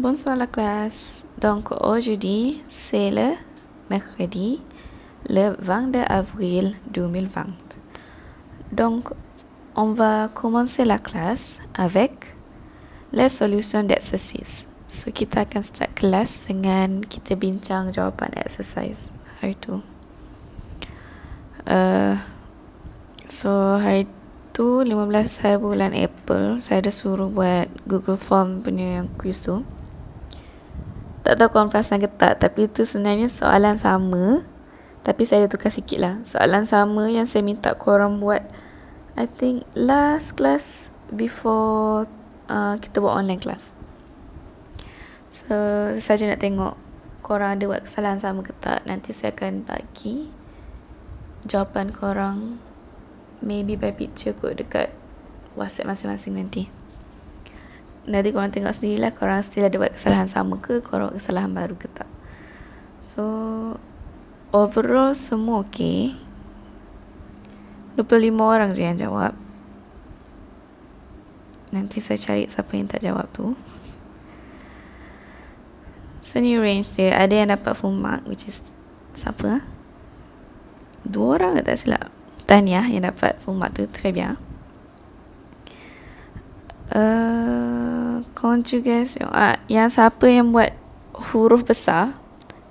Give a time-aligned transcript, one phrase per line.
[0.00, 1.26] Bonsoir la classe.
[1.42, 3.34] Donc aujourd'hui, c'est le
[3.90, 4.62] mercredi,
[5.28, 7.44] le 22 avril 2020.
[8.72, 9.10] Donc,
[9.76, 12.34] on va commencer la classe avec
[13.12, 14.66] les solutions d'exercice.
[14.88, 19.12] So, kita akan start kelas dengan kita bincang jawapan exercise
[19.44, 19.84] hari tu.
[21.68, 22.16] Uh,
[23.28, 24.08] so, hari
[24.56, 29.60] tu 15 hari bulan April, saya ada suruh buat Google Form punya yang quiz tu.
[31.20, 34.44] Tak tahu korang perasan ke tak Tapi itu sebenarnya soalan sama
[35.04, 38.40] Tapi saya tukar sikit lah Soalan sama yang saya minta korang buat
[39.20, 42.08] I think last class Before
[42.46, 43.74] uh, kita buat online class.
[45.28, 45.54] So
[46.00, 46.74] saja nak tengok
[47.20, 50.32] Korang ada buat kesalahan sama ke tak Nanti saya akan bagi
[51.44, 52.56] Jawapan korang
[53.44, 54.92] Maybe by picture kot dekat
[55.56, 56.79] WhatsApp masing-masing nanti
[58.08, 61.76] nanti korang tengok sendirilah korang still ada buat kesalahan sama ke korang buat kesalahan baru
[61.76, 62.08] ke tak.
[63.04, 63.24] So
[64.52, 66.16] overall semua okay.
[67.98, 69.36] 25 orang je yang jawab.
[71.70, 73.52] Nanti saya cari siapa yang tak jawab tu.
[76.24, 77.16] So ni range dia.
[77.16, 78.72] Ada yang dapat full mark which is
[79.12, 79.64] siapa?
[81.04, 82.08] Dua orang ke tak silap?
[82.48, 84.49] Tanya yang dapat full mark tu très bien
[86.90, 90.74] Uh, conjugation uh, yang siapa yang buat
[91.30, 92.18] huruf besar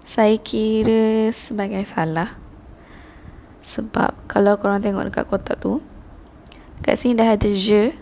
[0.04, 2.36] saya kira sebagai salah.
[3.64, 5.80] Sebab kalau korang tengok dekat kotak tu
[6.84, 7.94] kat sini dah ada je.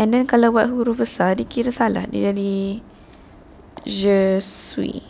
[0.00, 2.06] And then kalau buat huruf besar dikira salah.
[2.06, 2.80] Dia jadi
[3.84, 5.04] je suis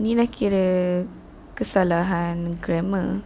[0.00, 1.04] ni dah kira
[1.52, 3.20] kesalahan grammar.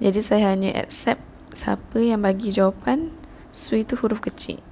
[0.00, 1.20] Jadi saya hanya accept
[1.52, 3.10] siapa yang bagi jawapan
[3.50, 4.67] suis tu huruf kecil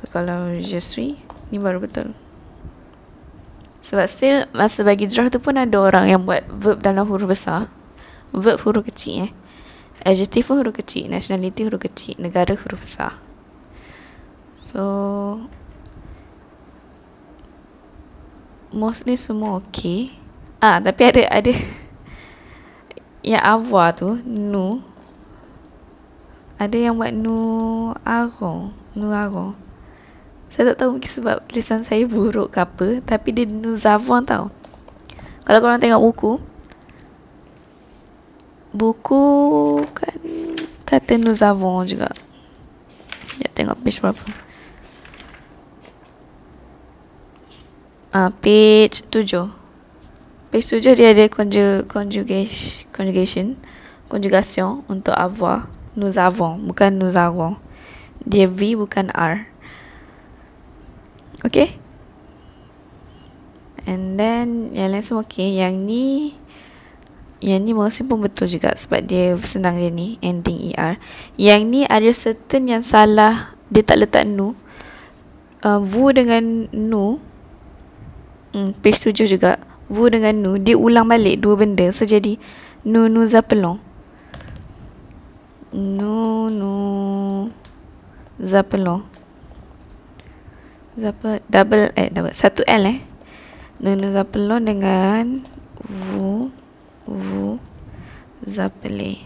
[0.00, 1.20] So kalau je suis
[1.52, 2.16] Ni baru betul.
[3.84, 7.68] Sebab still Masa bagi draft tu pun ada orang yang buat Verb dalam huruf besar.
[8.32, 9.30] Verb huruf kecil eh.
[10.00, 13.20] Adjective pun huruf kecil Nationality huruf kecil Negara huruf besar.
[14.56, 14.82] So
[18.72, 20.16] Mostly semua okay.
[20.62, 21.52] Ah tapi ada ada
[23.34, 24.80] Yang avoir tu Nu.
[26.56, 27.36] Ada yang buat Nu
[28.06, 29.69] Aro Nu Aro
[30.50, 34.50] saya tak tahu mungkin sebab tulisan saya buruk ke apa Tapi dia Nuzavon tau.
[35.46, 36.32] Kalau korang tengok buku
[38.74, 39.24] Buku
[39.94, 40.18] kan
[40.82, 42.10] Kata Nuzavon juga.
[43.38, 44.22] Ya tengok page berapa.
[48.10, 49.46] Ah, page tujuh.
[50.50, 53.46] Page tujuh dia ada conjugation, conjugation, conjugation
[54.10, 57.54] Conjugation untuk avoir Nous avons Bukan nous avons
[58.26, 59.46] Dia V bukan R
[61.40, 61.80] Okay?
[63.88, 65.48] And then Yang lain semua okay.
[65.56, 66.06] Yang ni
[67.40, 71.00] Yang ni mostly pun betul juga Sebab dia senang dia ni Ending ER
[71.40, 74.52] Yang ni ada certain yang salah Dia tak letak nu.
[75.64, 77.20] Uh, Vu dengan nu
[78.52, 79.56] hmm, Page tujuh juga.
[79.88, 81.88] Vu dengan nu Dia ulang balik dua benda.
[81.92, 82.36] So jadi
[82.84, 83.80] Nu nu zapelon
[85.72, 86.72] Nu nu
[88.40, 89.19] Zapelon
[90.98, 92.98] Zapa double eh double satu L eh.
[93.78, 95.46] Nuna Zapelon dengan
[95.80, 96.50] Vu
[97.06, 97.62] Vu
[98.44, 99.24] Zapele.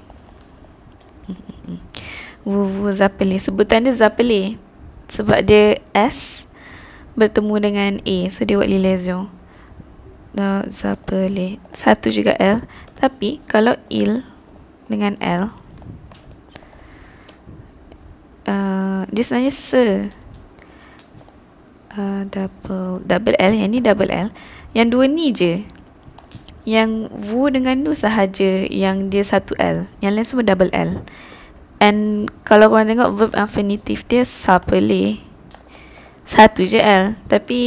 [2.44, 3.40] Vu Vu Zapele.
[3.40, 4.60] Sebutan dia Zapele.
[5.08, 6.46] Sebab dia S
[7.18, 8.16] bertemu dengan A.
[8.30, 9.26] So dia buat liaison.
[10.36, 11.58] No, Zapele.
[11.74, 12.62] Satu juga L.
[12.94, 14.22] Tapi kalau Il
[14.86, 15.50] dengan L.
[18.44, 20.12] Uh, dia sebenarnya Se
[21.96, 24.28] uh, double double L yang ni double L.
[24.74, 25.62] Yang dua ni je.
[26.64, 29.84] Yang Wu dengan Nu sahaja yang dia satu L.
[30.00, 31.04] Yang lain semua double L.
[31.82, 35.20] And kalau korang tengok verb infinitive dia sapele
[36.24, 37.20] satu je L.
[37.28, 37.60] Tapi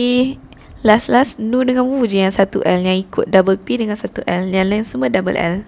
[0.81, 2.81] last last Nu dengan Wu je yang satu L.
[2.81, 4.49] Yang ikut double P dengan satu L.
[4.49, 5.61] Yang lain semua double L.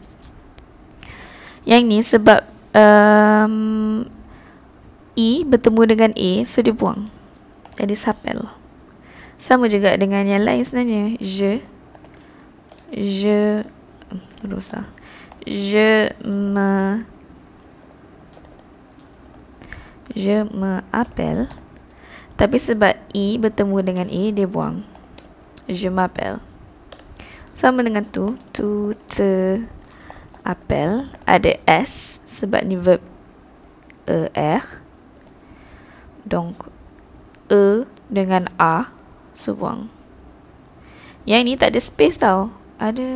[1.69, 2.41] Yang ni sebab
[2.73, 4.05] um,
[5.13, 7.18] E bertemu dengan A so dia buang
[7.79, 8.51] jadi sapel.
[9.39, 11.15] Sama juga dengan yang lain sebenarnya.
[11.23, 11.63] Je.
[12.91, 13.63] Je.
[14.43, 14.99] Rosa
[15.49, 17.05] je me.
[20.15, 21.47] Je me appelle.
[22.35, 24.83] Tapi sebab i bertemu dengan e dia buang.
[25.69, 26.39] Je m'appelle.
[27.55, 28.35] Sama dengan tu.
[28.55, 29.63] Tu te
[30.43, 31.07] appelle.
[31.27, 33.03] Ada s sebab ni verb
[34.33, 34.65] er
[36.25, 36.73] donc
[37.49, 38.93] e dengan A
[39.33, 39.89] So buang
[41.25, 42.49] Yang ni tak ada space tau.
[42.81, 43.07] Ada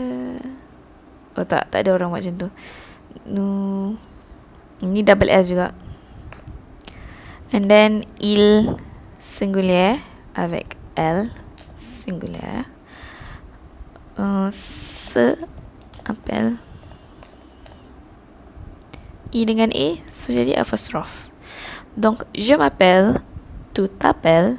[1.33, 2.49] Oh tak Tak ada orang buat macam tu.
[3.25, 3.47] Nu
[4.83, 5.73] Ini double L juga.
[7.53, 8.77] And then Il
[9.17, 10.01] Singulier
[10.37, 11.33] Avec L
[11.73, 12.69] Singulier.
[14.13, 15.37] Uh, Se
[16.05, 16.61] Appel
[19.33, 21.33] I dengan A So jadi apostrophe.
[21.97, 23.21] Donc je m'appelle
[23.73, 24.57] Tu t'appelles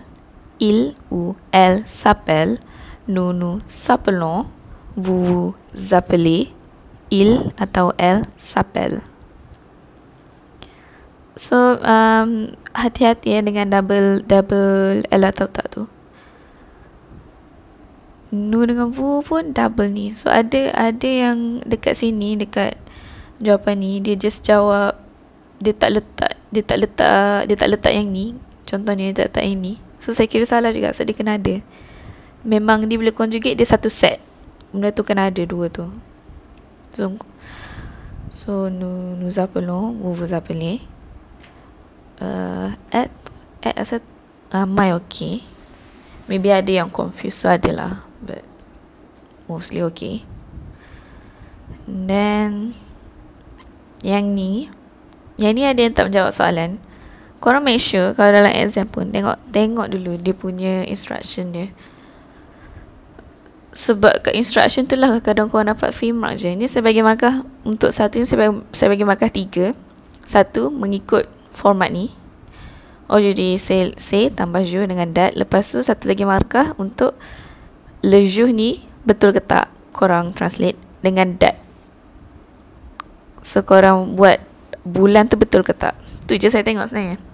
[0.58, 2.58] Il ou elle s'appelle
[3.06, 4.46] Nous nous s'appelons
[4.96, 6.50] Vous vous appelez
[7.10, 9.02] Il atau elle s'appelle
[11.34, 15.82] So um, hati-hati ya dengan double double L atau tak tu.
[18.30, 20.14] Nu dengan vu pun double ni.
[20.14, 22.78] So ada ada yang dekat sini dekat
[23.42, 24.94] jawapan ni dia just jawab
[25.58, 28.38] dia tak letak dia tak letak dia tak letak yang ni.
[28.64, 29.74] Contohnya dia tak letak yang ni.
[30.00, 31.60] So saya kira salah juga so dia kena ada.
[32.44, 34.20] Memang dia boleh conjugate dia satu set.
[34.72, 35.88] Benda tu kena ada dua tu.
[36.94, 37.10] So,
[38.30, 40.82] so nous, nous appelons, vous vous appelez
[42.20, 43.10] uh, at
[43.64, 43.98] at rasa
[44.52, 45.42] ramai okay
[46.28, 48.44] maybe ada yang confused so ada lah but
[49.50, 50.22] mostly okay
[51.88, 52.76] then
[54.04, 54.68] yang ni
[55.40, 56.78] yang ni ada yang tak menjawab soalan
[57.44, 61.68] korang make sure kalau dalam exam pun tengok tengok dulu dia punya instruction dia.
[63.76, 66.48] Sebab kat instruction tu lah kadang korang dapat free mark je.
[66.56, 69.76] Ni saya bagi markah untuk satu ni saya bagi, saya bagi markah tiga.
[70.24, 72.16] Satu mengikut format ni.
[73.12, 77.12] Oh jadi say, say tambah ju dengan dat Lepas tu satu lagi markah untuk
[78.00, 81.60] Le ju ni betul ke tak Korang translate dengan dat
[83.44, 84.40] So korang buat
[84.88, 85.92] bulan tu betul ke tak?
[86.24, 87.33] Tu je saya tengok sebenarnya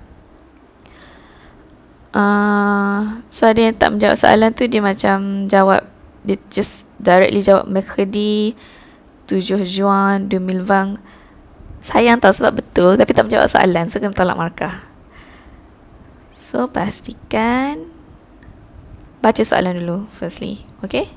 [2.14, 5.86] uh, So ada yang tak menjawab soalan tu Dia macam jawab
[6.26, 8.54] Dia just directly jawab Mercredi
[9.30, 10.98] 7 Juan 2020
[11.80, 14.76] Sayang tau sebab betul Tapi tak menjawab soalan So kena tolak markah.
[16.34, 17.88] So pastikan
[19.22, 21.08] Baca soalan dulu Firstly Okay?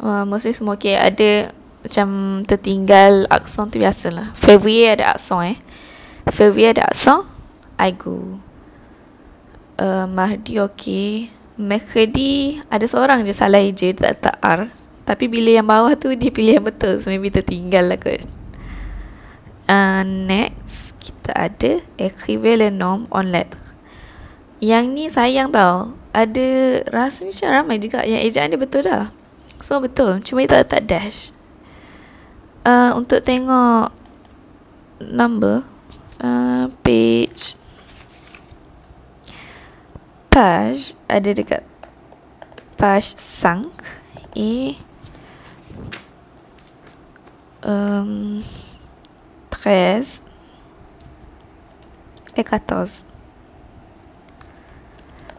[0.00, 0.96] Wah, Mostly semua okay.
[0.96, 1.50] Ada
[1.82, 4.32] Macam tertinggal Akson tu biasalah.
[4.38, 5.58] February ada akson eh?
[6.30, 7.26] February ada akson
[7.76, 8.45] I go
[9.80, 14.68] uh, Mahdi okay Mekhedi Ada seorang je salah je Tak tak R.
[15.08, 17.00] Tapi bila yang bawah tu Dia pilih yang betul.
[17.00, 18.24] So maybe tertinggal lah kot.
[19.66, 23.58] Uh, next kita ada equivalent norm on letter.
[24.62, 25.94] Yang ni sayang tau.
[26.14, 28.06] Ada rasa macam ramai juga.
[28.06, 29.10] Yang ejaan dia betul dah.
[29.58, 30.22] So betul.
[30.22, 31.34] Cuma dia tak letak dash.
[32.66, 33.94] Uh, untuk tengok
[35.02, 35.62] number
[36.22, 37.58] uh, page
[40.36, 41.64] page ada dekat
[42.76, 43.72] page sank
[44.36, 44.76] e
[47.64, 48.44] um,
[49.48, 50.20] 13
[52.36, 53.08] et 14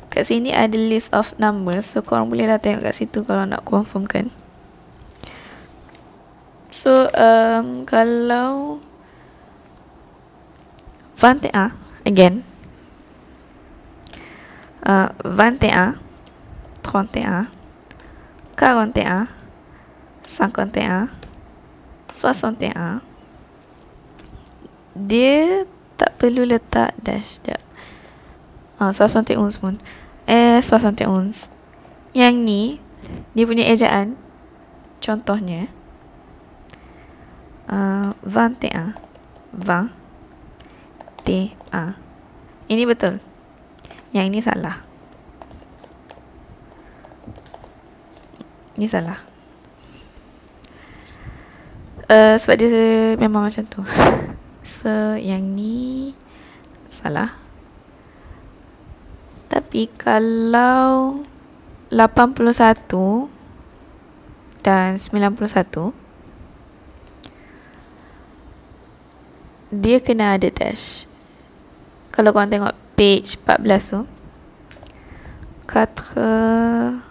[0.09, 3.61] kat sini ada list of numbers so korang boleh lah tengok kat situ kalau nak
[3.69, 4.33] confirm kan
[6.73, 8.81] so um, kalau
[11.21, 11.53] 21
[12.09, 12.46] again
[14.87, 15.99] uh, 21
[16.81, 17.51] 31
[18.55, 19.27] 41
[20.23, 21.11] 51
[22.07, 23.07] 61
[24.97, 27.61] dia tak perlu letak dash dia.
[28.81, 29.77] Ah, uh, 71 pun.
[30.25, 31.49] Eh, 71.
[32.17, 32.61] Yang ni
[33.37, 34.17] dia punya ejaan
[34.97, 35.69] contohnya
[37.69, 38.97] uh, 21
[39.53, 39.93] 20
[41.25, 41.93] 21
[42.67, 43.21] Ini betul.
[44.11, 44.86] Yang ini salah.
[48.77, 49.17] Ini salah.
[52.05, 53.81] Uh, sebab dia memang macam tu.
[54.67, 56.11] So yang ni
[56.91, 57.33] salah.
[59.47, 61.23] Tapi kalau
[61.89, 63.31] 81
[64.59, 65.95] dan 91
[69.71, 71.07] dia kena ada dash.
[72.11, 74.03] Kalau korang tengok page 14 tu
[75.65, 77.01] 4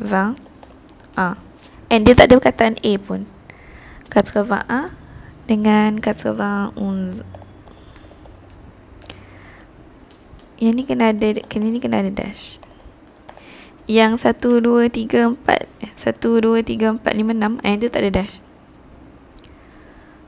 [0.00, 0.51] 20
[1.16, 1.36] ah.
[1.92, 3.28] And dia tak ada perkataan A pun
[4.08, 4.92] 80 ah
[5.48, 6.32] dengan kata
[6.76, 7.24] unz.
[10.62, 12.62] Yang ni kena ada kena ni kena ada dash.
[13.90, 18.38] Yang 1 2 3 4 1 2 3 4 5 6 eh tak ada dash.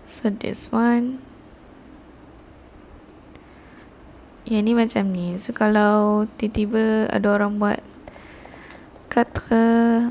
[0.05, 1.23] So this one
[4.45, 5.41] Yang ni macam ni.
[5.41, 7.81] So kalau tiba-tiba ada orang buat
[9.15, 10.11] 80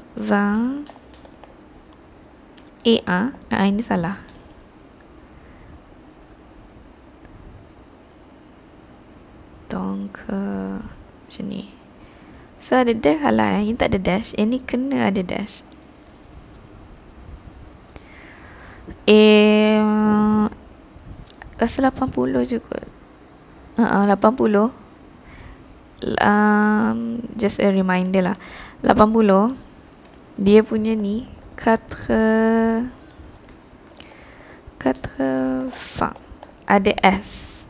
[2.88, 2.96] A
[3.52, 4.24] ah ini salah.
[9.68, 11.68] Donc uh, macam ni.
[12.64, 13.68] So ada dash salah eh.
[13.68, 14.32] Ini tak ada dash.
[14.40, 15.68] Yang ni kena ada dash.
[19.04, 19.84] Eh
[21.60, 22.88] rasa 80 je kot.
[23.76, 24.72] Uh, uh, 80.
[26.24, 28.40] Um, just a reminder lah.
[28.84, 29.56] 80
[30.36, 31.24] dia punya ni
[31.56, 32.92] quatre
[34.76, 36.12] quatre fa
[36.68, 37.64] ada s.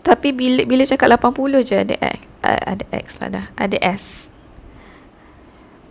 [0.00, 4.32] Tapi bila bila cakap 80 je ada x ada x lah dah ada s.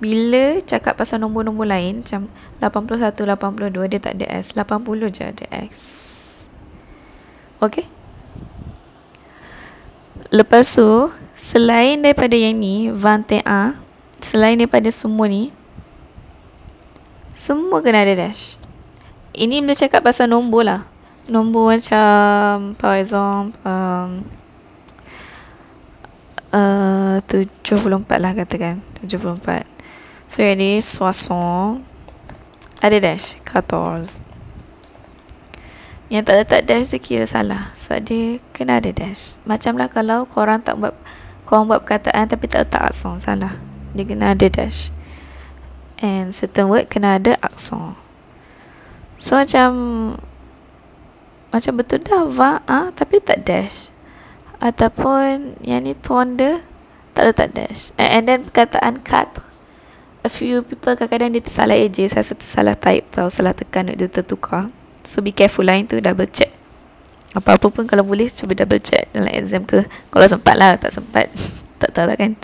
[0.01, 2.25] Bila cakap pasal nombor-nombor lain macam
[2.57, 4.57] 81, 82 dia tak ada S.
[4.57, 5.71] 80 je ada X.
[7.61, 8.00] Okay
[10.31, 13.43] Lepas tu Selain daripada yang ni 21
[14.23, 15.51] Selain daripada semua ni
[17.35, 18.55] Semua kena ada dash.
[19.35, 20.81] Ini bila cakap pasal nombor lah.
[21.27, 24.23] Nombor macam For example um,
[26.55, 29.67] uh, 74 lah katakan 74
[30.31, 31.83] So yang ni Soissons
[32.79, 34.30] Ada dash 14
[36.11, 37.71] Yang tak letak dash tu kira salah.
[37.71, 39.39] Sebab dia kena ada dash.
[39.47, 40.91] Macam lah kalau korang tak buat
[41.47, 43.55] Korang buat perkataan tapi tak letak akson Salah.
[43.95, 44.91] Dia kena ada dash.
[46.03, 47.95] And certain word kena ada akson
[49.15, 49.71] So macam
[51.55, 53.87] Macam betul dah Va ah, Tapi tak dash.
[54.59, 56.51] Ataupun Yang ni tonde
[57.15, 57.95] Tak letak dash.
[57.95, 59.31] And, and then perkataan cut
[60.21, 64.05] a few people kadang-kadang dia tersalah eja saya rasa tersalah type tau salah tekan dia
[64.05, 64.69] tertukar
[65.03, 66.51] so be careful lah itu double check.
[67.31, 69.87] Apa-apa pun kalau boleh cuba double check dalam exam ke.
[70.11, 71.31] Kalau sempat lah tak sempat
[71.81, 72.35] tak tahu lah kan.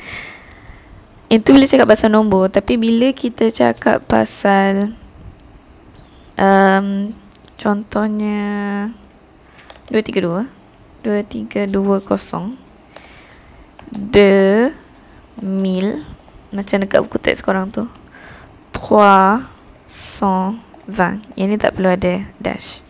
[1.28, 4.96] Itu bila cakap pasal nombor tapi bila kita cakap pasal
[6.40, 7.12] um,
[7.60, 8.40] contohnya
[9.92, 10.48] 232
[11.04, 12.68] 2320
[13.92, 14.72] de
[15.44, 16.04] mil
[16.52, 17.88] macam dekat buku teks korang tu
[20.88, 22.82] 320 Yang ni tak perlu ada dash.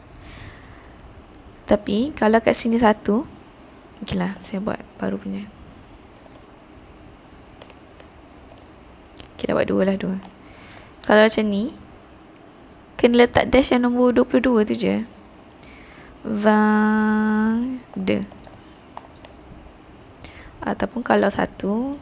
[1.68, 3.26] Tapi kalau kat sini satu
[3.98, 5.44] Okay lah saya buat baru punya.
[9.36, 10.22] Okay lah buat dua lah dua.
[11.02, 11.74] Kalau macam ni
[12.98, 15.06] Kena letak dash yang nombor 22 tu je.
[16.26, 18.26] Vang De.
[20.66, 22.02] Ataupun kalau satu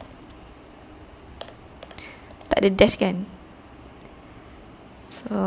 [2.48, 3.28] tak ada dash kan
[5.16, 5.40] so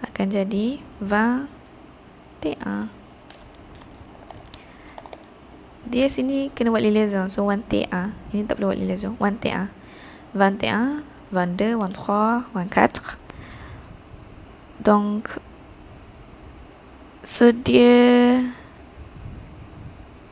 [0.00, 1.44] akan jadi va
[2.40, 2.88] ta
[5.92, 9.68] dia sini kena buat liaison so 1 ta ini tak perlu buat liaison 1 ta
[10.32, 13.20] 21 22 23 24
[14.80, 15.36] donc
[17.20, 18.40] so dia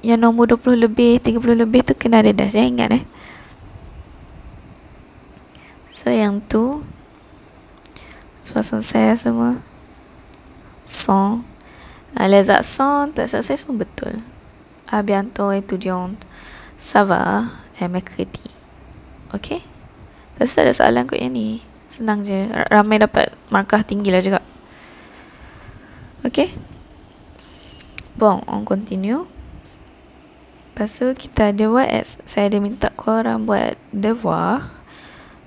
[0.00, 2.56] yang nombor 20 lebih 30 lebih tu kena ada dash.
[2.56, 3.04] Ya ingat eh?
[5.92, 6.80] So yang tu
[8.50, 9.62] Suasana saya semua.
[10.82, 11.46] Son
[12.18, 14.18] uh, Les accents Tak semua betul.
[14.90, 16.10] A bientôt étudiant
[16.74, 17.46] Ça va
[17.78, 18.50] Et mercredi
[19.30, 19.62] Okay
[20.40, 21.60] Rasa ada soalan kot yang ni.
[21.92, 22.48] Senang je.
[22.72, 24.40] Ramai dapat markah tinggi lah juga.
[26.24, 26.48] Okay?
[28.16, 29.28] Bon, on continue.
[30.72, 31.92] Lepas tu kita ada buat
[32.24, 34.64] Saya ada minta korang buat devoir.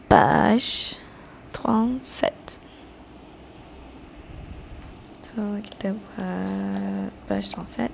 [0.06, 1.02] Page
[1.50, 2.63] 37
[5.34, 7.90] so kita buat page 37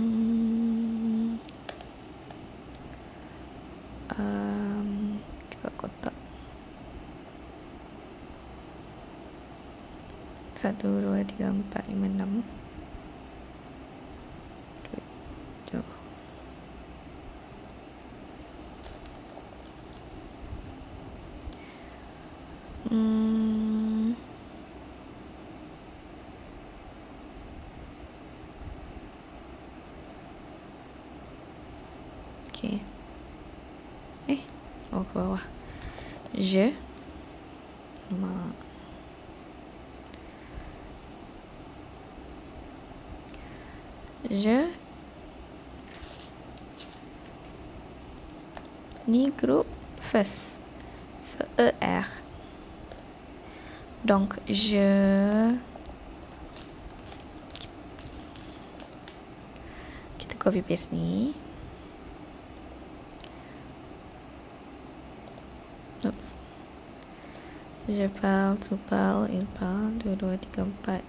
[0.00, 1.36] hmm.
[4.16, 4.88] um,
[5.52, 6.16] kita kotak.
[10.56, 12.40] Satu dua tiga empat lima enam
[22.90, 24.14] Hmm.
[32.48, 32.82] Okay.
[34.26, 34.42] Eh,
[34.90, 35.46] oh ke bawah.
[36.34, 36.74] Je.
[38.10, 38.50] Ma.
[44.26, 44.66] Je.
[49.06, 49.70] Ni group
[50.02, 50.58] first.
[51.22, 52.29] So, E-R.
[54.04, 54.88] Donc je
[60.18, 61.34] kita copy paste ni
[66.04, 66.38] oops
[67.88, 71.02] je parle tu parle il parle 2 2 3 4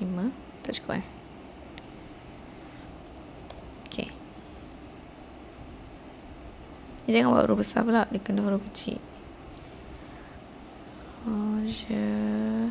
[0.00, 0.30] 5
[0.62, 1.16] tak cukup eh
[3.96, 4.12] Okay.
[7.08, 8.04] Dia jangan buat huruf besar pula.
[8.12, 9.00] Dia kena huruf kecil.
[11.66, 12.70] So, je...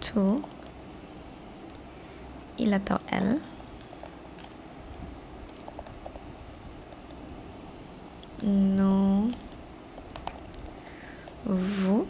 [0.00, 0.20] Tu.
[2.58, 3.40] Il atau L.
[8.42, 9.28] Nous.
[11.44, 12.06] Vous.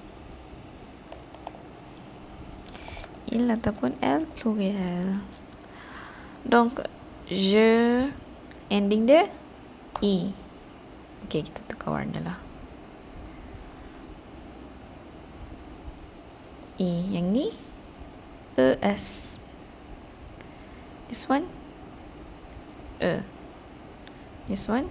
[3.32, 5.18] Il ataupun L pluriel.
[6.44, 6.80] Donc,
[7.30, 8.06] je
[8.70, 9.26] ending dia
[10.02, 10.30] E.
[11.24, 12.51] Okey, kita tukar warna lah.
[16.82, 17.06] E.
[17.14, 17.46] Yang ni?
[18.58, 19.38] E S.
[21.06, 21.46] This one?
[22.98, 23.22] E.
[24.50, 24.90] This one?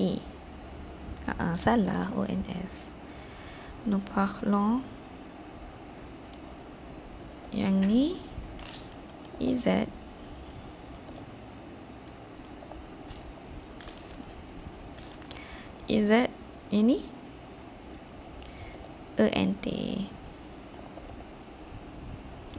[0.00, 0.24] E.
[1.28, 2.08] Uh -uh, salah.
[2.16, 2.96] O N S.
[3.84, 4.80] Nous parlons.
[7.52, 8.04] Yang ni?
[9.36, 9.92] E Z.
[15.88, 16.32] Is that
[16.68, 17.17] ini
[19.26, 19.66] ENT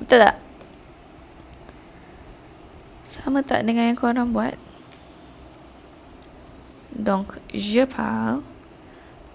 [0.04, 0.38] betul tak?
[3.06, 4.58] Sama tak dengan yang korang buat?
[6.94, 8.44] Donc je parle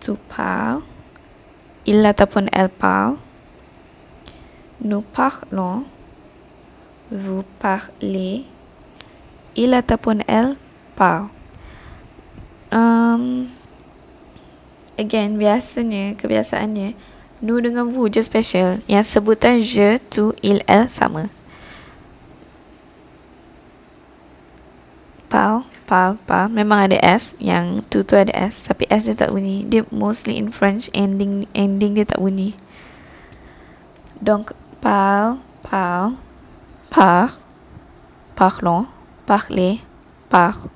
[0.04, 0.82] tu parles
[1.86, 3.16] il ataupun elle parle.
[4.80, 5.84] Nous parlons
[7.10, 8.44] vous parlez
[9.56, 10.56] il ataupun elle
[10.96, 11.28] parle.
[12.74, 13.46] Um,
[14.98, 17.13] again biasanya kebiasaannya
[17.44, 18.80] nu dengan vu je special.
[18.88, 21.28] Yang sebutan je tu il el sama.
[25.28, 27.36] Pal pal pal memang ada s.
[27.36, 28.64] Yang tu tu ada s.
[28.64, 29.68] Tapi s dia tak bunyi.
[29.68, 30.88] Dia mostly in french.
[30.96, 32.56] Ending ending dia tak bunyi.
[34.24, 36.16] Donc pal pal
[36.88, 37.36] par.
[38.34, 38.88] Parlons.
[39.28, 39.78] Parler.
[40.26, 40.66] Par.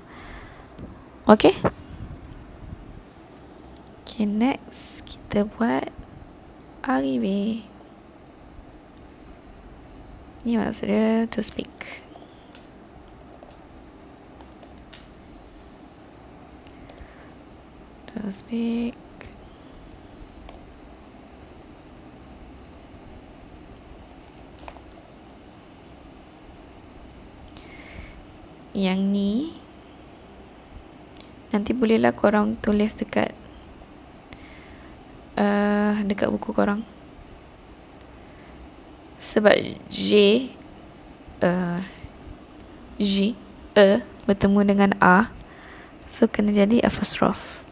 [1.27, 1.59] Okay
[4.19, 5.07] Okay, next.
[5.07, 5.98] Kita buat
[6.89, 7.61] arrive.
[10.49, 12.01] Ni maksud dia to speak.
[18.17, 18.97] To speak.
[28.73, 29.33] Yang ni
[31.49, 33.33] Nanti bolehlah korang tulis dekat
[35.39, 36.83] uh, dekat buku korang.
[39.19, 39.55] Sebab
[39.91, 40.09] J
[41.43, 41.83] uh,
[42.99, 43.39] J
[43.79, 45.31] E bertemu dengan A.
[46.09, 47.63] So kena jadi apostrophe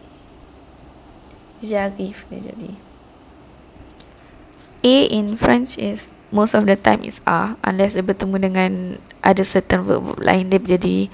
[1.64, 2.70] Jarif kena jadi.
[4.86, 7.58] A in French is most of the time is A.
[7.66, 8.70] Unless dia bertemu dengan
[9.24, 11.10] ada certain verb, verb lain dia jadi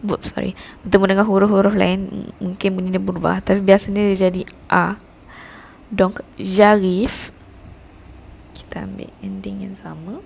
[0.00, 0.52] verb sorry.
[0.84, 3.40] Bertemu dengan huruf-huruf lain mungkin bunyi dia berubah.
[3.40, 4.98] Tapi biasanya dia jadi A
[5.94, 7.30] Donc, j'arrive.
[8.50, 10.18] Kita ambil ending yang sama.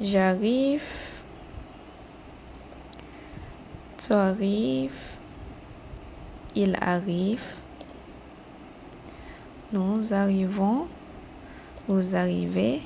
[0.00, 1.20] J'arrive.
[4.00, 5.20] Tu arrives.
[6.56, 7.60] Il arrive.
[9.68, 10.88] Nous arrivons.
[11.84, 12.80] Vous arrivez.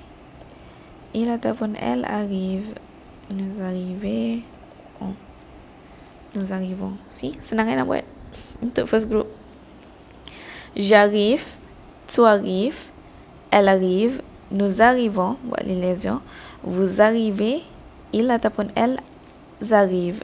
[1.14, 2.74] Il ataupun elle arrive.
[3.30, 4.42] Nous arrivez.
[4.98, 5.14] Oh.
[6.34, 6.98] Nous arrivons.
[7.14, 8.06] Si, senang kan nak buat?
[8.58, 9.37] Untuk first group.
[10.78, 11.42] J'arrive,
[12.06, 12.94] tu arrives,
[13.50, 14.22] elle arrive,
[14.54, 16.20] nous arrivons, buat liaison,
[16.62, 17.62] vous arrivez,
[18.12, 19.02] il ataupun elle
[19.72, 20.22] arrive.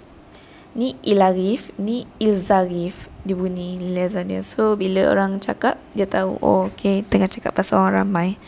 [0.77, 3.11] Ni il arrive, ni ils arrivent.
[3.27, 4.47] Dia bunyi liaison dia.
[4.47, 8.39] So, bila orang cakap, dia tahu, oh, okay, tengah cakap pasal orang ramai.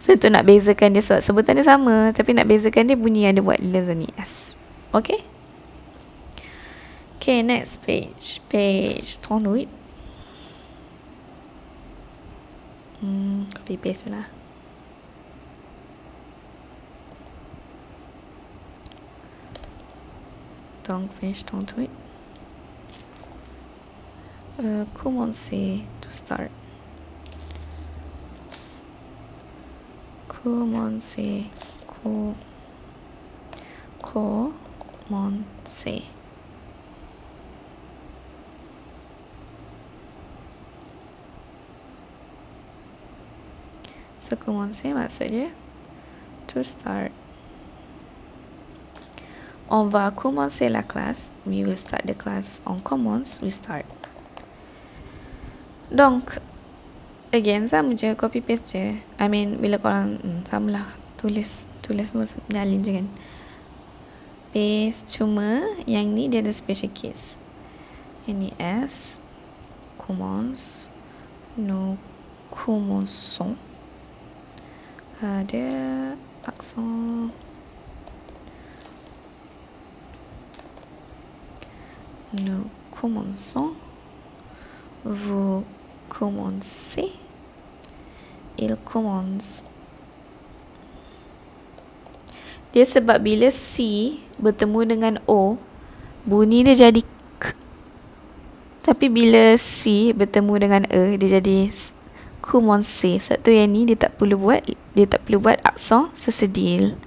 [0.00, 2.16] So, itu nak bezakan dia sebab sebutan dia sama.
[2.16, 4.56] Tapi nak bezakan dia bunyi ada buat liaison ni S.
[4.96, 5.20] Okay?
[7.20, 8.40] Okay, next page.
[8.48, 9.81] Page 38.
[13.02, 14.30] Hmm, copy paste lah.
[20.86, 21.90] Donc, finish ton tweet.
[24.54, 26.52] Uh, commencer to start.
[28.46, 28.84] Oops.
[30.28, 31.50] Commencer.
[31.88, 32.36] Co.
[33.98, 36.11] Commencer.
[44.22, 45.50] So commencer maksud dia
[46.46, 47.10] to start.
[49.66, 51.34] On va commencer la classe.
[51.42, 52.62] We will start the class.
[52.62, 53.82] On commence, we start.
[55.90, 56.38] Donc,
[57.34, 58.94] again, sama je, copy paste je.
[59.18, 60.86] I mean, bila korang, hmm, sama lah.
[61.18, 63.08] Tulis, tulis semua nyalin je kan.
[64.54, 67.42] Paste, cuma yang ni dia ada special case.
[68.30, 69.18] Ini S,
[69.98, 70.94] commence,
[71.58, 71.98] nous
[72.54, 73.58] commençons.
[75.22, 76.18] Ada
[76.50, 77.30] aksen
[82.34, 83.78] Nous commençons.
[85.06, 85.62] Vous
[86.10, 87.14] commencez.
[88.58, 89.62] Il commence.
[92.74, 95.54] Dia sebab bila C bertemu dengan O,
[96.26, 97.06] bunyi dia jadi
[97.38, 97.54] K.
[98.82, 101.70] Tapi bila C bertemu dengan E, dia jadi
[102.42, 103.22] commencer.
[103.22, 106.98] Satu yang ni dia tak perlu buat dia tak perlu buat aksen sesedil.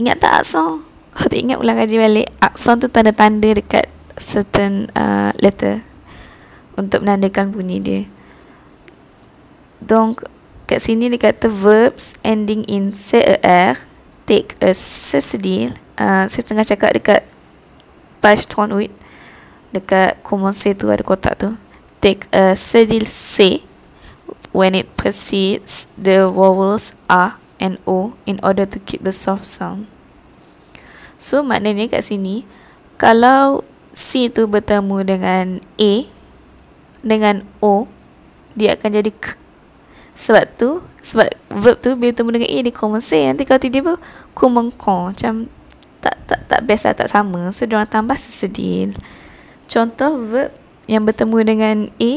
[0.00, 0.82] Ingat tak aksen?
[1.14, 3.86] Kalau tak ingat ulang kaji balik, aksen tu tanda-tanda dekat
[4.18, 5.84] certain uh, letter
[6.74, 8.02] untuk menandakan bunyi dia.
[9.78, 10.26] Donc,
[10.66, 13.78] kat sini dia kata verbs ending in CER
[14.26, 15.76] take a sesedil.
[15.94, 17.22] Uh, saya tengah cakap dekat
[18.18, 18.90] page 38
[19.70, 21.54] dekat commencer tu ada kotak tu.
[22.02, 23.62] Take a sedil C
[24.54, 29.90] when it precedes the vowels A and O in order to keep the soft sound.
[31.18, 32.46] So maknanya kat sini
[32.94, 35.92] kalau C tu bertemu dengan A
[37.02, 37.90] dengan O
[38.54, 39.34] dia akan jadi K.
[40.14, 43.98] Sebab tu sebab verb tu bila bertemu dengan A dia common say nanti kalau tiba-tiba
[44.38, 45.50] ku macam
[45.98, 47.50] tak tak tak best lah, tak sama.
[47.50, 48.94] So dia orang tambah sesedil.
[49.66, 50.54] Contoh verb
[50.86, 52.12] yang bertemu dengan A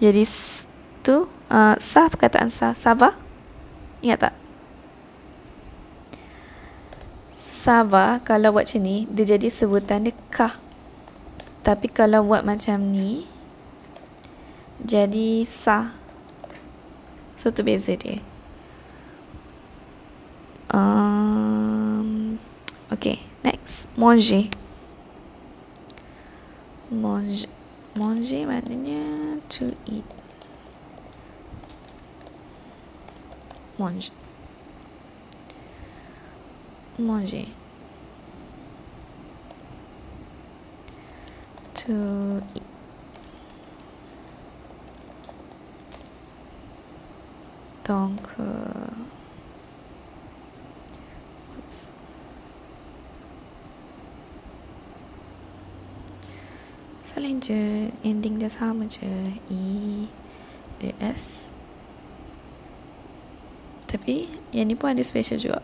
[0.00, 0.24] jadi
[1.04, 2.72] tu uh, sah perkataan sah.
[2.72, 3.18] Sava?
[4.00, 4.34] Ingat tak?
[7.34, 10.56] Sava kalau buat macam ni Dia jadi sebutan dia kah.
[11.60, 13.28] Tapi kalau buat macam ni
[14.80, 15.92] Jadi sah.
[17.36, 18.22] So tu beza dia.
[20.70, 22.38] Um,
[22.92, 23.88] Okay next.
[23.96, 24.46] Manger.
[26.92, 27.48] Manger.
[27.96, 29.02] Manger maknanya
[29.50, 30.19] to eat
[33.80, 34.12] mange.
[36.98, 37.46] Manger.
[41.74, 42.62] To eat.
[47.84, 48.44] Donc, euh,
[51.56, 51.90] oups.
[57.02, 59.08] Saling je, ending dia sama je.
[59.50, 61.52] E, S,
[63.90, 65.58] tapi yang ni pun ada special juga.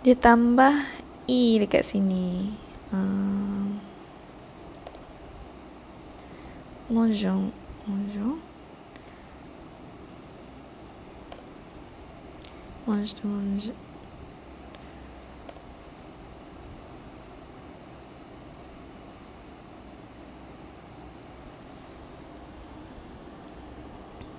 [0.00, 0.88] Dia tambah
[1.28, 2.56] E dekat sini.
[2.94, 3.82] Um,
[6.88, 7.52] bonjour.
[7.84, 8.38] Bonjour.
[12.86, 13.26] Bonjour.
[13.26, 13.85] Bonjour.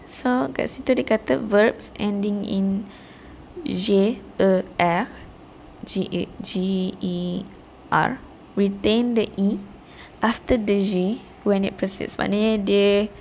[0.07, 2.87] So kat situ dia kata verbs ending in
[3.67, 5.03] J E R
[5.83, 6.51] G E G
[7.03, 7.43] E
[7.91, 8.15] R
[8.55, 9.59] retain the E
[10.23, 12.15] after the G when it precedes.
[12.15, 13.11] Maknanya dia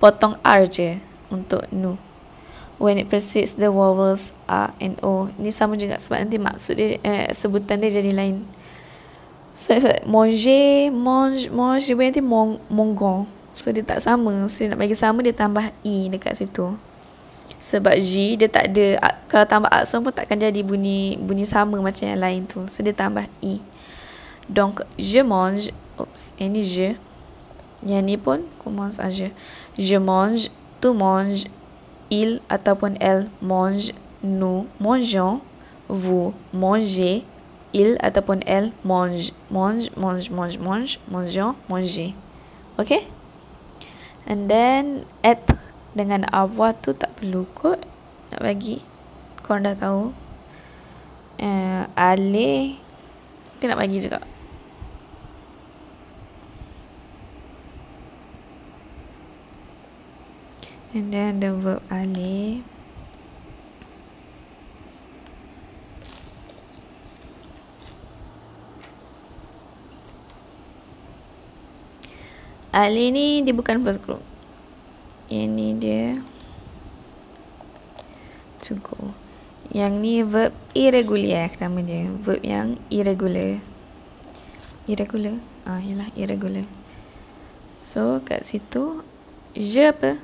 [0.00, 0.96] potong R je
[1.28, 2.00] untuk nu.
[2.80, 5.28] When it precedes the vowels A and O.
[5.36, 8.48] Ni sama juga sebab nanti maksud dia eh, sebutan dia jadi lain.
[9.52, 9.76] So,
[10.08, 13.28] manger, mange, mange, nanti mong, mongon.
[13.52, 14.46] So dia tak sama.
[14.46, 16.78] So nak bagi sama dia tambah E dekat situ.
[17.60, 22.08] Sebab G dia tak ada Kalau tambah aksen pun takkan jadi bunyi Bunyi sama macam
[22.08, 22.64] yang lain tu.
[22.72, 23.60] So dia tambah E.
[24.48, 25.74] Donc je mange.
[26.00, 26.88] Oops Ini je.
[27.84, 29.28] Yang ni pun Commence je
[29.76, 30.48] Je mange
[30.80, 31.44] Tu manges
[32.08, 33.92] Il ataupun elle mange.
[34.24, 35.40] Nous mangeons.
[35.90, 37.24] Vous mangez.
[37.72, 39.30] Il ataupun elle mange.
[39.50, 40.98] Mange, mange, mange, mange.
[41.10, 42.14] Mangeons, mangez
[42.78, 43.19] Okay
[44.30, 45.42] And then at
[45.90, 47.82] dengan avoir tu tak perlu kot
[48.30, 48.78] nak bagi.
[49.42, 50.14] Korang dah tahu.
[51.42, 52.78] Uh, ale
[53.58, 54.22] kita nak bagi juga.
[60.94, 62.69] And then the verb ale.
[72.70, 74.22] Ali ni dia bukan first group.
[75.26, 76.18] Yang ni dia
[78.62, 79.14] to go.
[79.70, 82.10] Yang ni verb irregular nama dia.
[82.10, 83.58] Verb yang irregular.
[84.86, 85.38] Irregular.
[85.66, 86.66] Ah, yalah irregular.
[87.80, 89.02] So, kat situ
[89.56, 90.20] je apa?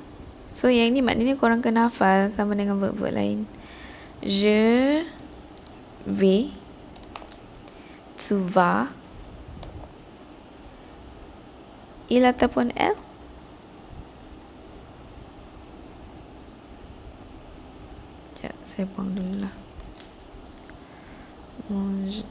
[0.55, 3.39] So, yang ni maknanya korang kena hafal sama dengan verb-verb lain.
[4.25, 5.05] Je
[6.07, 6.49] vais
[8.17, 8.89] tu vas
[12.09, 12.95] il ataupun elle
[18.37, 19.55] Sekejap, saya buang dulu lah.
[21.67, 22.21] Mange.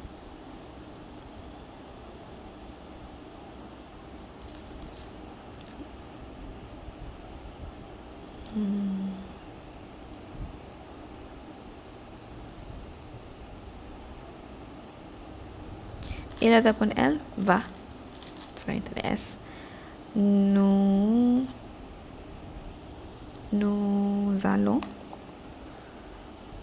[8.54, 9.12] Hmm.
[16.40, 17.60] Il ataupun elle va.
[18.54, 19.42] Sorry, tak ada S.
[20.16, 21.44] Nous.
[23.52, 24.80] Nous allons.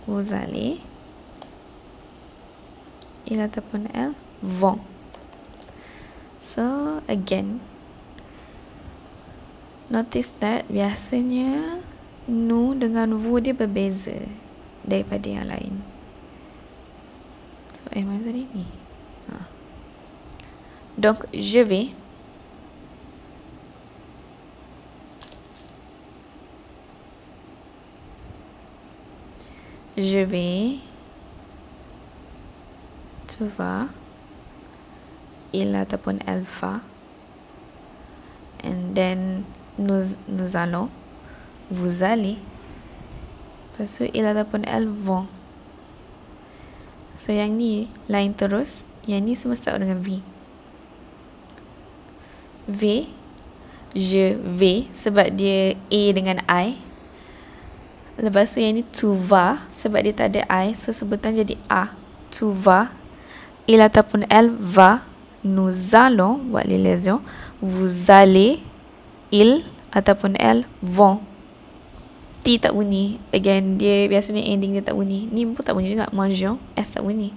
[0.08, 0.80] vous allez
[3.28, 4.12] il ataupun elle
[4.44, 4.80] vont
[6.44, 7.63] so again
[9.88, 11.80] notice that biasanya
[12.28, 14.28] nu dengan vous dia berbeza
[14.84, 15.76] daripada yang lain
[17.72, 18.68] so eh mana tadi ni
[19.32, 19.48] ha.
[21.00, 21.96] donc je vais
[29.97, 30.77] je vais,
[33.27, 33.88] tu vas,
[35.53, 36.82] il ataupun elle va,
[38.63, 39.43] and then
[39.77, 40.89] nous, nous allons,
[41.69, 42.38] vous allez,
[43.73, 45.27] lepas tu il ataupun elle vont.
[47.13, 50.25] So yang ni lain terus, yang ni semua start dengan V.
[52.65, 53.06] V,
[53.93, 56.73] je vais sebab dia A dengan I.
[58.13, 61.89] Lepas tu yang ni tu va sebab dia tak ada I so sebutan jadi A.
[62.30, 62.93] Tu va.
[63.65, 65.02] Il ataupun elle va.
[65.43, 67.19] Nous allons buat liaison.
[67.60, 68.62] Vous allez.
[69.34, 71.26] Il ataupun elle vont.
[72.43, 73.17] T tak bunyi.
[73.34, 75.26] Again dia biasanya ending dia tak bunyi.
[75.32, 76.08] Ni pun tak bunyi juga.
[76.13, 76.62] Mangeons.
[76.78, 77.34] S tak bunyi.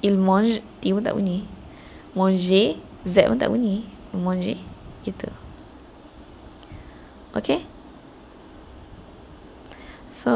[0.00, 0.64] Il mange.
[0.80, 1.44] T pun tak bunyi.
[2.16, 2.80] Manger.
[3.04, 3.84] Z pun tak bunyi.
[4.16, 4.56] Manger.
[5.04, 5.28] Gitu.
[7.36, 7.62] Okay.
[10.10, 10.34] So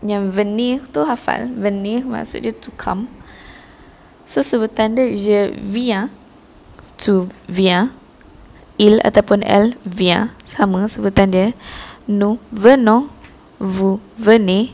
[0.00, 1.52] yang venir tu hafal.
[1.52, 3.12] Venir maksud dia to come.
[4.24, 6.08] So sebutan dia je viens.
[6.96, 7.92] Tu viens.
[8.80, 10.32] Il ataupun elle vient.
[10.48, 11.52] Sama sebutan dia.
[12.08, 13.12] Nous venons.
[13.60, 14.72] Vous venez.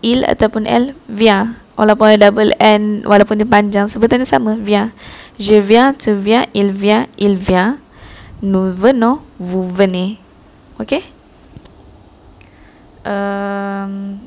[0.00, 1.58] Il ataupun elle vient.
[1.74, 3.02] Walaupun ada double N.
[3.02, 3.90] Walaupun dia panjang.
[3.90, 4.54] Sebutan dia sama.
[4.54, 4.94] Vient.
[5.34, 5.90] Je viens.
[5.90, 6.46] Tu viens.
[6.54, 7.10] Il vient.
[7.18, 7.82] Il vient.
[8.38, 9.18] Nous venons.
[9.42, 10.22] Vous venez.
[10.78, 11.02] Okay?
[13.06, 14.22] Um,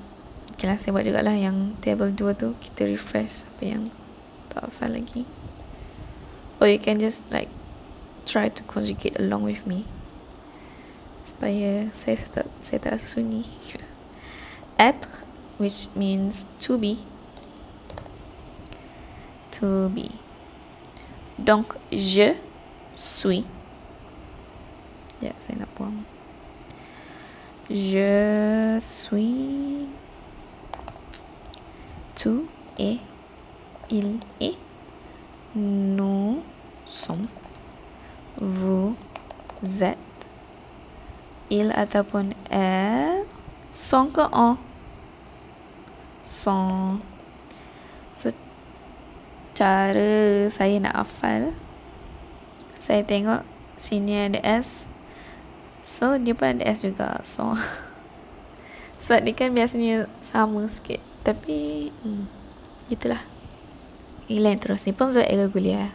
[0.52, 2.56] okay lah, saya buat jugalah yang table 2 tu.
[2.60, 3.84] Kita refresh apa yang
[4.52, 5.28] tak hafal lagi.
[6.60, 7.52] Or you can just like
[8.24, 9.84] try to conjugate along with me.
[11.26, 13.44] Supaya saya tak saya tak rasa sunyi.
[14.80, 15.28] Être
[15.60, 17.04] which means to be.
[19.60, 20.16] To be.
[21.36, 22.36] Donc je
[22.94, 23.44] suis.
[25.24, 26.04] Ya yeah, saya nak buang
[27.70, 29.88] Je suis.
[32.16, 32.30] Tu
[32.78, 32.98] es.
[33.90, 34.56] Il est.
[35.56, 36.44] Nous
[36.86, 37.28] sommes.
[38.38, 38.96] Vous
[39.82, 39.98] êtes.
[41.50, 43.24] Il ataupun elle
[43.72, 44.58] sont ke on
[46.22, 46.98] sont
[48.18, 49.94] secara
[50.50, 51.54] saya nak hafal
[52.82, 53.46] saya tengok
[53.78, 54.90] sini ada S
[55.76, 57.54] So dia pun ada S juga So.
[59.02, 61.04] Sebab dia kan biasanya Sama sikit.
[61.22, 62.26] Tapi hmm,
[62.88, 63.22] Itulah
[64.32, 64.88] Lain terus.
[64.88, 65.94] Ni pun verb irregular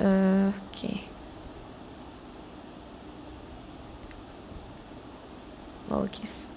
[0.00, 1.04] uh, Okay.
[5.90, 6.48] Lowercase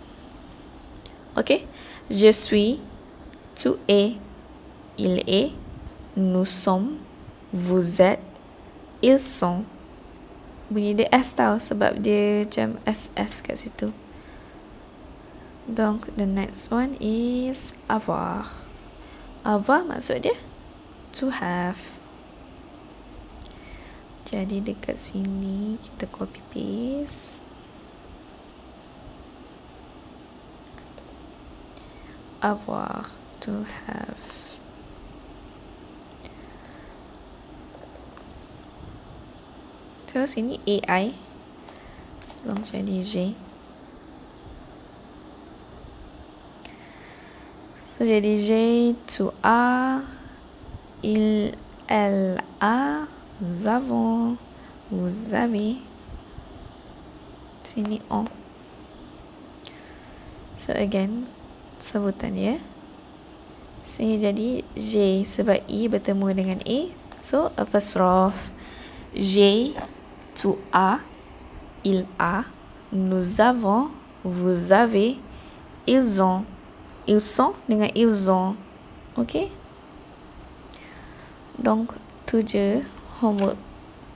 [1.36, 1.66] Okay.
[2.12, 2.80] Je suis
[3.56, 4.16] Tu es
[4.98, 5.52] Il est
[6.16, 6.98] Nous sommes
[7.52, 8.22] Vous êtes
[9.02, 9.64] Ils sont
[10.72, 13.92] bunyi dia S tau sebab dia macam SS kat situ.
[15.68, 18.48] Donc, the next one is avoir.
[19.44, 20.36] Avoir maksud dia
[21.12, 22.00] to have.
[24.24, 27.44] Jadi dekat sini kita copy paste.
[32.40, 33.12] Avoir
[33.44, 34.51] to have.
[40.12, 41.16] So sini AI.
[42.44, 43.32] Long jadi J.
[47.80, 48.52] So jadi J
[49.08, 50.04] to A.
[51.00, 51.56] Il,
[51.88, 53.08] elle a,
[53.40, 54.36] nous avons,
[54.92, 55.80] vous avez.
[57.64, 58.28] Sini on.
[60.60, 61.32] So again,
[61.80, 62.60] sebutan ya.
[63.80, 66.92] Sini jadi J sebab E bertemu dengan A.
[67.24, 68.52] So apostrophe
[69.16, 69.72] J
[70.42, 71.00] to A.
[71.84, 72.44] Il a,
[72.92, 73.90] nous avons,
[74.24, 75.18] vous avez,
[75.88, 76.46] ils ont,
[77.08, 78.56] ils sont dengan ils ont.
[79.18, 79.50] Okay?
[81.58, 81.94] Donc,
[82.26, 82.82] tu je
[83.22, 83.58] homework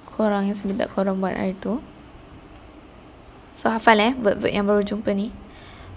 [0.05, 1.81] korang yang minta korang buat hari tu.
[3.53, 5.31] So, hafal eh verb-verb yang baru jumpa ni.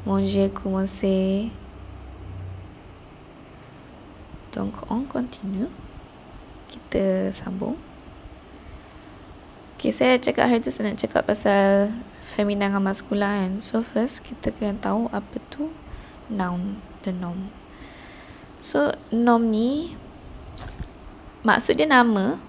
[0.06, 1.50] Manger, commencer.
[4.56, 5.68] Donc, on continue.
[6.68, 7.87] Kita sambung.
[9.78, 11.94] Okay, saya cakap hari tu saya nak cakap pasal
[12.26, 13.62] femina dengan maskula kan.
[13.62, 15.70] So, first kita kena tahu apa tu
[16.26, 17.54] noun, the noun.
[18.58, 19.94] So, noun ni
[21.46, 22.42] maksud dia nama,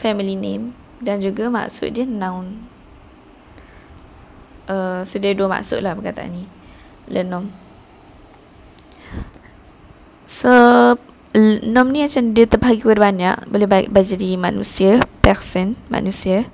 [0.00, 2.64] family name dan juga maksud dia noun.
[4.64, 6.48] Uh, so, dia dua maksud lah perkataan ni.
[7.04, 7.52] Le nom.
[10.24, 10.48] So,
[11.68, 13.36] nom ni macam dia terbahagi kepada banyak.
[13.52, 16.48] Boleh bagi jadi manusia, person, manusia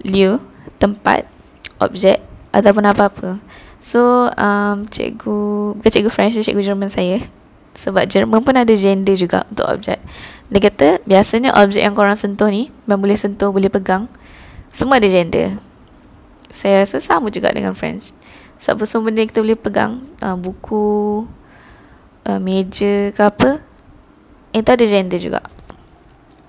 [0.00, 0.40] lieu,
[0.80, 1.28] tempat,
[1.76, 2.24] objek
[2.54, 3.42] ataupun apa-apa.
[3.82, 7.18] So, um, cikgu, bukan cikgu French, cikgu Jerman saya.
[7.74, 9.98] Sebab Jerman pun ada gender juga untuk objek.
[10.52, 14.06] Dia kata, biasanya objek yang korang sentuh ni, yang boleh sentuh, boleh pegang,
[14.68, 15.56] semua ada gender.
[16.52, 18.12] Saya rasa sama juga dengan French.
[18.60, 21.24] Sebab semua benda kita boleh pegang, uh, buku,
[22.28, 23.64] uh, meja ke apa,
[24.52, 25.40] itu ada gender juga.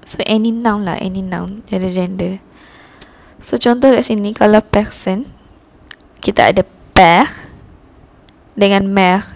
[0.03, 2.43] So, any noun lah, any noun, ada gender.
[3.43, 5.27] So contoh kat sini kalau person
[6.23, 6.63] kita ada
[6.95, 7.27] père
[8.55, 9.35] dengan mère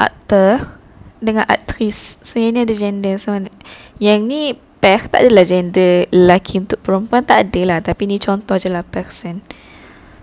[0.00, 0.80] acteur
[1.20, 2.16] dengan actrice.
[2.24, 3.36] So yang ni ada gender so
[4.00, 8.56] yang ni père tak adalah gender lelaki untuk perempuan tak ada lah tapi ni contoh
[8.56, 9.44] je lah person.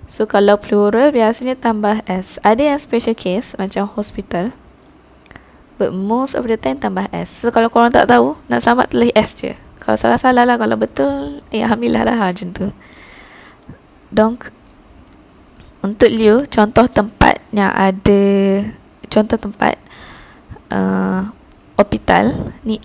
[0.10, 2.42] So kalau plural biasanya tambah s.
[2.42, 4.50] Ada yang special case macam hospital.
[5.78, 7.46] But most of the time tambah s.
[7.46, 9.54] So kalau korang tak tahu nak selamat tulis s je.
[9.92, 12.72] Kalau salah-salah lah Kalau betul Ya Alhamdulillah lah Macam tu.
[14.08, 14.56] Donc
[15.84, 18.24] Untuk Liu Contoh tempat Yang ada
[19.12, 19.76] Contoh tempat
[20.72, 21.28] uh,
[21.76, 22.80] Hospital Ni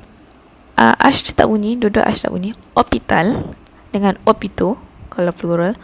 [0.74, 2.58] uh, Ash tak bunyi Dua-dua Ash tak bunyi.
[2.74, 3.54] Hospital
[3.94, 4.74] Dengan opito
[5.06, 5.78] Kalau plural.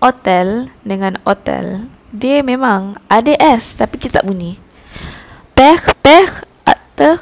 [0.00, 1.84] Hotel Dengan hotel.
[2.16, 4.56] Dia memang Ada S Tapi kita tak bunyi.
[5.52, 7.20] Pech Pech Acteur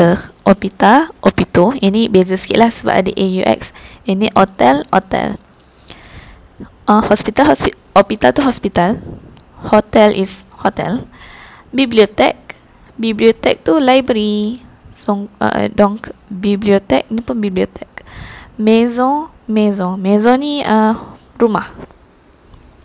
[0.00, 1.76] Acteur Opita Opito.
[1.76, 3.76] Ini beza sikit lah Sebab ada AUX
[4.08, 5.36] Ini hotel Hotel.
[6.88, 8.96] Uh, Hospital hospi Opita tu hospital.
[9.68, 11.04] Hotel is hotel.
[11.68, 12.56] Bibliotek.
[12.96, 14.64] Bibliotek tu library.
[14.96, 17.92] So, uh, Donc Bibliotek Ni pun bibliotek.
[18.56, 20.00] Maison Maison.
[20.00, 20.96] Maison ni uh,
[21.36, 21.76] Rumah.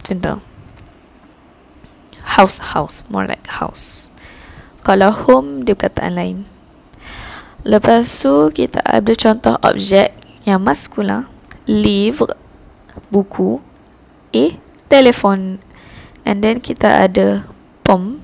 [0.03, 0.43] Contoh.
[2.35, 3.07] House House.
[3.07, 4.11] More like house.
[4.83, 6.54] Kalau home dia perkataan lain.
[7.65, 10.13] Lepas tu kita ada contoh objek
[10.45, 11.25] yang maskula.
[11.65, 12.37] Livre,
[13.09, 13.57] buku.
[14.29, 15.57] E, telefon.
[16.21, 17.49] And then kita ada
[17.81, 18.21] pom.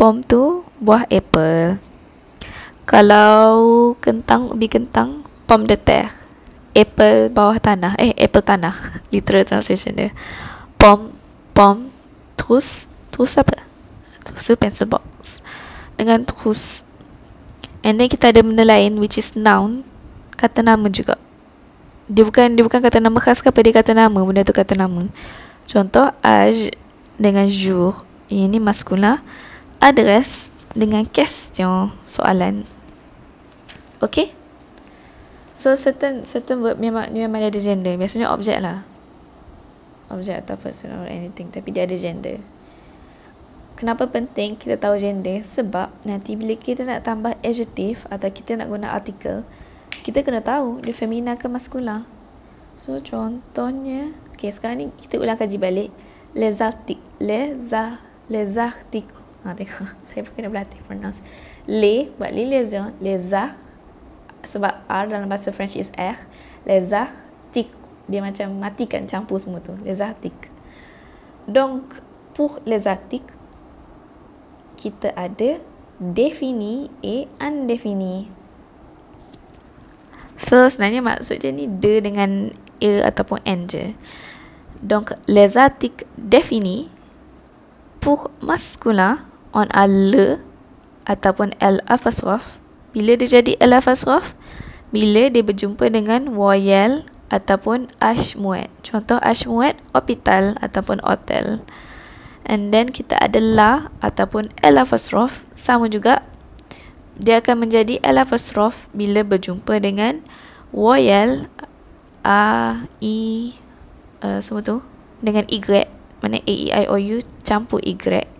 [0.00, 1.76] Pom tu buah apple.
[2.88, 6.08] Kalau kentang, ubi kentang, pom de terre.
[6.72, 8.00] Apple bawah tanah.
[8.00, 8.72] Eh, apple tanah.
[9.12, 10.10] Literal translation dia.
[10.80, 11.12] Pom,
[11.52, 11.92] pom,
[12.40, 13.60] terus, terus apa?
[14.24, 15.44] Terus tu pencil box
[16.00, 16.88] dengan terus
[17.82, 19.86] and then kita ada benda lain which is noun
[20.38, 21.18] kata nama juga.
[22.10, 24.18] Dia bukan dia bukan kata nama khas ke apa dia kata nama.
[24.26, 25.06] Benda tu kata nama.
[25.66, 26.74] Contoh âge
[27.18, 28.06] dengan jour.
[28.32, 29.20] Ini maskula
[29.76, 32.64] adres dengan question soalan.
[34.00, 34.32] Okay?
[35.52, 37.94] So certain certain verb memang memang ada gender.
[37.94, 38.82] Biasanya objek lah.
[40.10, 42.40] Objek atau person or anything tapi dia ada gender
[43.82, 45.42] Kenapa penting kita tahu gender?
[45.42, 49.42] Sebab nanti bila kita nak tambah adjective atau kita nak guna artikel,
[50.06, 52.06] kita kena tahu dia femina ke maskula.
[52.78, 55.90] So contohnya, okay sekarang ni kita ulang kaji balik.
[56.30, 57.02] Les articles.
[57.18, 57.98] Les, a,
[58.30, 59.26] les articles.
[59.42, 59.98] Ha, tengok.
[60.06, 61.18] Saya pun kena berlatih pronounce.
[61.66, 62.30] Les, buat
[62.62, 62.94] gens.
[63.02, 63.58] Les arts.
[64.46, 66.14] Sebab R dalam bahasa French is R.
[66.70, 67.82] Les articles.
[68.06, 69.74] Dia macam matikan campur semua tu.
[69.82, 70.54] Les articles.
[71.50, 71.82] Donc,
[72.38, 73.41] pour les articles,
[74.82, 75.62] kita ada
[76.02, 78.26] defini A undefini.
[80.34, 82.50] So sebenarnya maksud dia ni de dengan
[82.82, 83.94] e ataupun n je.
[84.82, 86.90] Donc, les articles définis
[88.02, 89.22] pour masculin
[89.54, 90.42] on a le
[91.06, 92.58] ataupun l apostrophe.
[92.90, 94.34] Bila dia jadi l apostrophe?
[94.90, 98.68] Bila dia berjumpa dengan voyelle ataupun h muet.
[98.82, 101.62] Contoh h muet, hospital ataupun hotel.
[102.46, 105.46] And then kita ada la ataupun l apostrophe.
[105.54, 106.26] Sama juga.
[107.18, 110.24] Dia akan menjadi l apostrophe bila berjumpa dengan
[110.74, 111.46] voyelle
[112.24, 113.52] a, i,
[114.24, 114.82] uh, semua tu
[115.22, 115.62] dengan y.
[116.22, 117.94] Mana a e i o u campur y.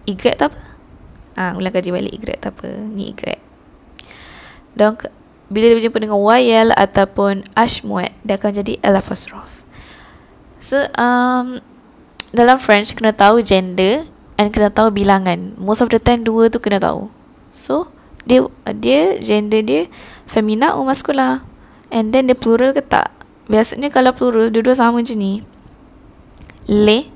[0.06, 0.50] Y tu apa?
[1.32, 2.68] Ah ha, ulang kaji balik y tu apa?
[2.90, 3.38] Ni y.
[4.72, 5.06] Donc
[5.52, 9.60] bila dia berjumpa dengan yl ataupun ashmuet dia akan jadi apostrophe
[10.56, 11.60] so um,
[12.32, 14.08] dalam French kena tahu gender
[14.40, 17.12] and kena tahu bilangan most of the time dua tu kena tahu
[17.52, 17.88] so
[18.24, 18.44] dia
[18.80, 19.82] dia gender dia
[20.24, 21.44] femina atau maskula
[21.92, 23.12] and then dia plural ke tak
[23.52, 25.44] biasanya kalau plural dua-dua sama je ni
[26.70, 27.10] le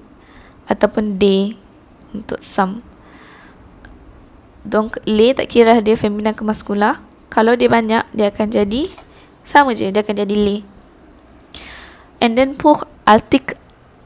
[0.66, 1.54] ataupun de
[2.14, 2.82] untuk some.
[4.66, 7.02] Donc le tak kira dia femina ke maskula.
[7.30, 8.90] Kalau dia banyak dia akan jadi
[9.46, 10.56] sama je dia akan jadi le.
[12.18, 13.54] And then pour article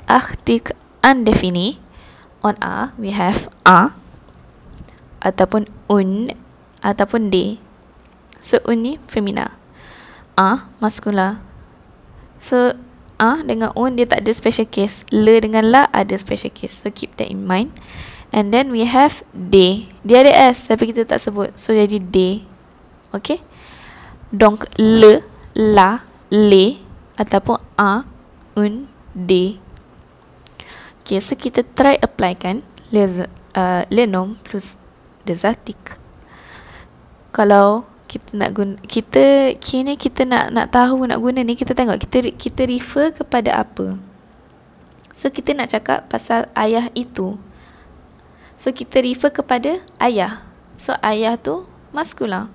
[0.04, 1.80] article undefini
[2.40, 3.92] on a we have a
[5.20, 6.32] ataupun un
[6.80, 7.60] ataupun de.
[8.40, 9.56] So un ni femina.
[10.40, 11.44] A maskula.
[12.40, 12.72] So
[13.20, 15.04] a dengan un dia tak ada special case.
[15.12, 16.80] Le dengan la ada special case.
[16.80, 17.76] So keep that in mind.
[18.32, 19.90] And then we have they.
[20.06, 21.52] Dia ada s tapi kita tak sebut.
[21.60, 22.48] So jadi they.
[23.12, 23.44] Okay.
[24.30, 25.26] Donc le,
[25.58, 26.78] la, le
[27.18, 28.06] ataupun a,
[28.54, 29.58] un, de.
[31.10, 32.62] Okay, so kita try apply kan?
[32.94, 33.18] Les,
[33.58, 34.78] uh, le nom plus
[35.26, 35.98] des articles.
[37.34, 41.98] Kalau kita nak guna kita kini kita nak nak tahu nak guna ni kita tengok
[41.98, 43.98] kita kita refer kepada apa?
[45.10, 47.42] So kita nak cakap pasal ayah itu.
[48.54, 50.46] So kita refer kepada ayah.
[50.78, 52.54] So ayah tu maskula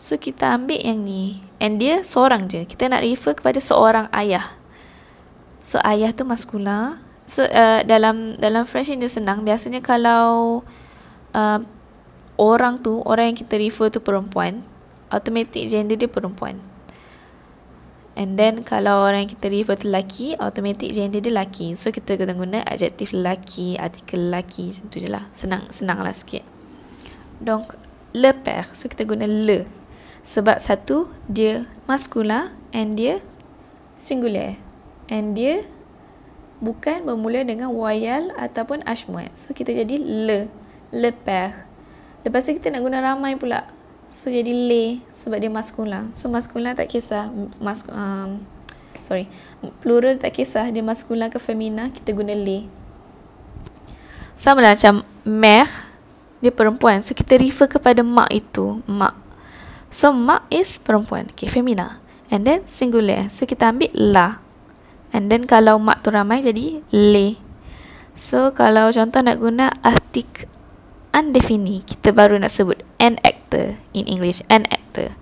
[0.00, 1.44] so kita ambil yang ni.
[1.60, 2.64] And dia seorang je.
[2.64, 4.56] Kita nak refer kepada seorang ayah.
[5.60, 10.60] So ayah tu maskula so uh, dalam dalam French ni senang biasanya kalau
[11.32, 11.60] uh,
[12.36, 14.64] orang tu orang yang kita refer tu perempuan
[15.14, 16.58] automatic gender dia perempuan.
[18.14, 21.74] And then kalau orang yang kita refer tu lelaki, automatic gender dia lelaki.
[21.74, 25.24] So kita kena guna adjektif lelaki, artikel lelaki macam tu je lah.
[25.34, 26.46] Senang, senang lah sikit.
[27.42, 27.74] Donc,
[28.14, 28.70] le père.
[28.70, 29.66] So kita guna le.
[30.22, 33.18] Sebab satu, dia maskula and dia
[33.98, 34.62] singular.
[35.10, 35.66] And dia
[36.64, 39.36] bukan bermula dengan wayal ataupun ashmuat.
[39.36, 40.48] So kita jadi le.
[40.90, 41.68] Le père.
[42.24, 43.68] Lepas tu kita nak guna ramai pula.
[44.08, 46.08] So jadi le sebab dia maskula.
[46.16, 47.28] So maskula tak kisah
[47.60, 48.40] mas um,
[49.04, 49.28] sorry.
[49.84, 52.64] Plural tak kisah dia maskula ke femina, kita guna le.
[54.38, 55.70] Sama lah macam mère
[56.38, 57.02] dia perempuan.
[57.02, 59.18] So kita refer kepada mak itu, mak.
[59.90, 61.98] So mak is perempuan, okay, femina.
[62.30, 63.28] And then singular.
[63.28, 64.43] So kita ambil la.
[65.14, 67.38] And then kalau mak tu ramai jadi le.
[68.18, 70.50] So kalau contoh nak guna artik
[71.14, 75.14] undefini kita baru nak sebut an actor in english an actor.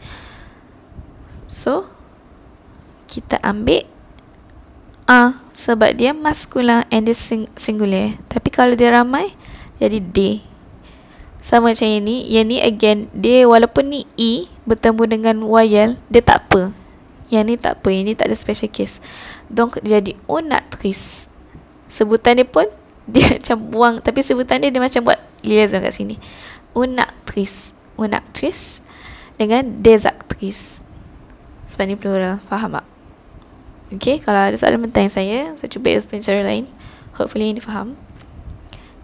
[1.45, 1.93] So
[3.05, 3.85] kita ambil
[5.05, 8.17] a sebab dia maskula and dia sing- singular.
[8.33, 9.37] Tapi kalau dia ramai
[9.77, 10.41] jadi they
[11.43, 16.23] sama macam yang ni yang ni again dia walaupun ni e bertemu dengan yl dia
[16.23, 16.71] tak apa
[17.33, 19.01] yang ni tak apa yang ni tak ada special case.
[19.49, 21.33] Donc jadi une actrice
[21.89, 22.69] sebutan dia pun
[23.13, 23.95] dia macam buang.
[24.05, 26.21] Tapi sebutan dia dia macam buat liaison kat sini.
[26.77, 28.81] Une actrice une actrice
[29.41, 30.85] dengan des actrices
[31.69, 32.87] sebab ni plural faham tak?
[33.93, 36.65] Okay, kalau ada soalan bertanya saya saya cuba explain cara lain.
[37.17, 37.97] Hopefully ini faham.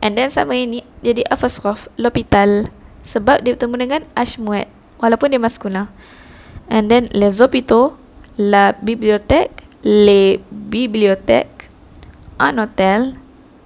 [0.00, 2.72] And then sama ini jadi apostrophe l'hôpital
[3.04, 4.68] sebab dia bertemu dengan ashmuet
[5.00, 5.90] walaupun dia maskula
[6.68, 7.96] and then les hôpitaux
[8.38, 11.70] la bibliothèque les bibliothèques
[12.38, 13.14] un hôtel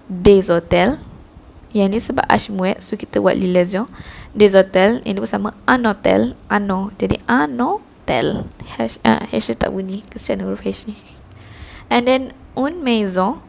[0.08, 0.98] des hôtels.
[1.72, 3.88] Yang ni sebab ashmuet so kita buat liaison.
[4.36, 8.44] Des hôtels yang ni bersama un hôtel ano jadi un hôtel.
[8.76, 10.04] Hash uh, hash tak bunyi.
[10.12, 10.96] Kesian huruf h ni.
[11.88, 13.40] And then une maison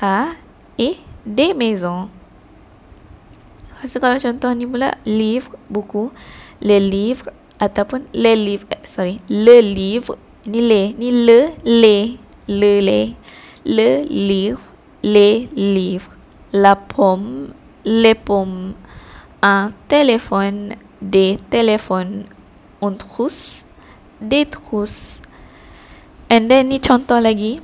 [0.00, 0.36] a
[0.80, 2.08] et des maisons
[3.82, 6.14] So kalau contoh ni pula livre buku.
[6.62, 10.14] Le livre ataupun le livre eh, sorry le livre
[10.46, 12.18] ni le ni le le
[12.48, 13.14] le le
[13.64, 14.72] le livre
[15.02, 16.16] les livres,
[16.52, 17.52] la pomme,
[17.84, 18.74] les pommes,
[19.42, 22.24] un téléphone, des téléphones,
[22.80, 23.66] une trousse,
[24.20, 25.22] des trousses.
[26.30, 27.60] And then ni contoh lagi.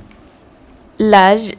[0.99, 1.55] L'âge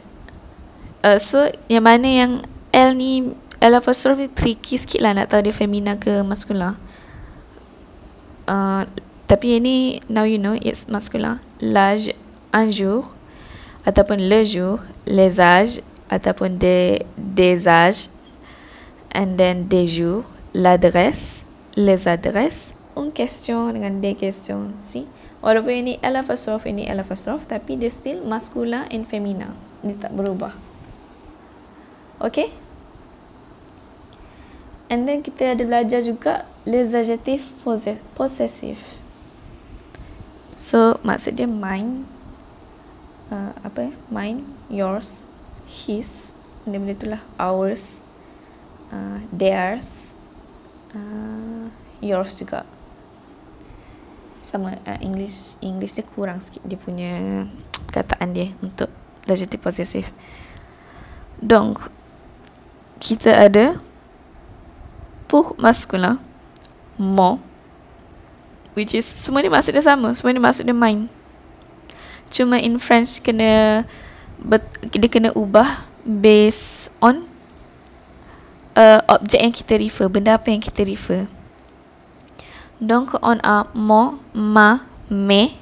[1.03, 5.41] uh, So yang mana yang L ni L apostrophe ni tricky sikit lah Nak tahu
[5.41, 6.77] dia femina ke maskulin
[8.45, 8.85] uh,
[9.31, 12.11] Tapi yang ni Now you know It's masculin L'âge
[12.51, 13.15] Un jour.
[13.87, 14.83] Ataupun le jour.
[15.07, 15.79] Les âges.
[16.11, 18.11] Ataupun des, des âges.
[19.15, 20.27] And then des jours.
[20.51, 21.47] L'adresse.
[21.79, 22.75] Les adresses.
[22.99, 24.75] Une question dengan des questions.
[24.83, 25.07] See
[25.41, 29.55] Walaupun ini apostrophe ini apostrophe tapi dia still maskulin and femina.
[29.81, 30.53] Dia tak berubah.
[32.19, 32.51] Okay?
[34.91, 37.49] And then kita ada belajar juga les adjectifs
[38.13, 39.00] possessive.
[40.61, 42.05] So maksud dia mine
[43.33, 43.93] uh, apa ya?
[44.13, 45.25] Mine, yours,
[45.65, 48.05] his, benda-benda itulah ours,
[48.93, 50.13] uh, theirs,
[50.93, 51.65] uh,
[51.97, 52.69] yours juga
[54.45, 57.09] sama uh, English English dia kurang sikit dia punya
[57.89, 58.93] perkataan dia untuk
[59.25, 60.05] adjective possessive.
[61.41, 61.89] Donc
[63.01, 63.81] kita ada
[65.25, 66.21] pour masculin
[67.01, 67.41] mon
[68.73, 71.11] which is semua ni maksud dia sama, semua ni maksud dia mine.
[72.31, 73.83] Cuma in French kena
[74.39, 77.27] bet, dia kena ubah based on
[78.75, 81.27] uh, objek yang kita refer, benda apa yang kita refer.
[82.81, 85.53] Donc on a mon, ma, mes,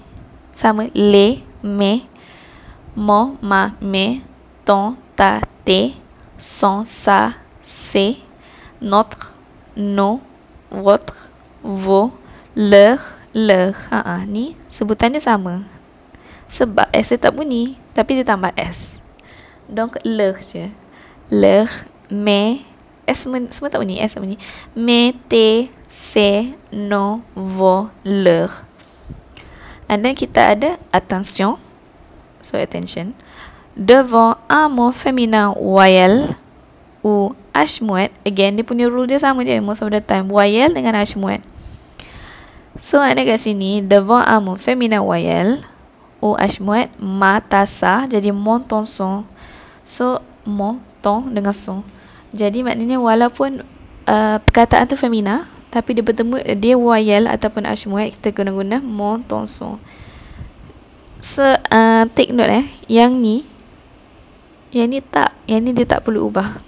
[0.56, 2.08] sama les, mes,
[2.96, 4.22] mon, ma, mes,
[4.64, 6.00] ton, ta, tes,
[6.38, 8.16] son, sa, c'est,
[8.82, 9.36] notre,
[9.76, 10.22] nos,
[10.72, 11.30] votre,
[11.62, 12.12] vos,
[12.60, 13.00] leur,
[13.32, 13.72] leur.
[13.96, 15.64] Ha -ha, ni sebutan dia sama.
[16.52, 19.00] Sebab S dia tak bunyi, tapi dia tambah S.
[19.72, 20.68] Donc leur je.
[21.32, 21.72] Leur,
[22.12, 22.68] mes,
[23.08, 24.36] S semua tak bunyi, S tak bunyi.
[24.76, 28.64] Mes, tes, c'est nos vos leur
[29.90, 31.58] and then kita ada attention
[32.46, 33.18] so attention
[33.74, 36.30] devant un mot féminin voyelle
[37.02, 40.78] ou h muet again dia punya rule dia sama je most of the time voyelle
[40.78, 41.42] dengan h muet
[42.80, 45.62] so ada kat sini devant un mot féminin voyelle
[46.24, 49.28] ou h muet mata sa jadi monton son
[49.84, 51.84] so monton dengan son
[52.32, 53.68] jadi maknanya walaupun
[54.08, 59.22] uh, perkataan tu femina tapi dia bertemu dia wayal ataupun ashmuat kita guna guna mon
[59.22, 59.78] ton son
[61.22, 62.66] so uh, take note eh.
[62.88, 63.36] Yang ni
[64.70, 66.62] yang ni tak yang ni dia tak perlu ubah.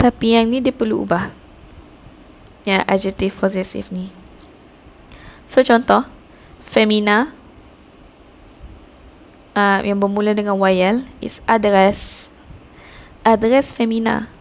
[0.00, 1.30] Tapi yang ni dia perlu ubah.
[2.64, 4.21] Yang adjective possessive ni
[5.48, 6.06] so contoh
[6.62, 7.32] femina
[9.56, 12.30] uh, yang bermula dengan wayal is address
[13.26, 14.32] address femina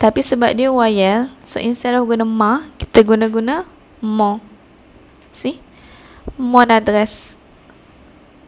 [0.00, 3.68] tapi sebab dia YL, so instead of guna ma, kita guna-guna
[4.00, 4.40] mo.
[5.28, 5.60] See?
[6.40, 7.36] Mon adres.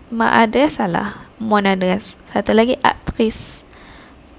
[0.08, 1.28] Ma adres salah.
[1.36, 2.16] Mon adres.
[2.32, 3.68] Satu lagi actrice.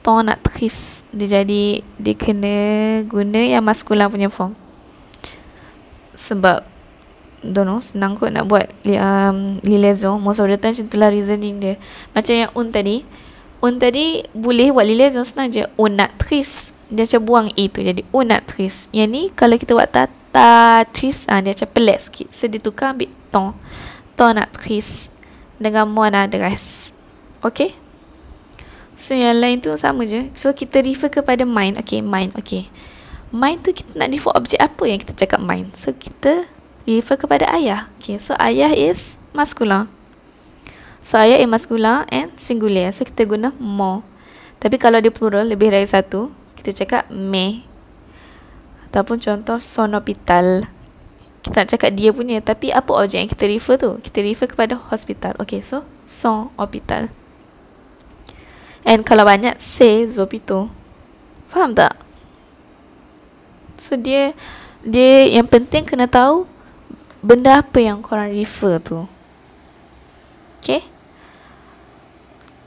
[0.01, 1.05] Ton actrice.
[1.13, 2.57] Dia jadi, dia kena
[3.05, 4.57] guna yang maskulin punya form.
[6.17, 6.65] Sebab,
[7.43, 10.17] don't know, senang kot nak buat um, liaison.
[10.17, 11.75] Most of the time macam itulah reasoning dia.
[12.15, 13.03] Macam yang un tadi.
[13.63, 15.67] Un tadi boleh buat liaison senang je.
[15.75, 18.87] Un actrice dia macam buang E tu jadi unatrice.
[18.93, 22.27] Yang ni kalau kita buat tatatrice ah dia macam pelik sikit.
[22.29, 23.57] So dia tukar ambil ton.
[24.13, 25.09] Tonatrice
[25.57, 26.93] dengan monadresse.
[27.41, 27.73] Okay?
[28.93, 30.29] So yang lain tu sama je.
[30.37, 31.81] So kita refer kepada mind.
[31.81, 32.37] Okay, mind.
[32.37, 32.69] Okay.
[33.33, 35.73] Mind tu kita nak refer objek apa yang kita cakap mind.
[35.73, 36.45] So kita
[36.87, 37.91] refer kepada ayah.
[37.99, 39.87] Okay, so ayah is maskulin.
[41.03, 42.91] So ayah is maskulin and singular.
[42.95, 44.03] So kita guna mo.
[44.63, 47.67] Tapi kalau dia plural lebih dari satu, kita cakap me
[48.93, 50.69] ataupun contoh son hospital
[51.41, 54.77] kita nak cakap dia punya tapi apa objek yang kita refer tu kita refer kepada
[54.77, 57.09] hospital okay so son hospital
[58.85, 60.69] and kalau banyak say zopito
[61.49, 61.97] faham tak
[63.81, 64.37] so dia
[64.85, 66.45] dia yang penting kena tahu
[67.23, 69.07] benda apa yang korang refer tu
[70.59, 70.83] okay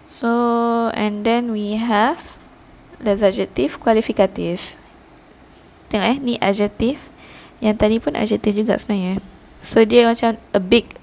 [0.08, 0.28] so
[0.96, 2.36] and then we have
[3.00, 4.76] les adjectifs kualifikatif.
[5.92, 7.12] Tengok eh, ni adjectif.
[7.60, 9.20] Yang tadi pun adjectif juga sebenarnya.
[9.60, 10.96] So dia macam a big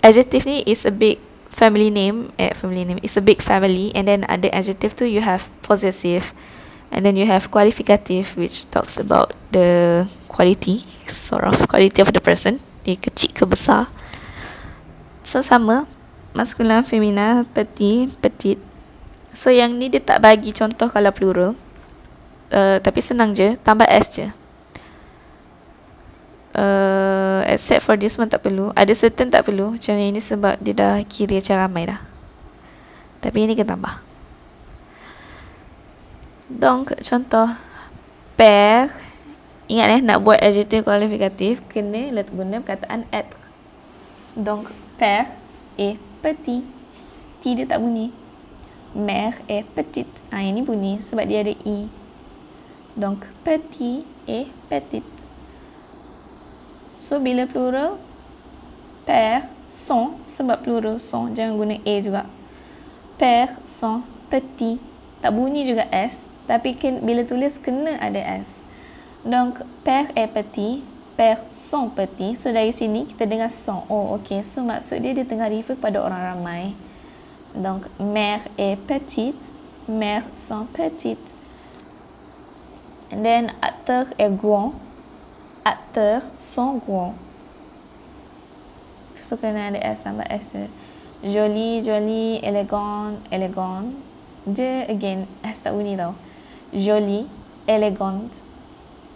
[0.00, 1.20] adjective ni is a big
[1.52, 3.00] family name, eh family name.
[3.04, 6.32] It's a big family and then ada adjective tu you have possessive
[6.92, 12.20] and then you have qualificative which talks about the quality sort of quality of the
[12.20, 12.60] person.
[12.82, 13.86] Dia kecil ke besar.
[15.22, 15.86] So sama
[16.34, 18.58] maskulin, femina, petit, petit,
[19.32, 21.56] So yang ni dia tak bagi contoh kalau plural.
[22.52, 24.28] Uh, tapi senang je, tambah S je.
[26.52, 28.76] Uh, except for this one tak perlu.
[28.76, 29.72] Ada certain tak perlu.
[29.72, 32.00] Macam yang ni sebab dia dah kira macam ramai dah.
[33.24, 34.04] Tapi ini kita tambah.
[36.52, 37.48] Donc, contoh.
[38.36, 38.92] Père.
[39.70, 43.52] Ingat eh, nak buat adjective kualifikatif, kena let guna perkataan être.
[44.34, 45.28] Donc, père
[45.78, 46.64] est petit.
[47.44, 48.10] Tidak tak bunyi.
[48.96, 50.24] Mère est petite.
[50.32, 51.88] Ah, ini bunyi sebab dia ada i.
[52.96, 55.24] Donc, petit et petite.
[56.96, 57.96] So, bila plural,
[59.04, 61.34] père, son, sebab plural, son.
[61.34, 62.22] Jangan guna a juga.
[63.18, 64.80] Père, son, petit.
[65.20, 66.30] Tak bunyi juga s.
[66.48, 68.64] Tapi ken, bila tulis, kena ada s.
[69.24, 70.82] Donc, père est petit.
[71.16, 72.34] Père son petit.
[72.34, 73.86] So, dari sini, kita dengar son.
[73.86, 74.42] Oh, okay.
[74.42, 76.74] So, maksud dia, dia tengah refer kepada orang ramai.
[77.54, 79.54] Donc, mère est petite.
[79.86, 81.34] Mère sont petites.
[83.14, 84.74] And then, acteur est grand.
[85.62, 87.14] Acteurs sont grands.
[89.14, 90.58] So, kena ada S tambah S.
[91.22, 93.94] Jolie, jolie, élégant, élégant.
[94.42, 96.18] Dia, again, S tak bunyi tau.
[96.74, 97.30] Jolie,
[97.70, 98.42] élégant.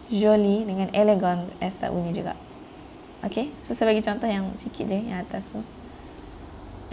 [0.07, 2.38] Jolie dengan élégant, S tak bunyi juga.
[3.26, 5.61] Okay, so saya bagi contoh yang sikit je, yang atas tu.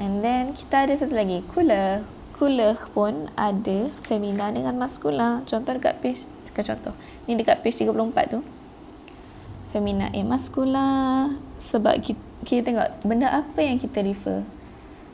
[0.02, 2.02] And then kita ada satu lagi Couleur
[2.34, 6.94] Couleur pun ada Femina dengan maskula Contoh dekat page Dekat contoh.
[7.30, 8.42] Ni dekat page 34 tu.
[9.70, 11.30] Femina eh maskula
[11.62, 14.42] Sebab kita, kita tengok Benda apa yang kita refer.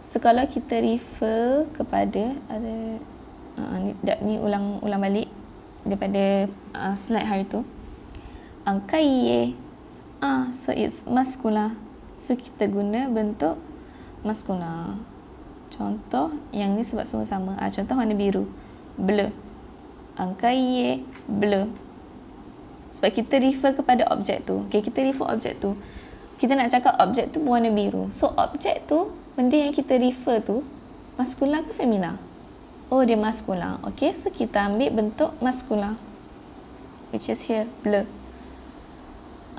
[0.07, 3.03] So kalau kita refer Kepada Ada
[3.59, 3.91] uh, ni,
[4.23, 5.27] ni ulang ulang balik
[5.83, 7.67] Daripada uh, slide hari tu
[8.69, 9.57] Angkai
[10.21, 11.73] Ah, so it's maskula.
[12.13, 13.57] So kita guna bentuk
[14.21, 14.93] maskula.
[15.73, 17.57] Contoh yang ni sebab semua sama.
[17.57, 18.45] Ah, contoh warna biru.
[18.93, 19.33] Bleu.
[20.19, 21.71] Angka ye bleu.
[22.93, 24.67] Sebab kita refer kepada objek tu.
[24.69, 25.73] Okay, kita refer objek tu.
[26.37, 28.11] Kita nak cakap objek tu berwarna biru.
[28.13, 30.67] So, objek tu, benda yang kita refer tu,
[31.15, 32.19] maskula ke femina?
[32.91, 33.79] Oh, dia maskula.
[33.93, 35.95] Okay, so kita ambil bentuk maskula.
[37.15, 38.18] Which is here, bleu.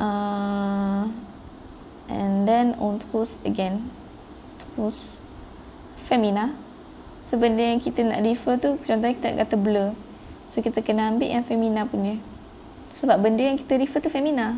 [0.01, 1.13] Uh,
[2.09, 3.93] and then on terus again.
[4.57, 5.21] Terus
[6.01, 6.57] femina.
[7.21, 9.93] So benda yang kita nak refer tu contohnya kita nak kata blur.
[10.49, 12.17] So kita kena ambil yang femina punya.
[12.91, 14.57] Sebab benda yang kita refer tu femina.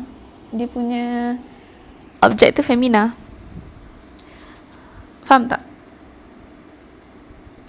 [0.55, 1.35] Dia punya
[2.23, 3.11] objek tu femina.
[5.27, 5.61] Faham tak?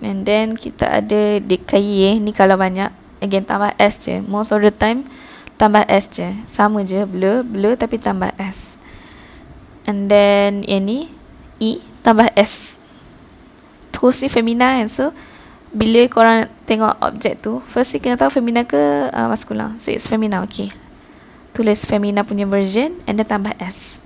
[0.04, 2.92] And then kita ada DKY ni kalau banyak.
[3.18, 4.22] Again tambah S je.
[4.22, 5.08] Most of the time
[5.56, 6.28] tambah S je.
[6.50, 7.06] Sama je.
[7.06, 8.76] Blur blur tapi tambah S.
[9.84, 11.12] And then yang ni
[11.60, 12.76] E tambah S.
[13.94, 14.88] Terus ni femina kan.
[14.90, 15.04] So
[15.74, 20.06] bila korang tengok objek tu first ni kena tahu femina ke uh, maskula so it's
[20.06, 20.70] femina okay.
[21.50, 23.98] Tulis femina punya version and then tambah S.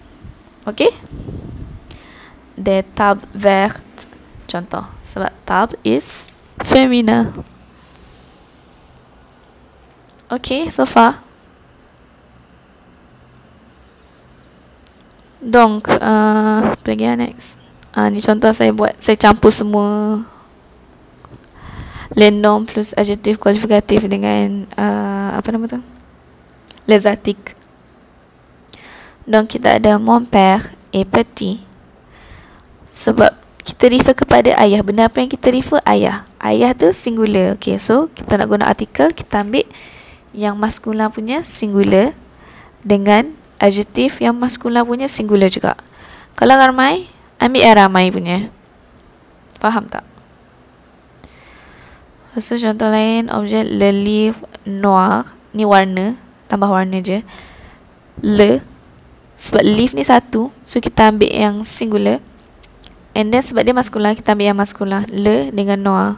[0.64, 0.92] Okay?
[2.56, 4.08] The tab vert
[4.48, 4.88] contoh.
[5.04, 7.32] Sebab tab is femina.
[10.28, 11.27] Okay so far
[15.38, 17.56] Donc, uh, apa lagi next?
[17.94, 20.22] Uh, ni contoh saya buat, saya campur semua
[22.16, 25.80] Lendong plus adjektif kualifikatif dengan uh, apa nama tu?
[26.88, 27.52] Lezatik.
[29.28, 31.60] Donc kita ada mon père et petit.
[32.88, 33.28] Sebab
[33.60, 34.80] kita refer kepada ayah.
[34.80, 35.84] Benda apa yang kita refer?
[35.84, 36.24] Ayah.
[36.40, 37.60] Ayah tu singular.
[37.60, 39.68] Okay, so kita nak guna artikel, kita ambil
[40.32, 42.16] yang maskula punya singular
[42.80, 45.74] dengan adjektif yang maskula punya singular juga.
[46.38, 47.10] Kalau ramai,
[47.42, 48.50] ambil yang ramai punya.
[49.58, 50.06] Faham tak?
[52.38, 55.26] So, contoh lain, objek le livre noir.
[55.50, 56.14] Ni warna,
[56.46, 57.26] tambah warna je.
[58.22, 58.62] Le.
[59.38, 62.22] Sebab leaf ni satu, so kita ambil yang singular.
[63.14, 65.02] And then sebab dia maskula, kita ambil yang maskula.
[65.10, 66.10] Le dengan noir.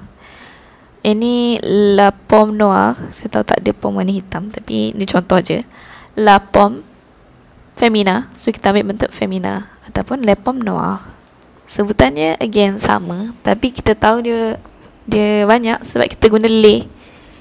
[1.01, 1.65] Ini
[1.97, 2.93] la pomme noir.
[3.09, 5.65] Saya tahu tak ada pom warna hitam, tapi ni contoh je.
[6.21, 6.85] La pomme
[7.81, 8.29] femina.
[8.37, 11.01] So kita ambil bentuk femina ataupun le pomme noir.
[11.65, 13.33] Sebutannya again sama.
[13.41, 14.61] Tapi kita tahu dia
[15.09, 16.85] dia banyak sebab kita guna le.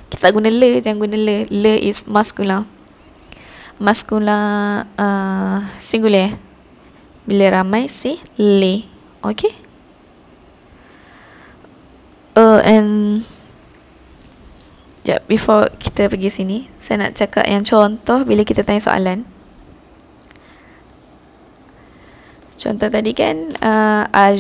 [0.08, 1.38] Kita guna le jangan guna le.
[1.52, 2.64] Le is masculine
[3.80, 6.36] masculine uh, singular
[7.24, 8.84] bila ramai si le.
[9.20, 9.52] Okay
[12.40, 13.24] uh, and
[15.10, 19.26] Sekejap, before kita pergi sini Saya nak cakap yang contoh Bila kita tanya soalan
[22.60, 24.40] Contoh tadi kan uh, Aj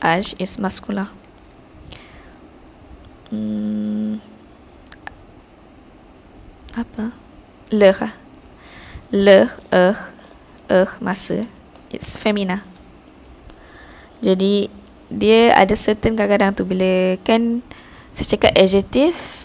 [0.00, 1.12] Aj is maskula
[3.28, 4.16] hmm.
[6.72, 7.12] Apa
[7.68, 7.92] Le
[9.12, 9.96] Le Er
[10.72, 11.44] Er masa
[11.92, 12.64] It's femina
[14.24, 14.72] Jadi
[15.12, 17.60] dia ada certain kadang-kadang tu bila kan
[18.16, 19.44] saya cakap adjective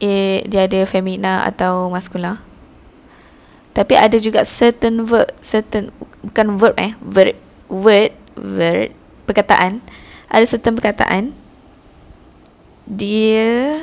[0.00, 2.42] eh, dia ada femina atau maskula.
[3.70, 5.94] Tapi ada juga certain verb, certain
[6.26, 7.36] bukan verb eh, verb,
[7.70, 8.90] word, word,
[9.24, 9.78] perkataan.
[10.30, 11.34] Ada certain perkataan
[12.90, 13.78] dia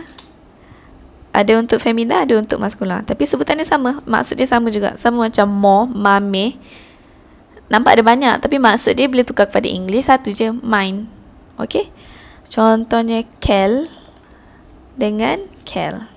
[1.31, 3.05] ada untuk femina, ada untuk maskula.
[3.05, 4.97] Tapi sebutannya sama, maksud dia sama juga.
[4.99, 6.59] Sama macam more, mame.
[7.67, 11.11] Nampak ada banyak tapi maksud dia boleh tukar kepada English satu je, mine.
[11.59, 11.91] Okay?
[12.47, 13.91] Contohnya Kel
[14.95, 16.07] dengan Kel.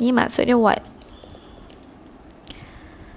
[0.00, 0.80] Ni maksudnya what?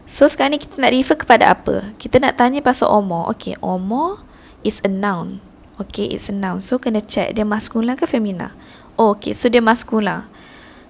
[0.03, 1.95] So sekarang ni kita nak refer kepada apa?
[1.95, 3.23] Kita nak tanya pasal omo.
[3.31, 4.19] Okay, omo
[4.67, 5.39] is a noun.
[5.79, 6.59] Okay, it's a noun.
[6.59, 8.51] So kena check dia maskula ke femina.
[8.99, 10.27] Oh, okay, so dia maskula.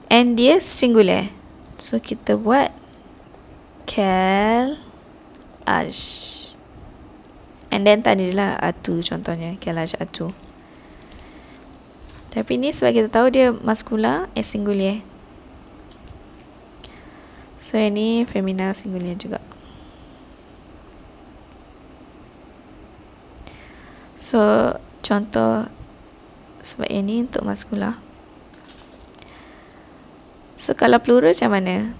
[0.09, 1.29] And dia singular.
[1.77, 2.73] So kita buat
[3.85, 4.81] Kel
[5.69, 6.53] Ash.
[7.73, 9.57] And then tadi je lah Atu contohnya.
[9.61, 10.33] Kel Ash Atu.
[12.33, 15.05] Tapi ni sebab kita tahu dia maskula and singular.
[17.63, 19.39] So ini femina singular juga.
[24.19, 25.71] So contoh
[26.59, 28.03] sebab ini untuk maskula.
[30.59, 31.95] So kalau plural macam mana?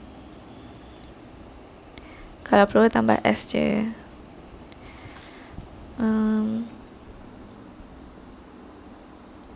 [2.43, 3.87] Kalau plural tambah S je.
[5.95, 6.67] Um,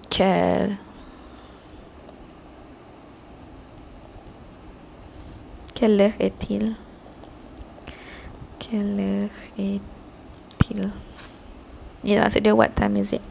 [0.08, 0.87] Kel.
[5.78, 6.74] Keller etil.
[8.58, 9.30] Keller
[9.62, 10.90] etil.
[12.02, 13.22] Ini maksud dia what time is it?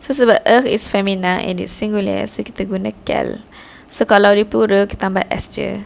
[0.00, 3.44] So sebab er is femina and it's singular so kita guna kel.
[3.92, 5.84] So kalau di plural kita tambah s je.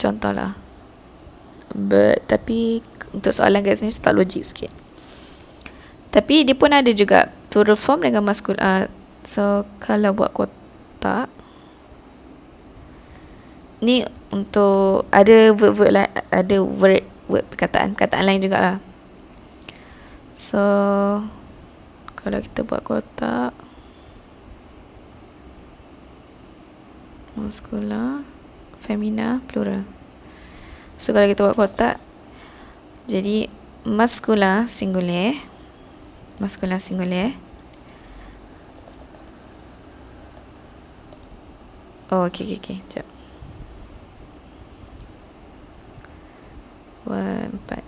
[0.00, 0.56] Contohlah.
[1.76, 2.80] But tapi
[3.12, 4.72] untuk soalan guys ni tak logik sikit.
[6.16, 8.56] Tapi dia pun ada juga plural form dengan maskul.
[8.56, 8.88] Uh,
[9.20, 11.28] so kalau buat kotak
[13.82, 18.78] ni untuk ada word-word lah ada word word perkataan perkataan lain jugalah.
[20.38, 20.62] So
[22.14, 23.50] kalau kita buat kotak
[27.34, 28.22] maskula
[28.78, 29.82] femina plural.
[30.94, 31.98] So kalau kita buat kotak
[33.10, 33.50] jadi
[33.82, 35.34] maskula singular
[36.38, 37.34] maskula singular.
[42.14, 43.11] Oh okey okey okey
[47.06, 47.84] jap empat.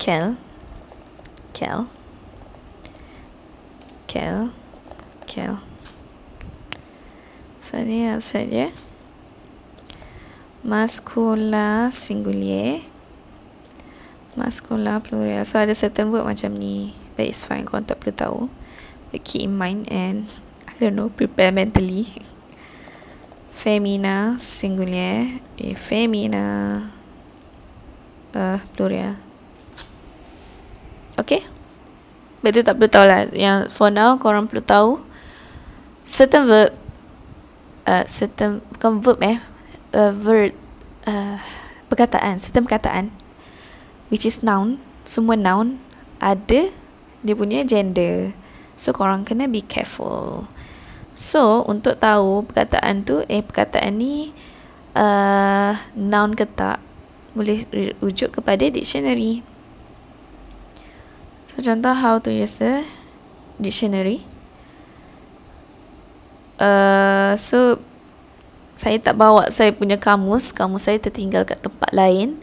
[0.00, 0.36] Kel.
[1.52, 1.86] Kel.
[4.08, 4.50] Kel.
[5.28, 5.54] Kel.
[7.70, 8.74] Ni saja
[10.66, 12.82] Maskula singulier
[14.34, 15.44] Maskula plural.
[15.44, 16.96] So ada certain word macam ni.
[17.14, 17.68] But it's fine.
[17.68, 18.40] Korang tak perlu tahu.
[19.12, 20.26] But keep in mind And
[20.80, 22.08] don't know, prepare mentally.
[23.52, 25.28] Femina, singular.
[25.60, 26.88] E femina,
[28.32, 29.20] uh, plural.
[31.20, 31.44] Okay?
[32.40, 33.28] Betul tak perlu tahu lah.
[33.36, 35.04] Yang for now, korang perlu tahu.
[36.00, 36.72] Certain verb.
[37.84, 39.38] Uh, certain, bukan verb eh.
[39.92, 40.56] Uh, verb.
[41.04, 41.36] Uh,
[41.92, 42.40] perkataan.
[42.40, 43.12] Certain perkataan.
[44.08, 44.80] Which is noun.
[45.04, 45.76] Semua noun.
[46.16, 46.72] Ada.
[47.20, 48.32] Dia punya gender.
[48.80, 50.48] So, korang kena be careful.
[51.20, 54.32] So, untuk tahu perkataan tu, eh perkataan ni
[54.96, 56.80] uh, noun ke tak,
[57.36, 57.60] boleh
[58.00, 59.44] rujuk kepada dictionary.
[61.44, 62.88] So, contoh how to use the
[63.60, 64.24] dictionary.
[66.56, 67.76] Uh, so,
[68.72, 72.40] saya tak bawa saya punya kamus, kamus saya tertinggal kat tempat lain.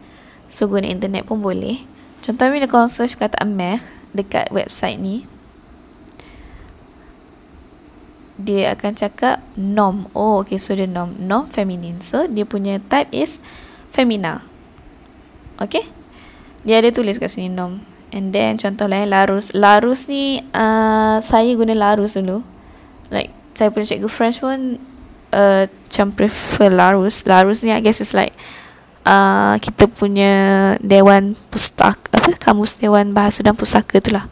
[0.54, 1.82] So, guna internet pun boleh.
[2.22, 5.26] Contohnya, bila korang search perkataan math dekat website ni,
[8.38, 10.06] dia akan cakap nom.
[10.14, 11.18] Oh, okay, so dia nom.
[11.18, 12.00] Nom feminine.
[12.06, 13.42] So, dia punya type is
[13.90, 14.46] femina.
[15.58, 15.90] Okay?
[16.62, 17.82] Dia ada tulis kat sini nom.
[18.14, 19.52] And then, contoh lain, larus.
[19.58, 22.46] Larus ni, uh, saya guna larus dulu.
[23.10, 24.78] Like, saya punya cikgu French pun
[25.34, 27.26] uh, macam prefer larus.
[27.26, 28.38] Larus ni, I guess is like
[29.02, 30.34] uh, kita punya
[30.80, 32.14] dewan pustaka.
[32.14, 32.38] Apa?
[32.38, 34.30] Kamus dewan bahasa dan pustaka tu lah.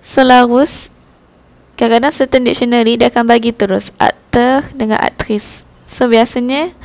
[0.00, 0.94] So, larus
[1.80, 5.64] kadang-kadang certain dictionary dia akan bagi terus aktor dengan aktris.
[5.88, 6.76] So biasanya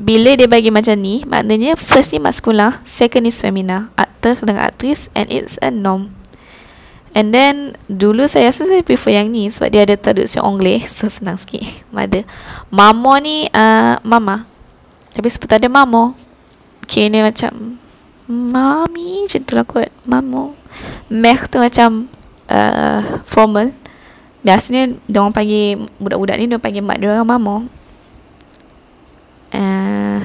[0.00, 5.12] bila dia bagi macam ni, maknanya first ni maskula, second is femina, aktor dengan aktris
[5.12, 6.16] and it's a norm.
[7.14, 11.06] And then dulu saya rasa saya prefer yang ni sebab dia ada traduksi Anglais so
[11.06, 11.62] senang sikit.
[11.94, 12.26] Ada.
[12.72, 14.48] Mamo ni uh, mama.
[15.14, 16.18] Tapi sebut ada mamo.
[16.82, 17.78] Okay ni macam
[18.26, 19.94] mami macam tu lah kot.
[20.10, 20.58] Mamo.
[21.06, 22.10] Meh tu macam
[22.50, 23.83] uh, formal.
[24.44, 27.56] Biasanya dia orang panggil budak-budak ni dia panggil mak dia orang mamo.
[29.54, 30.20] Uh,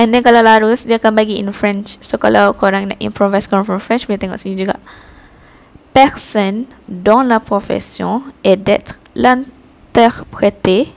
[0.00, 2.00] And then kalau larus Dia akan bagi in French.
[2.00, 4.80] So kalau korang nak improvise Korang from French Boleh tengok sini juga.
[5.92, 10.88] Personne Dans la profession Est d'être L'interprété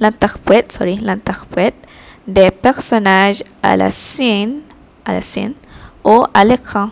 [0.00, 1.76] L'interprète Sorry L'interprète
[2.24, 4.64] Des personnages À la scène
[5.04, 5.52] À la scène
[6.04, 6.88] Ou à l'écran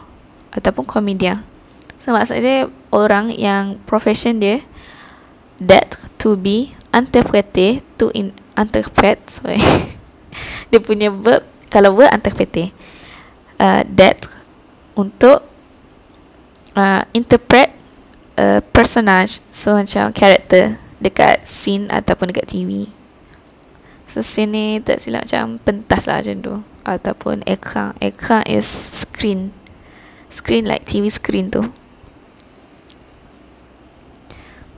[0.53, 1.41] Ataupun komedian
[1.97, 4.65] So maksudnya Orang yang Profession dia
[5.61, 9.61] D'être To be Interprété To in, interpret Sorry.
[10.73, 12.71] Dia punya verb kalau verb interprete
[13.59, 14.23] uh, that
[14.95, 15.43] untuk
[16.79, 17.75] uh, interpret
[18.39, 22.89] uh, personage so macam character dekat scene ataupun dekat TV
[24.07, 26.55] so scene ni tak silap macam pentas lah macam tu.
[26.87, 29.51] Ataupun ekran ekran is screen.
[30.31, 31.67] Screen like TV screen tu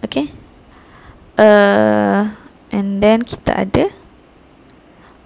[0.04, 0.26] okay.
[1.38, 2.26] Uh,
[2.74, 3.86] and then kita ada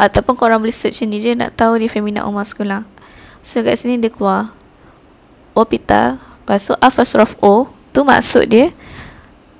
[0.03, 2.83] Ataupun korang boleh search sini je nak tahu dia femina atau maskulin.
[3.47, 4.51] So kat sini dia keluar.
[5.53, 8.73] Opita Lepas tu Afasrof O Tu maksud dia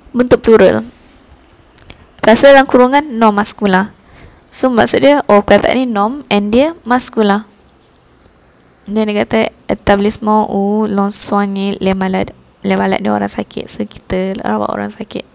[0.09, 0.81] Bentuk plural.
[2.21, 3.93] Lepas tu dalam kurungan Nom maskula
[4.49, 7.45] So maksud dia Oh kata ni nom And dia maskula
[8.89, 12.33] Dan dia kata Etablissement ou l'on soigne les malades
[12.63, 13.67] Malades ni orang sakit.
[13.67, 15.27] So kita rawat orang sakit.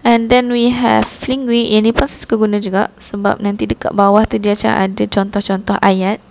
[0.00, 2.88] And then we have Flingui Yang ni pun saya suka guna juga.
[2.96, 6.22] Sebab nanti dekat bawah tu Dia macam ada contoh-contoh ayat.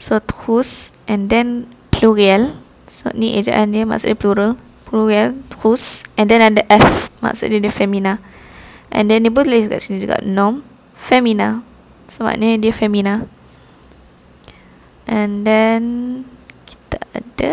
[0.00, 0.90] So terus.
[1.06, 2.58] And then plural.
[2.90, 4.58] So ni ejaan dia Maksudnya plural.
[4.88, 6.02] Plural Terus.
[6.18, 8.18] And then ada F Maksudnya dia femina.
[8.92, 10.60] And then ni pun tulis kat sini juga Nom
[10.92, 11.64] Femina.
[12.12, 13.24] So maknanya dia femina.
[15.08, 15.82] And then
[16.92, 17.52] Kita ada.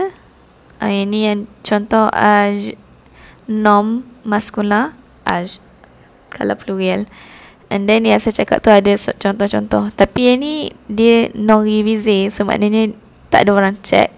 [0.84, 2.56] Uh, Ini yang contoh Aj
[3.48, 4.94] Nom maskula
[5.26, 5.58] aj
[6.30, 7.10] kalau plural.
[7.74, 9.90] And then yang saya cakap tu ada contoh-contoh.
[9.98, 12.94] Tapi yang ni dia non revise so maknanya
[13.34, 14.14] tak ada orang check.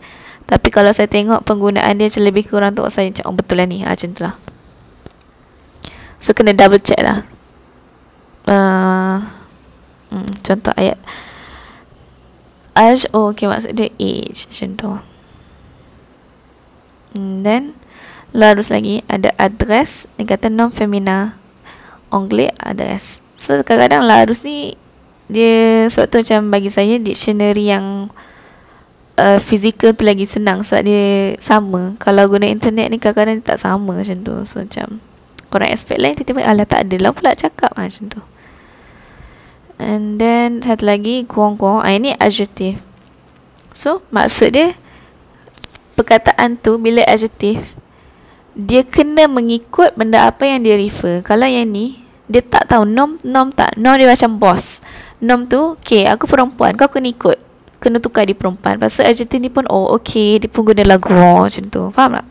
[0.51, 3.67] Tapi kalau saya tengok penggunaan dia macam lebih kurang tu saya cakap oh, betul lah
[3.71, 3.87] ni.
[3.87, 4.35] Ha, macam tu lah.
[6.19, 7.23] So kena double check lah.
[8.51, 9.23] Uh,
[10.11, 10.99] hmm, contoh ayat.
[12.75, 15.10] Aj oh ok maksud dia age macam tu
[17.15, 17.75] then
[18.31, 21.35] Lalu lagi ada address Dia kata non femina
[22.11, 24.79] Anglais address So kadang-kadang larus ni
[25.27, 28.07] Dia sebab tu macam bagi saya Dictionary yang
[29.19, 31.99] uh, Physical tu lagi senang Sebab dia sama.
[31.99, 34.35] Kalau guna internet ni kadang-kadang tak sama macam tu.
[34.47, 35.03] So macam
[35.51, 38.21] Korang expect lain Tiba-tiba alah tak ada lah pula cakap ha, macam tu.
[39.75, 42.79] And then Satu lagi Kuang-kuang ah, Ini adjective
[43.75, 44.75] So maksud dia
[46.01, 47.81] Perkataan tu Bila adjective
[48.51, 51.23] dia kena mengikut benda apa yang dia refer.
[51.23, 53.79] Kalau yang ni, dia tak tahu nom nom tak.
[53.79, 54.83] Nom dia macam boss.
[55.23, 57.37] Nom tu, okay, aku perempuan, kau kena ikut.
[57.81, 58.77] Kena tukar di perempuan.
[58.77, 61.83] Pasal adjective ni pun, oh okay, dia pun guna lagu oh, macam tu.
[61.95, 62.27] Faham tak?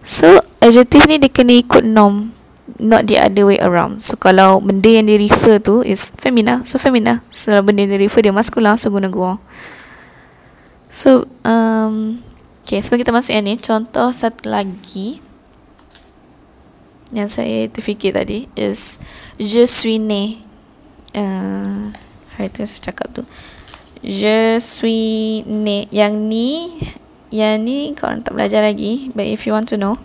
[0.00, 2.32] So, adjective ni dia kena ikut nom.
[2.80, 4.00] Not the other way around.
[4.00, 6.64] So, kalau benda yang dia refer tu is femina.
[6.64, 7.20] So, femina.
[7.28, 9.42] So, benda yang dia refer dia maskulin, so guna guang.
[10.88, 12.24] So, um,
[12.70, 15.18] okay, sebelum kita masuk yang ni, contoh satu lagi
[17.10, 19.02] yang saya terfikir tadi is
[19.34, 20.38] je suis né.
[21.10, 21.90] Uh,
[22.38, 23.26] hari tu saya cakap tu.
[24.06, 25.90] Je suis né.
[25.90, 26.50] Yang ni
[27.34, 29.98] yang ni korang tak belajar lagi but if you want to know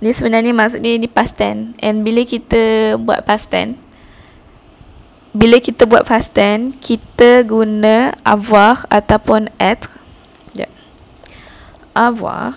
[0.00, 1.72] ni sebenarnya maksud dia di past tense.
[1.80, 3.80] And bila kita buat past tense
[5.32, 9.96] bila kita buat past tense kita guna avoir ataupun être.
[11.96, 12.52] Avoir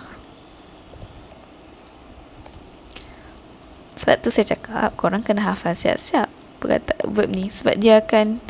[4.00, 8.40] Sebab tu saya cakap korang kena hafal siap-siap perkata verb ni sebab dia akan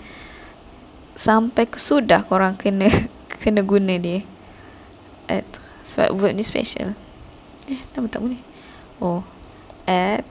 [1.14, 2.86] sampai ke sudah korang kena
[3.43, 4.22] kena guna dia.
[5.30, 5.47] At
[5.82, 6.95] sebab verb ni special.
[7.70, 8.41] Eh, nama tak boleh.
[9.03, 9.22] Oh.
[9.91, 10.26] At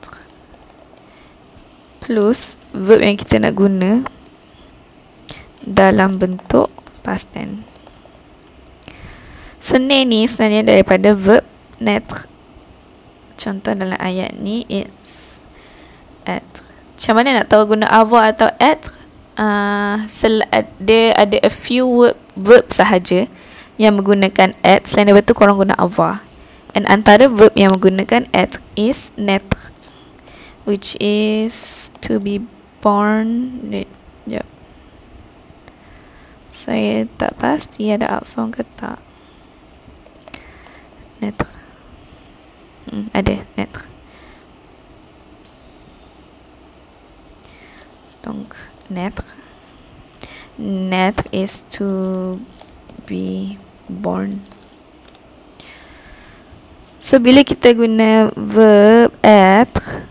[2.02, 4.08] plus verb yang kita nak guna
[5.62, 6.72] dalam bentuk
[7.04, 7.69] past tense.
[9.60, 11.44] So, ni sebenarnya daripada verb
[11.80, 12.28] netre
[13.40, 15.40] contoh dalam ayat ni it's
[16.28, 16.44] at
[17.00, 18.92] macam mana nak tahu guna avoir atau at
[19.40, 20.04] uh,
[20.84, 23.32] dia ada a few verb, verb sahaja
[23.80, 26.20] yang menggunakan at selain daripada tu korang guna avoir.
[26.76, 29.72] And antara verb yang menggunakan at is naître
[30.68, 32.44] which is to be
[32.84, 33.58] born
[34.30, 34.46] yep.
[36.54, 39.09] saya tak pasti ada outsong ke tak
[41.22, 41.48] naître
[42.92, 43.88] hmm, ada naître
[48.24, 48.56] donc
[48.90, 49.26] naître
[50.60, 52.38] naître is to
[53.08, 53.58] be
[53.90, 54.44] born.
[57.00, 60.04] So bila kita guna verb être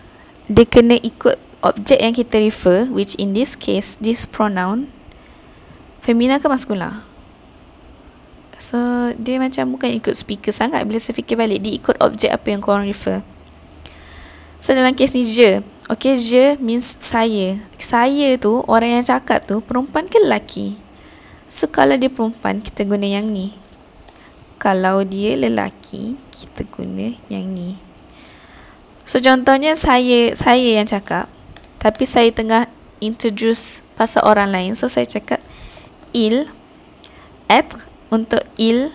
[0.49, 4.89] dia kena ikut objek yang kita refer which in this case this pronoun
[6.01, 7.05] femina ke maskula
[8.59, 8.77] so
[9.17, 10.85] dia macam bukan ikut speaker sangat.
[10.85, 13.25] Bila saya fikir balik dia ikut objek apa yang korang refer.
[14.59, 15.63] So dalam kes ni je.
[15.89, 17.57] Okay je means saya.
[17.81, 20.77] Saya tu orang yang cakap tu perempuan ke lelaki?
[21.49, 23.57] So kalau dia perempuan kita guna yang ni.
[24.61, 27.81] Kalau dia lelaki kita guna yang ni.
[29.09, 31.33] So contohnya saya saya yang cakap.
[31.81, 32.69] Tapi saya tengah
[33.01, 34.77] introduce pasal orang lain.
[34.77, 35.41] So saya cakap
[36.13, 36.53] il
[37.49, 38.93] être untuk il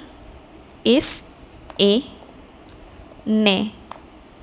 [0.85, 1.21] is
[1.79, 2.03] a
[3.23, 3.71] ne.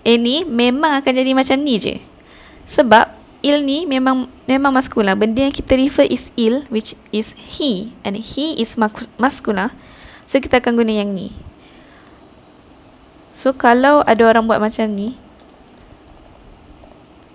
[0.01, 2.01] Ini memang akan jadi macam ni je.
[2.65, 3.13] Sebab
[3.45, 5.13] il ni memang memang maskula.
[5.19, 8.79] Benda yang kita refer is il which is he and he is
[9.21, 9.75] maskula.
[10.25, 11.35] So kita akan guna yang ni.
[13.31, 15.15] So kalau ada orang buat macam ni,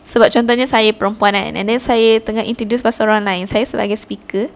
[0.04, 3.98] sebab contohnya saya perempuan kan And then saya tengah introduce pasal orang lain Saya sebagai
[3.98, 4.54] speaker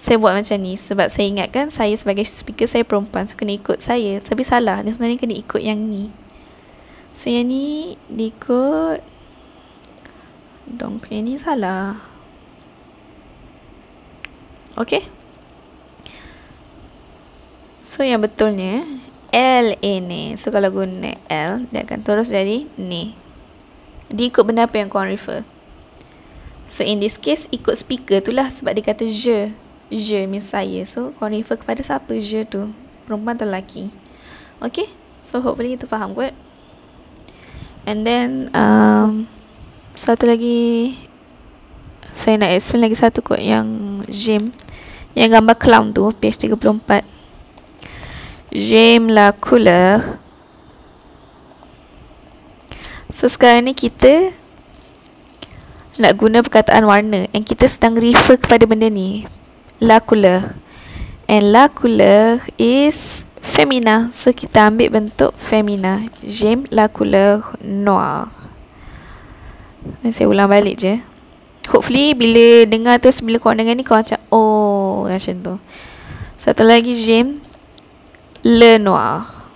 [0.00, 3.84] Saya buat macam ni Sebab saya ingatkan Saya sebagai speaker Saya perempuan So kena ikut
[3.84, 4.24] saya.
[4.24, 6.08] Tapi salah Dia sebenarnya kena ikut yang ni.
[7.12, 9.04] So yang ni Diikut
[10.64, 12.00] Donc yang ni salah.
[14.80, 15.04] Okay.
[17.84, 18.88] So yang betulnya
[19.36, 23.12] L A ni So kalau guna L Dia akan terus jadi Ni
[24.10, 25.46] dia ikut benda apa yang korang refer?
[26.66, 29.54] So in this case Ikut speaker tu lah Sebab dia kata je
[29.90, 30.80] Je saya.
[30.86, 32.70] So korang refer kepada siapa je tu?
[33.04, 33.90] Perempuan atau lelaki?
[34.62, 34.86] Okay.
[35.26, 36.32] So hopefully kita faham kot.
[37.84, 39.24] And then um,
[39.96, 40.92] Satu lagi
[42.12, 43.68] Saya nak explain lagi satu kot Yang
[44.12, 44.42] Jim
[45.16, 47.20] Yang gambar clown tu Page 34
[48.50, 50.02] J'aime la couleur.
[53.06, 54.34] So sekarang ni kita
[56.02, 59.22] nak guna perkataan warna and kita sedang refer kepada benda ni.
[59.80, 60.44] La couleur.
[61.24, 64.12] And la couleur is femina.
[64.12, 66.04] So kita ambil bentuk femina.
[66.20, 68.28] J'aime la couleur noire.
[70.12, 71.00] Saya ulang balik je.
[71.72, 75.54] Hopefully bila dengar tu bila kau dengar ni kau macam oh macam tu.
[76.36, 77.40] Satu lagi j'aime
[78.44, 79.48] le noir.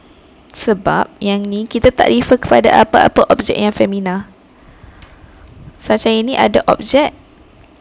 [0.57, 4.25] Sebab yang ni kita tak refer kepada apa-apa objek yang femina.
[5.77, 7.12] Macam ini ada objek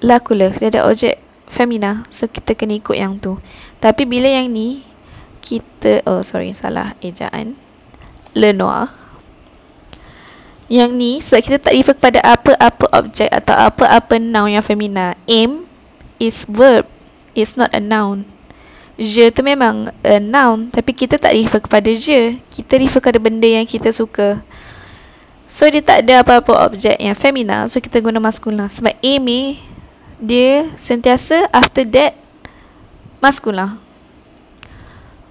[0.04, 1.24] lakula, kita ada objek
[1.54, 2.02] femina.
[2.10, 3.38] So kita kena ikut yang tu.
[3.78, 4.82] Tapi bila yang ni
[5.46, 7.54] kita oh sorry salah ejaan.
[8.34, 8.90] Le noir.
[10.66, 15.14] Yang ni sebab kita tak refer kepada apa-apa objek atau apa-apa noun yang femina.
[15.30, 15.70] Aim
[16.18, 16.90] is verb,
[17.38, 18.34] is not a noun
[18.98, 23.50] je tu memang a noun tapi kita tak refer kepada je kita refer kepada benda
[23.50, 24.46] yang kita suka
[25.50, 29.58] so dia tak ada apa-apa objek yang femina so kita guna maskula sebab Amy
[30.24, 32.16] dia sentiasa after that
[33.20, 33.84] maskula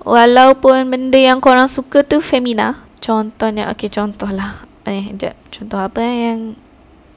[0.05, 2.83] walaupun benda yang korang suka tu femina.
[3.03, 4.63] Contohnya okey contohlah.
[4.87, 5.35] Eh jap.
[5.51, 6.55] Contoh apa yang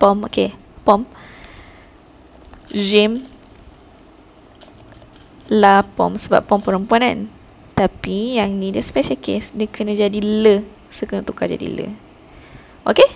[0.02, 0.26] pom?
[0.26, 0.54] Okey
[0.86, 1.06] pom.
[2.74, 3.22] Jim
[5.50, 6.18] la pom.
[6.18, 7.20] Sebab pom perempuan kan?
[7.76, 9.54] Tapi yang ni dia special case.
[9.54, 10.66] Dia kena jadi le.
[10.90, 11.88] So kena tukar jadi le.
[12.86, 13.10] Okay?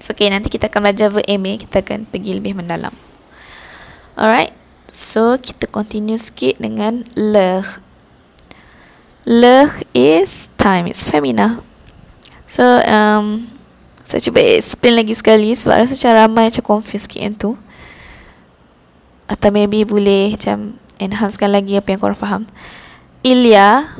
[0.00, 2.90] So okay nanti kita akan belajar verb MA kita akan pergi lebih mendalam
[4.18, 4.52] alright
[4.92, 7.64] so kita continue sikit dengan le
[9.24, 11.62] le is time is femina
[12.44, 13.48] so um
[14.04, 17.56] saya cuba explain lagi sekali sebab rasa macam ramai macam confused sikit yang tu
[19.32, 22.42] atau maybe boleh macam enhancekan lagi apa yang korang faham.
[23.24, 23.96] Ilya,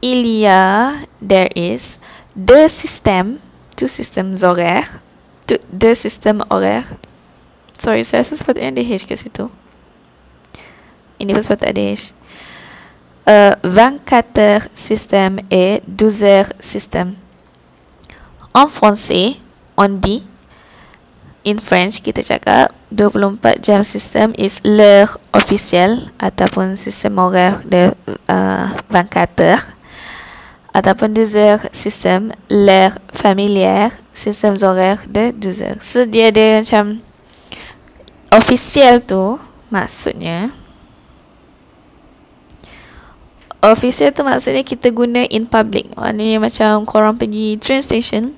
[0.00, 0.62] Ilya,
[1.20, 2.00] there is
[2.32, 3.44] the system,
[3.76, 4.96] two systems horaires,
[5.44, 6.86] two, the system horaire.
[7.80, 9.48] Sorry, saya rasa sepatutnya ada H kat situ.
[11.16, 12.12] Ini pun sepatutnya ada H.
[13.24, 17.16] Uh, 24 heures système et 12 heures système.
[18.52, 19.40] En français,
[19.80, 20.28] on dit,
[21.48, 27.94] in French kita cakap, 24 jam system is l'heure officielle ataupun sistem horaire de
[28.28, 29.72] uh, 24
[30.74, 36.98] ataupun 12 heures sistem l'heure familière sistem horaire de 12 heures so dia ada macam
[38.30, 40.54] official tu maksudnya
[43.60, 45.92] official tu maksudnya kita guna in public.
[45.94, 48.32] Maknanya macam korang pergi train station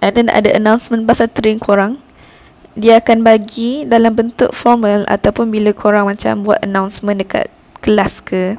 [0.00, 2.00] and then ada announcement pasal train korang
[2.78, 7.50] dia akan bagi dalam bentuk formal ataupun bila korang macam buat announcement dekat
[7.82, 8.54] kelas ke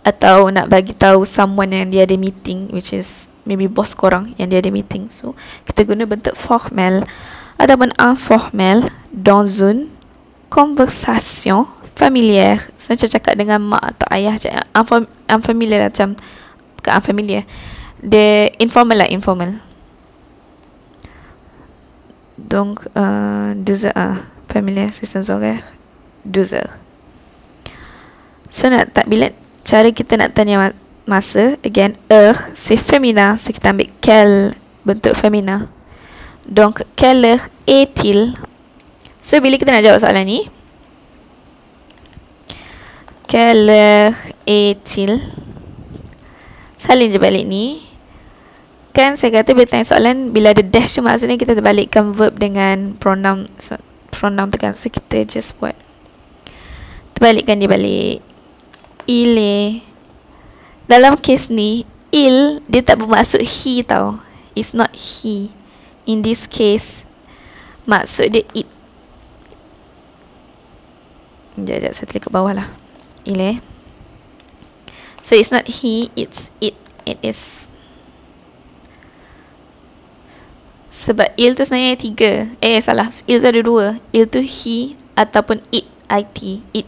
[0.00, 4.48] atau nak bagi tahu someone yang dia ada meeting which is maybe boss korang yang
[4.48, 5.12] dia ada meeting.
[5.12, 5.36] So
[5.68, 7.04] kita guna bentuk formal
[7.60, 9.92] ataupun informal dans une
[10.48, 14.32] conversation familiar so, macam cakap dengan mak atau ayah
[14.72, 16.16] macam unfamiliar macam
[16.80, 17.44] bukan unfamiliar.
[18.00, 19.60] Dia informal lah informal.
[22.40, 24.16] Donc, euh, deux heures, ah,
[24.48, 25.76] familiar systems horaires,
[26.24, 26.80] deux heures.
[28.48, 29.28] So, nak tak bila
[29.60, 30.72] cara kita nak tanya
[31.04, 34.56] masa, again, heure, c'est féminin, so kita ambil quel
[34.88, 35.68] bentuk féminin.
[36.48, 38.32] Donc, quelle heure est-il?
[39.20, 40.40] So, bila kita nak jawab soalan ni,
[43.28, 44.16] quelle heure
[44.48, 45.20] est-il?
[46.80, 47.84] Salin je balik ni.
[48.90, 52.98] Kan saya kata bila tanya soalan bila ada dash tu maksudnya kita terbalikkan verb dengan
[52.98, 53.78] pronoun so,
[54.10, 55.78] pronoun tekan so kita just buat.
[57.14, 58.18] Terbalikkan dia balik.
[59.06, 59.84] Ile
[60.90, 64.18] dalam kes ni il dia tak bermaksud he tau.
[64.58, 65.54] It's not he
[66.10, 67.06] in this case.
[67.86, 68.66] Maksud dia it
[71.60, 72.68] Sekejap, sekejap, saya telik ke bawah lah.
[73.28, 73.60] Ile.
[75.20, 76.72] So it's not he, it's it.
[77.04, 77.68] It is
[80.90, 82.32] Sebab il tu sebenarnya tiga.
[82.58, 83.06] Eh salah.
[83.28, 83.86] Il tu ada dua.
[84.10, 86.86] Il tu he Ataupun it It It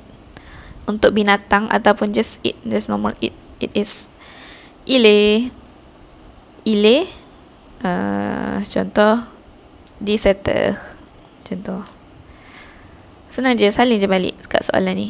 [0.90, 2.58] Untuk binatang Ataupun just it.
[2.66, 3.30] Just normal it.
[3.62, 4.10] It is
[4.88, 5.52] Ile.
[6.66, 7.21] Ile
[7.84, 9.26] uh, Contoh
[10.02, 10.74] Disetter
[11.46, 11.82] Contoh.
[13.30, 15.08] Senang je Salin je balik Kat soalan ni.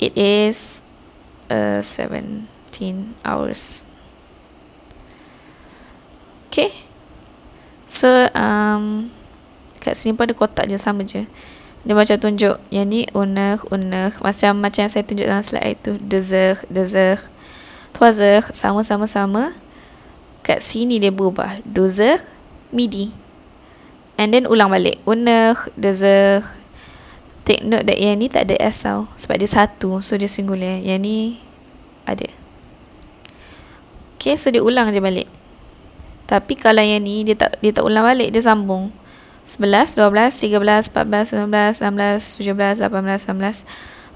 [0.00, 0.80] It is
[1.52, 2.48] uh, 17
[3.20, 3.84] hours.
[6.48, 6.72] Okay.
[7.84, 9.12] So um,
[9.82, 11.28] Kat sini pun ada kotak je Sama je.
[11.80, 15.96] Dia macam tunjuk Yang ni unek unek Macam macam yang saya tunjuk dalam slide itu
[15.96, 17.32] Dessert Dessert
[17.96, 18.20] Trois
[18.52, 19.56] Sama-sama sama
[20.40, 22.26] Kat sini dia berubah Dessert
[22.72, 23.12] Midi
[24.20, 26.44] And then ulang balik Unek Dessert
[27.44, 30.80] Take note that yang ni tak ada S tau Sebab dia satu So dia singular
[30.80, 31.16] Yang ni
[32.04, 32.28] Ada
[34.20, 35.40] Okay so dia ulang je balik
[36.30, 38.94] tapi kalau yang ni dia tak dia tak ulang balik, dia sambung.
[39.50, 43.66] 11, 12, 13, 14, 15, 16, 17, 18, 19.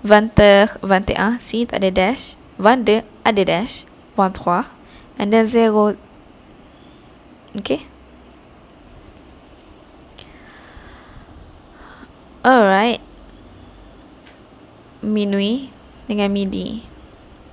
[0.07, 1.43] 20, 21.
[1.43, 2.39] Si, tak ada dash.
[2.63, 3.83] 22, ada dash.
[4.15, 4.71] 23.
[5.19, 5.99] And then 0.
[7.55, 7.87] Okay.
[12.45, 13.01] Alright.
[15.01, 15.71] Minui
[16.11, 16.83] dengan midi.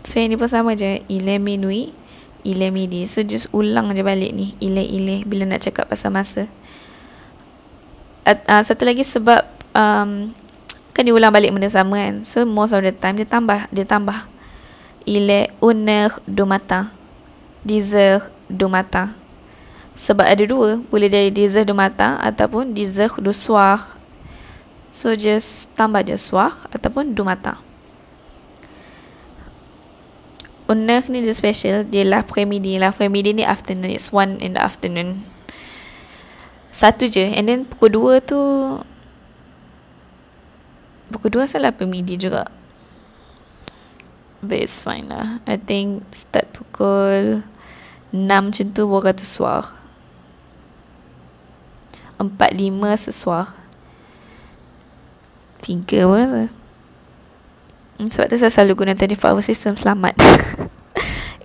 [0.01, 1.05] So, yang ni pun sama je.
[1.05, 1.93] Ile minui.
[2.41, 6.49] Ile midi So just ulang je balik ni Ile-ile Bila nak cakap pasal masa
[8.25, 9.45] At, uh, Satu lagi sebab
[9.77, 10.33] um,
[10.91, 13.85] Kan dia ulang balik benda sama kan So most of the time Dia tambah Dia
[13.85, 14.25] tambah
[15.05, 16.89] Ile une du matin
[17.61, 19.13] Dix heures du matin
[20.01, 20.81] Sebab ada dua.
[20.89, 24.01] Boleh jadi heures du matin Ataupun dix heures du soir.
[24.89, 27.61] So just tambah je soir Ataupun du matin
[30.65, 31.85] Une ni dia special.
[31.85, 33.93] Dia l'après-midi L'après-midi ni afternoon.
[33.93, 35.21] It's one in the afternoon.
[36.73, 37.27] Satu je.
[37.37, 38.39] And then pukul dua tu
[41.13, 42.49] Pukul dua salah après-midi juga.
[44.41, 45.43] But it's fine lah.
[45.45, 47.45] I think start pukul
[48.15, 49.80] Enam macam tu Baru kata suar
[52.21, 53.49] Empat lima sesuar
[55.61, 56.61] Tiga pun rasa
[58.01, 60.17] Hmm, sebab tu saya selalu guna 24 hour system selamat.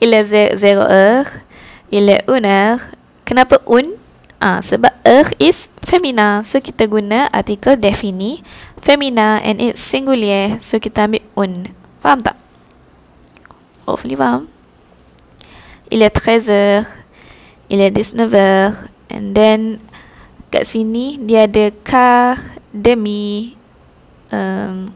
[0.00, 0.56] il est 0
[0.88, 1.28] heure.
[1.92, 2.80] Il est 1 heure.
[3.28, 3.92] Kenapa un?
[4.40, 6.40] Ah, sebab heure is femina.
[6.48, 8.40] So kita guna artikel defini
[8.80, 10.56] femina and it's singulier.
[10.64, 11.76] So kita ambil un.
[12.00, 12.40] Faham tak?
[13.84, 14.48] Hopefully faham.
[15.92, 16.88] Il est 13 heures.
[17.68, 18.88] Il est 19 heures.
[19.12, 19.84] And then
[20.52, 23.56] kat sini dia ada quart, demi,
[24.32, 24.90] um,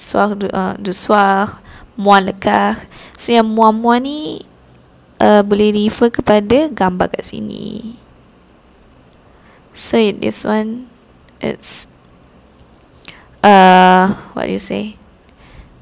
[0.00, 1.60] soir de, uh, de soir,
[1.94, 2.82] moins le quart.
[3.18, 4.46] So yang moins-moins ni
[5.20, 8.00] uh, boleh refer kepada gambar kat sini.
[9.80, 10.90] so this one
[11.40, 11.86] it's
[13.42, 14.96] uh what do you say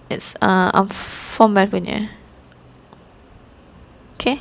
[0.09, 2.13] it's uh um, formal punya
[4.15, 4.39] okay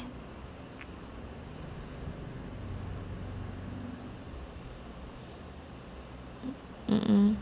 [6.97, 7.37] Mm-mm.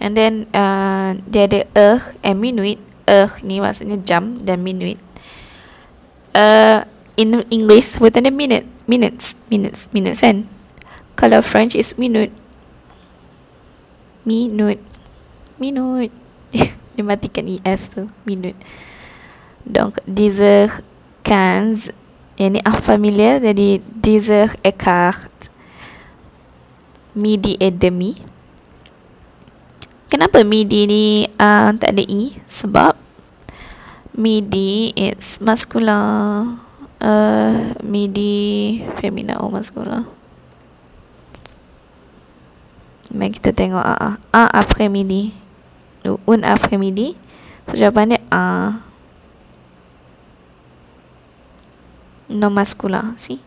[0.00, 5.00] and then uh, dia ada uh and minute uh ni maksudnya jam dan minute
[6.36, 6.84] uh
[7.16, 10.48] in English sebutan dia minute minutes minutes minutes kan?
[11.20, 12.32] Kalau French is minute.
[14.24, 14.80] Minute.
[15.60, 16.16] Minute.
[16.96, 18.56] Dia matikan ES tu minute.
[19.68, 20.72] Donc diese
[22.40, 23.36] yang ni ah familiar?
[23.36, 25.52] Jadi diese écart
[27.12, 28.16] midi et demi
[30.10, 31.04] kenapa midi ni
[31.38, 32.98] uh, tak ada e sebab
[34.18, 36.58] midi it's masculine
[36.98, 40.20] uh, midi femina oh masculine
[43.10, 44.14] Mari kita tengok A.
[44.30, 45.34] A après midi.
[46.06, 47.18] Un après midi.
[47.66, 48.78] So jawapan dia A.
[52.30, 53.18] Non masculin.
[53.18, 53.42] Si.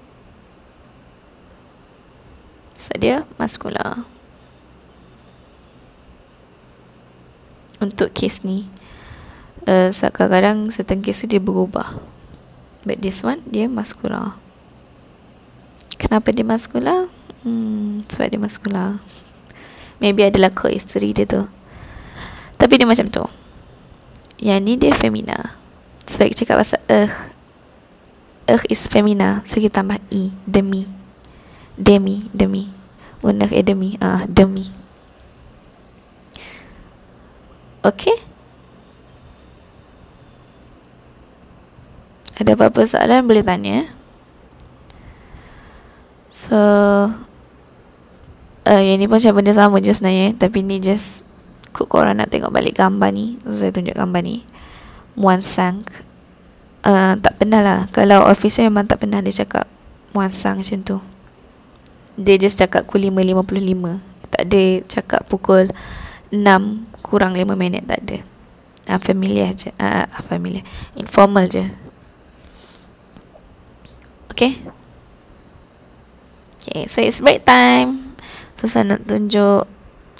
[2.75, 4.03] So dia masculin.
[7.83, 8.71] Untuk kes ni.
[9.67, 11.99] Uh, kadang-kadang setengah kes tu dia berubah.
[12.87, 14.39] But this one dia maskulin.
[15.99, 17.11] Kenapa dia maskulin?
[17.43, 19.03] Hmm, sebab dia maskulin.
[19.99, 21.43] Maybe adalah ko isteri dia tu.
[22.55, 23.23] Tapi dia macam tu.
[24.39, 25.59] Yang ni dia femina.
[26.07, 27.11] So kita cakap pasal uh,
[28.47, 29.43] uh is femina.
[29.43, 30.31] So kita tambah E.
[30.47, 30.87] Demi.
[31.75, 32.31] Demi.
[32.31, 32.71] Demi.
[33.23, 33.95] Unah e demi.
[34.03, 34.82] Ah Demi
[37.83, 38.15] Okay
[42.39, 43.27] Ada apa-apa soalan?
[43.27, 43.91] Boleh tanya
[46.33, 46.57] So
[48.65, 50.33] uh, yang ni pun macam benda sama je sebenarnya.
[50.33, 51.21] Tapi ni just
[51.77, 53.37] kut korang nak tengok balik gambar ni.
[53.45, 54.41] So, saya tunjuk gambar ni.
[55.13, 55.85] Muan Sang.
[56.81, 57.79] Uh, tak pernah lah.
[57.93, 59.69] Kalau officer memang tak pernah dia cakap
[60.17, 60.97] Muan Sang macam tu.
[62.17, 65.69] Dia just cakap pukul 5.55 tak ada cakap pukul
[66.33, 68.19] 6 kurang 5 minit tak ada.
[68.89, 69.69] Uh, familiar je.
[69.77, 70.65] Uh, familiar.
[70.97, 71.69] Informal je.
[74.33, 74.57] Okay?
[76.57, 78.17] Okay, so it's break time.
[78.57, 79.69] So saya nak tunjuk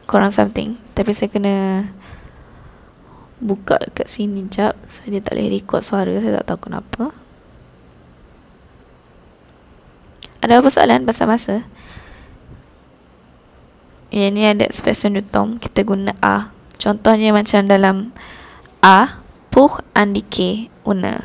[0.05, 0.77] korang something.
[0.93, 1.55] Tapi saya kena
[3.43, 4.79] Buka kat sini jap.
[4.87, 6.15] Saya dia tak boleh record suara.
[6.23, 7.11] Saya tak tahu kenapa.
[10.39, 11.67] Ada apa soalan pasal masa?
[14.13, 16.53] Yang ni ada expression de tom Kita guna A.
[16.77, 18.13] Contohnya macam dalam
[18.85, 19.17] A
[19.49, 21.17] Pour indiquer une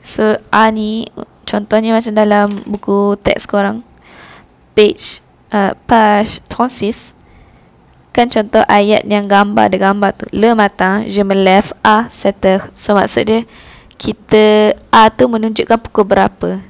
[0.00, 1.04] So A ni
[1.44, 3.84] Contohnya macam dalam buku teks korang
[4.74, 5.22] page
[5.54, 7.14] uh, page 36
[8.14, 10.30] kan contoh ayat yang gambar ada gambar tu.
[10.30, 12.70] Le matin je me lève à 7 heures.
[12.78, 13.42] So maksud dia
[13.98, 16.62] kita a tu menunjukkan pukul berapa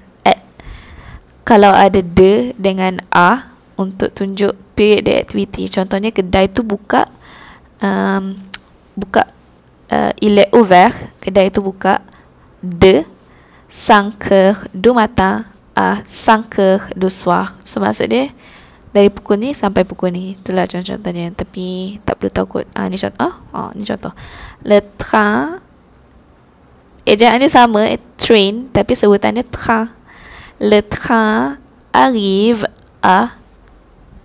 [1.45, 7.05] kalau ada de dengan a untuk tunjuk period the activity contohnya kedai tu buka
[7.85, 8.35] um,
[8.97, 9.29] buka
[9.93, 12.01] uh, il est ouvert kedai tu buka
[12.65, 13.05] de
[13.69, 15.45] 5 heures du matin
[15.75, 17.59] à 5 heures du soir.
[17.67, 18.31] So maksud dia
[18.95, 20.39] dari pukul ni sampai pukul ni.
[20.39, 21.35] Itulah contoh-contohnya.
[21.35, 22.67] Tapi tak perlu tahu kot.
[22.79, 23.19] Ah, ni contoh.
[23.19, 24.15] Ah, oh, ni contoh.
[24.63, 25.59] Le train.
[27.03, 27.91] Ejaan dia sama.
[27.91, 28.71] Eh, train.
[28.71, 29.91] Tapi sebutan dia train.
[30.61, 31.57] Le train
[31.93, 32.67] arrive
[33.03, 33.31] à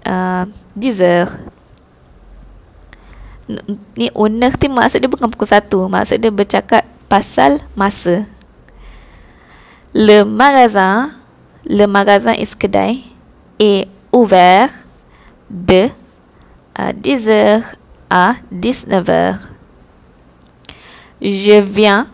[0.06, 0.46] uh,
[0.76, 1.34] 10 heures.
[3.98, 5.90] Ni owner tu maksud dia bukan pukul 1.
[5.90, 8.30] Maksud dia bercakap pasal masa.
[9.90, 11.18] Le magasin
[11.66, 13.02] le magasin is kedai
[13.58, 14.70] est ouvert
[15.50, 15.90] de
[16.76, 17.76] à 10h
[18.10, 19.36] à 19h.
[21.22, 22.08] Je viens,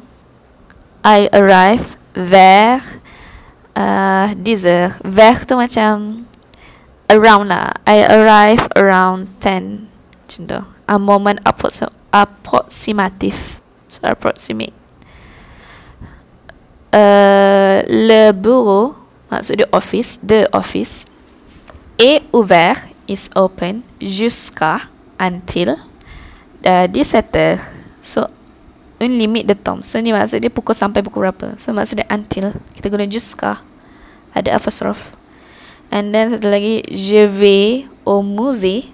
[1.03, 2.81] I arrive vers
[3.75, 5.03] uh, 10h.
[5.03, 6.25] Vers tu macam
[7.11, 7.75] around lah.
[7.85, 9.87] I arrive around 10.
[10.25, 10.59] Macam tu.
[10.87, 11.39] A moment
[12.11, 13.59] approximatif.
[13.87, 14.73] So approximate.
[16.95, 18.95] Uh, le bureau
[19.27, 21.03] maksud dia office the office
[21.99, 24.87] est ouvert is open jusqu'à
[25.19, 25.75] until
[26.63, 27.59] uh, 17 heures
[27.99, 28.31] so
[29.01, 32.07] un limit de temps so ni maksud dia pukul sampai pukul berapa so maksud dia
[32.07, 33.59] until kita guna jusqu'à
[34.35, 35.15] ada apostrophe
[35.91, 38.91] and then satu lagi je vais au musée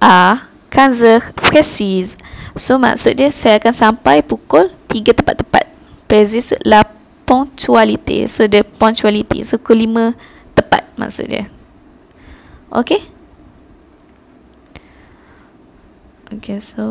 [0.00, 2.18] 15 heures précise
[2.58, 5.70] so maksud dia saya akan sampai pukul 3 tepat-tepat
[6.10, 6.82] précise la
[7.30, 8.26] punctuality.
[8.26, 9.46] So the punctuality.
[9.46, 10.18] So pukul 5
[10.58, 11.46] tepat maksud dia.
[12.74, 13.06] Okay?
[16.30, 16.82] Okay, so...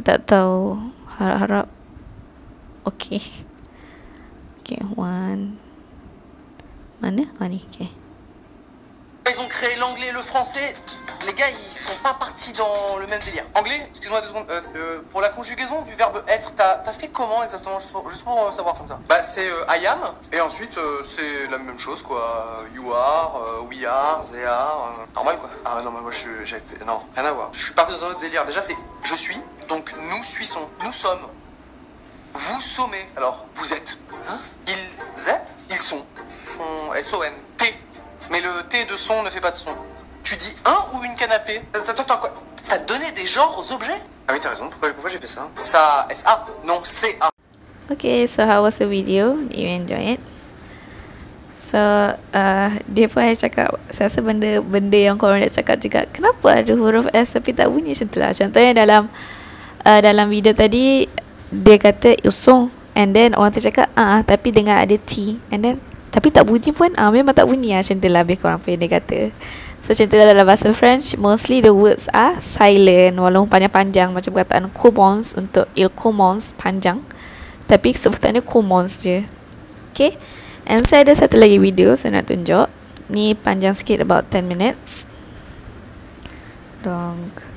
[0.00, 0.80] Saya tak tahu.
[1.20, 1.68] Harap-harap.
[2.88, 3.20] Okay.
[4.64, 5.60] Okay, one.
[7.04, 7.28] Mana?
[7.36, 7.99] Ah ni, okay.
[9.28, 10.74] Ils ont créé l'anglais et le français.
[11.26, 13.44] Les gars, ils sont pas partis dans le même délire.
[13.54, 14.46] Anglais, excuse-moi deux secondes.
[14.50, 17.78] Euh, euh, pour la conjugaison du verbe être, t'as as fait comment exactement?
[17.78, 18.98] Juste pour, juste pour euh, savoir comme ça.
[19.06, 20.00] Bah, c'est euh, I am,
[20.32, 22.56] et ensuite c'est la même chose quoi.
[22.74, 24.92] You are, we are, they are.
[25.14, 25.50] normal quoi.
[25.66, 26.84] Ah non, mais moi je suis- fait.
[26.86, 27.50] Non, rien à voir.
[27.52, 28.46] Je suis parti dans un autre délire.
[28.46, 29.38] Déjà, c'est je suis,
[29.68, 30.70] donc nous suissons.
[30.82, 31.28] Nous sommes.
[32.32, 33.08] Vous sommez.
[33.16, 33.98] Alors, vous êtes.
[34.28, 34.38] Hein?
[34.68, 36.04] Ils êtes Ils sont.
[36.28, 36.94] Sont.
[36.94, 37.32] S-O-N.
[37.58, 37.74] T.
[38.30, 39.70] Mais le T de son ne fait pas de son.
[40.22, 42.32] Tu dis un ou une canapé Attends, attends, quoi
[42.68, 44.68] T'as donné des genres aux objets Ah oui, t'as raison.
[44.70, 45.48] Pourquoi, pourquoi j'ai fait ça?
[45.56, 46.06] Ça.
[46.10, 46.46] S-A.
[46.64, 47.30] Non, C-A.
[47.90, 49.34] Okay, so how was the video?
[49.34, 50.20] Did you enjoy it?
[51.58, 56.08] So, uh, dia pun ada cakap, saya rasa benda benda yang korang nak cakap juga,
[56.08, 58.32] kenapa ada huruf S tapi tak bunyi macam tu lah?
[58.32, 59.02] Contohnya dalam
[59.84, 61.04] uh, dalam video tadi,
[61.52, 65.76] dia kata usung and then orang tu cakap ah tapi dengan ada T and then
[66.10, 68.88] tapi tak bunyi pun ah memang tak bunyi lah macam tu lah lebih kurang dia
[68.90, 69.30] kata.
[69.80, 74.36] So macam tu lah dalam bahasa French Mostly the words are silent Walaupun panjang-panjang Macam
[74.36, 77.00] perkataan commence Untuk il commence Panjang.
[77.64, 79.24] Tapi sebutannya commence je.
[79.92, 80.20] Okay?
[80.68, 82.68] And saya ada satu lagi video Saya nak tunjuk.
[83.08, 85.08] Ni panjang sikit About 10 minutes.
[86.84, 87.49] Donc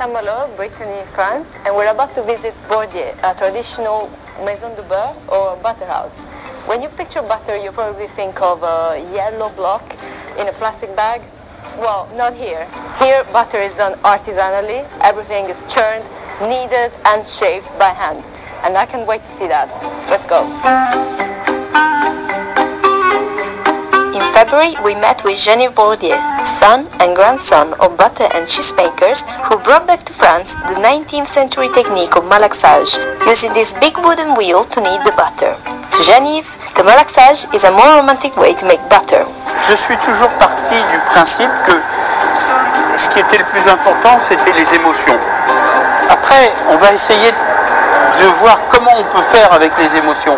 [0.00, 4.10] Saint-Malo, Brittany, France, and we're about to visit Bordier, a traditional
[4.42, 6.24] maison de beurre or butter house.
[6.66, 9.82] When you picture butter, you probably think of a yellow block
[10.38, 11.20] in a plastic bag.
[11.76, 12.66] Well, not here.
[12.98, 14.88] Here, butter is done artisanally.
[15.02, 16.06] Everything is churned,
[16.40, 18.24] kneaded, and shaved by hand.
[18.64, 19.68] And I can't wait to see that.
[20.08, 21.28] Let's go.
[24.20, 29.24] In February, we met with Geneviève Bordier, son and grandson of butter and cheese makers
[29.48, 34.36] who brought back to France the 19th century technique of malaxage, using this big wooden
[34.36, 35.56] wheel to knead the butter.
[35.56, 39.24] To Geneviève, the malaxage is a more romantic way to make butter.
[39.68, 41.80] Je suis toujours parti du principe que
[42.98, 45.18] ce qui était le plus important, c'était les émotions.
[46.10, 47.32] Après, on va essayer
[48.20, 50.36] de voir comment on peut faire avec les émotions.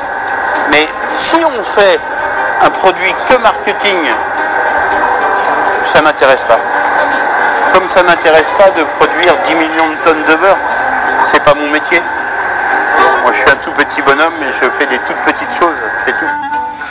[0.71, 1.99] Mais si on fait
[2.63, 3.99] un produit que marketing,
[5.85, 6.59] ça m'intéresse pas.
[7.73, 10.57] Comme ça m'intéresse pas de produire 10 millions de tonnes de beurre,
[11.25, 12.01] c'est pas mon métier.
[13.23, 16.17] Moi, je suis un tout petit bonhomme et je fais des toutes petites choses, c'est
[16.17, 16.27] tout.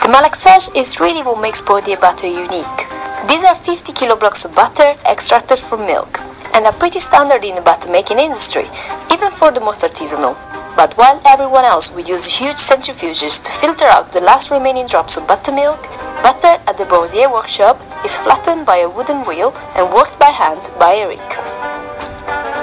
[0.02, 2.88] The malaxage is really what makes Bordier butter unique.
[3.28, 6.20] These are 50 kilo blocks of butter extracted from milk
[6.54, 8.66] and are pretty standard in the butter making industry,
[9.12, 10.36] even for the most artisanal.
[10.76, 15.18] But while everyone else will use huge centrifuges to filter out the last remaining drops
[15.18, 15.80] of buttermilk,
[16.24, 20.62] butter at the Bordier workshop is flattened by a wooden wheel and worked by hand
[20.80, 21.20] by Eric.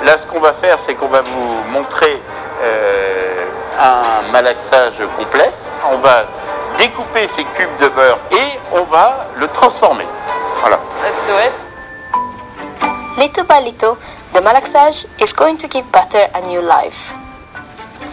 [0.04, 2.20] Là, ce qu'on va faire, c'est qu'on va vous montrer
[2.62, 3.44] euh,
[3.78, 5.50] un malaxage complet.
[5.92, 6.24] On va
[6.78, 10.06] découper ces cubes de beurre et on va le transformer.
[10.60, 10.78] Voilà.
[11.04, 11.52] Let's do it.
[13.18, 13.96] Little by little,
[14.32, 17.12] the malaxage is going to give butter a new life.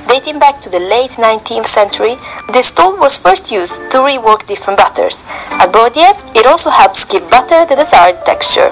[0.08, 2.16] Dating back to the late 19th century,
[2.54, 5.26] this tool was first used to rework different butters.
[5.58, 8.70] At Bordier, it also helps give butter the desired texture.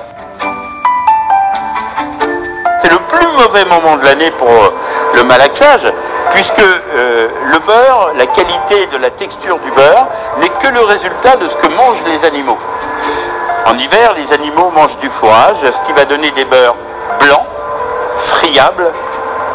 [2.78, 4.70] C'est le plus mauvais moment de l'année pour euh,
[5.16, 5.92] le malaxage,
[6.32, 10.08] puisque euh, le beurre, la qualité de la texture du beurre,
[10.38, 12.60] n'est que le résultat de ce que mangent les animaux.
[13.66, 16.76] En hiver, les animaux mangent du fourrage, ce qui va donner des beurres
[17.20, 17.48] blancs,
[18.18, 18.92] friables,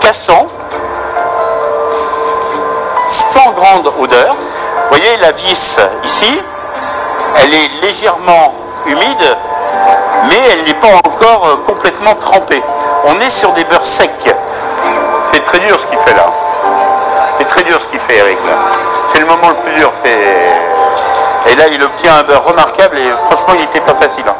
[0.01, 0.49] cassants,
[3.09, 4.35] sans grande odeur.
[4.35, 6.43] Vous voyez la vis ici,
[7.37, 8.55] elle est légèrement
[8.87, 9.37] humide,
[10.29, 12.63] mais elle n'est pas encore euh, complètement trempée.
[13.05, 14.35] On est sur des beurres secs.
[15.25, 16.27] C'est très dur ce qu'il fait là.
[17.39, 18.53] C'est très dur ce qu'il fait Eric là.
[19.07, 19.91] C'est le moment le plus dur.
[21.47, 24.25] Et là il obtient un beurre remarquable et franchement il n'était pas facile.
[24.29, 24.35] hein.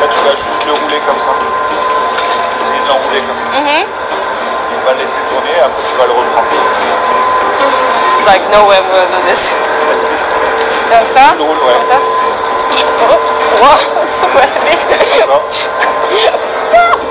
[0.00, 1.30] Là, tu vas juste le rouler comme ça.
[4.80, 6.48] On va le laisser tourner, après tu vas le reprendre.
[6.50, 9.52] It's like no way we'll do this.
[10.90, 11.74] Comme ça Tu le roules, ouais.
[11.78, 11.98] Comme ça
[13.10, 13.16] Oh,
[13.62, 13.76] wow,
[14.06, 14.76] sweaty.
[15.20, 15.44] D'accord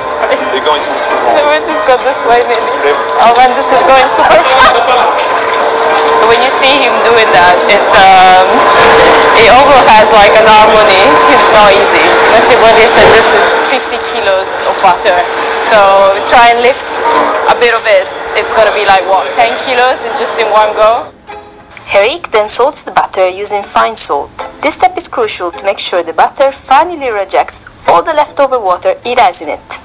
[0.10, 0.38] Sorry.
[0.54, 1.50] Les gants, ils sont trop grands.
[1.50, 2.92] me just go this way maybe.
[3.22, 4.90] Oh man, this is going super fast.
[6.20, 8.48] So when you see him doing that, it's um,
[9.40, 11.04] it almost has like an harmony.
[11.32, 12.04] It's not easy.
[12.36, 15.16] Monsieur Bourdieu said this is 50 kilos of butter.
[15.60, 15.76] So
[16.32, 16.88] try and lift
[17.52, 18.08] a bit of it.
[18.40, 21.12] It's gonna be like what, 10 kilos in just in one go?
[21.94, 24.32] Eric then salts the butter using fine salt.
[24.62, 28.96] This step is crucial to make sure the butter finally rejects all the leftover water
[29.06, 29.80] it has in it.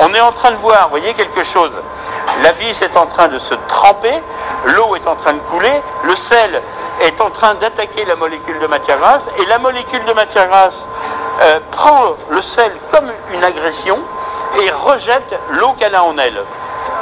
[0.00, 1.78] On est en train de voir, vous voyez quelque chose
[2.42, 4.14] La vis est en train de se tremper,
[4.64, 6.60] l'eau est en train de couler, le sel
[7.02, 10.88] est en train d'attaquer la molécule de matière grasse et la molécule de matière grasse
[11.40, 13.98] euh, prend le sel comme une agression
[14.60, 16.42] et rejette l'eau qu'elle a en elle.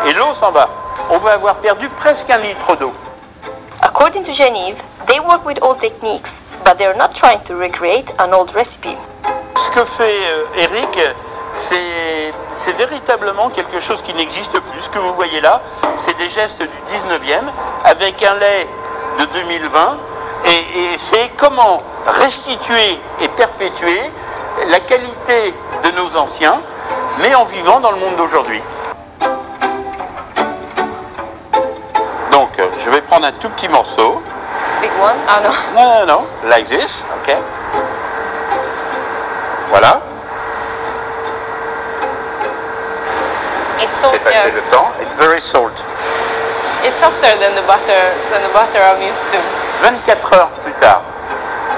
[0.06, 0.68] Et l'eau s'en va.
[1.10, 2.92] On va avoir perdu presque un litre d'eau.
[3.82, 8.32] According to Genevieve, they work with old techniques, but they're not trying to recreate an
[8.32, 8.96] old recipe.
[9.56, 10.98] Ce que fait euh, Eric,
[11.54, 14.80] c'est c'est véritablement quelque chose qui n'existe plus.
[14.80, 15.60] Ce que vous voyez là,
[15.96, 17.44] c'est des gestes du 19e
[17.84, 18.68] avec un lait
[19.18, 19.98] de 2020
[20.44, 24.00] et, et c'est comment restituer et perpétuer
[24.68, 25.54] la qualité
[25.84, 26.60] de nos anciens,
[27.18, 28.62] mais en vivant dans le monde d'aujourd'hui.
[32.30, 34.22] Donc, euh, je vais prendre un tout petit morceau.
[34.80, 35.16] Big one?
[35.28, 35.50] Oh no.
[35.76, 37.36] Non, non, non, like this, ok.
[39.70, 40.00] Voilà,
[43.80, 44.90] It's c'est passé le temps.
[45.00, 45.84] It's very salt.
[46.84, 49.38] It's softer than the butter than the butter I'm used to.
[49.80, 51.02] 24 heures plus tard,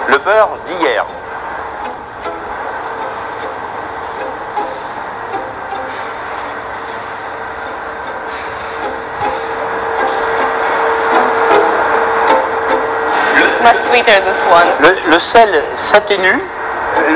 [0.08, 1.04] le beurre d'hier.
[13.62, 14.68] Much sweeter this one.
[14.80, 16.42] Le, le sel s'atténue,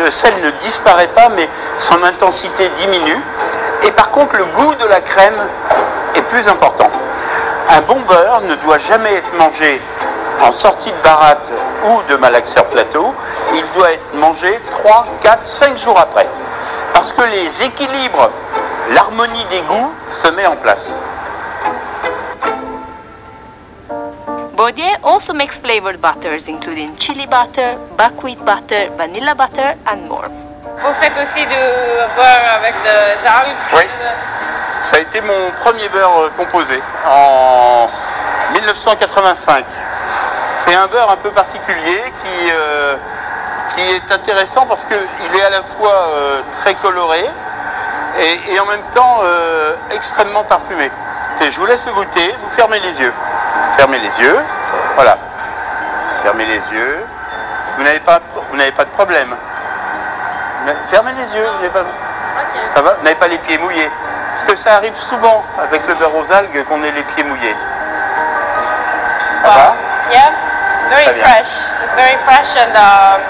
[0.04, 3.22] le sel ne disparaît pas, mais son intensité diminue.
[3.82, 5.48] Et par contre, le goût de la crème
[6.14, 6.90] est plus important.
[7.68, 9.80] Un bon beurre ne doit jamais être mangé
[10.42, 11.50] en sortie de baratte
[11.88, 13.14] ou de malaxeur plateau.
[13.54, 16.28] Il doit être mangé 3, 4, 5 jours après.
[16.92, 18.30] Parce que les équilibres,
[18.92, 20.94] l'harmonie des goûts se met en place.
[25.16, 30.28] Also makes flavored butters, including chili butter, buckwheat butter, vanilla butter, and more.
[30.82, 31.62] Vous faites aussi du
[32.16, 33.56] beurre avec des algues?
[33.72, 33.84] Oui.
[34.82, 36.78] Ça a été mon premier beurre euh, composé
[37.08, 37.86] en
[38.52, 39.64] 1985.
[40.52, 42.96] C'est un beurre un peu particulier qui, euh,
[43.70, 47.24] qui est intéressant parce qu'il est à la fois euh, très coloré
[48.20, 50.90] et, et en même temps euh, extrêmement parfumé.
[51.40, 53.14] Et je vous laisse le goûter, vous fermez les yeux.
[53.78, 54.38] Fermez les yeux,
[54.96, 55.16] voilà.
[56.22, 57.06] Fermez les yeux.
[57.76, 58.18] Vous n'avez pas,
[58.50, 59.28] vous n'avez pas de problème.
[60.86, 61.84] Fermez les yeux, vous n'avez pas...
[62.74, 63.90] Ça va Vous n'avez pas les pieds mouillés
[64.30, 67.54] Parce que ça arrive souvent avec le beurre aux algues qu'on ait les pieds mouillés.
[69.42, 69.76] Ça va
[70.10, 70.30] Yeah,
[70.88, 71.50] very fresh.
[71.82, 73.20] It's very fresh and um,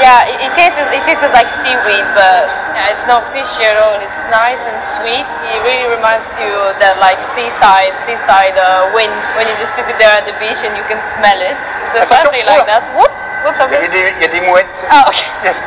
[0.00, 3.96] yeah, it, it tastes it tastes like seaweed, but yeah, it's not fishy at all.
[4.00, 5.26] It's nice and sweet.
[5.52, 9.84] It really reminds you of that like seaside seaside uh, wind when you just sit
[10.00, 11.56] there at the beach and you can smell it.
[11.92, 12.82] It's Attention, something like that.
[12.96, 13.12] Whoop!
[13.44, 13.68] What's up?
[13.70, 14.86] il y, a des, il y a des mouettes.
[14.88, 15.52] Oh, okay.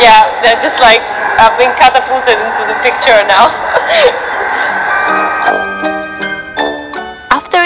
[0.00, 1.00] Yeah, they're just like
[1.36, 3.52] I've been catapulted into the picture now.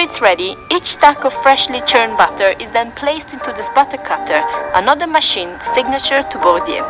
[0.05, 4.45] it's ready, each stack of freshly churned butter is then placed into this butter cutter,
[4.77, 6.85] another machine signature to Bourdieu.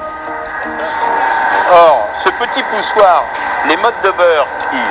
[1.70, 3.22] Or, ce petit poussoir,
[3.68, 4.82] les mottes de beurre qui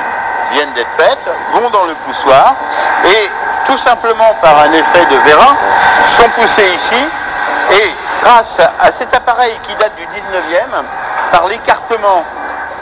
[0.54, 2.56] viennent d'être faites vont dans le poussoir
[3.04, 3.30] et
[3.66, 5.54] tout simplement par un effet de vérin
[6.16, 7.04] sont poussées ici
[7.72, 7.92] et
[8.22, 10.82] grâce à cet appareil qui date du 19e,
[11.30, 12.24] par l'écartement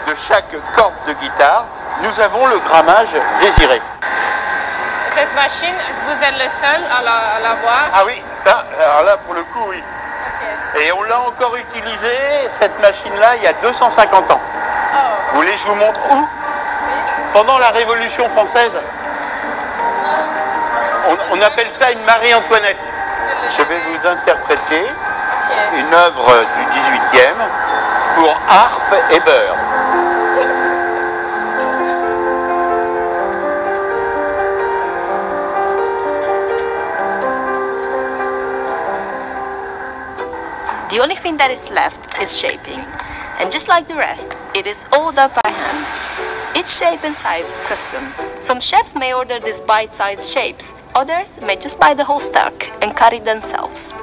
[0.07, 1.67] de chaque corde de guitare,
[2.05, 3.81] nous avons le grammage désiré.
[5.15, 7.83] Cette machine, est-ce que vous êtes le seul à la, à la voir?
[7.95, 9.83] Ah oui, ça, alors là pour le coup oui.
[10.81, 12.09] Et on l'a encore utilisé,
[12.49, 14.41] cette machine-là, il y a 250 ans.
[15.31, 16.29] Vous voulez que je vous montre où?
[17.35, 18.73] Pendant la Révolution française.
[21.09, 22.91] On, on appelle ça une Marie-Antoinette.
[23.57, 24.87] Je vais vous interpréter
[25.77, 27.35] une œuvre du 18e
[28.17, 29.57] pour harpe et beurre.
[40.93, 42.77] The only thing that is left is shaping.
[43.41, 45.87] And just like the rest, it is all done by hand.
[46.53, 48.05] Each shape and size is custom.
[48.43, 52.95] Some chefs may order these bite-sized shapes, others may just buy the whole stack and
[52.95, 53.95] cut it themselves.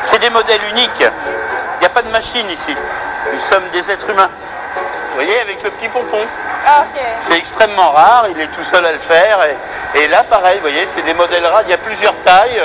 [0.00, 1.04] C'est des modèles uniques.
[1.04, 2.74] Il n'y a pas de machine ici.
[3.30, 4.30] Nous sommes des êtres humains.
[5.10, 6.24] Vous voyez, avec le petit pompon.
[6.66, 6.84] Ah.
[7.20, 9.38] C'est extrêmement rare, il est tout seul à le faire.
[9.94, 12.62] Et, et là, pareil, vous voyez, c'est des modèles rares, il y a plusieurs tailles.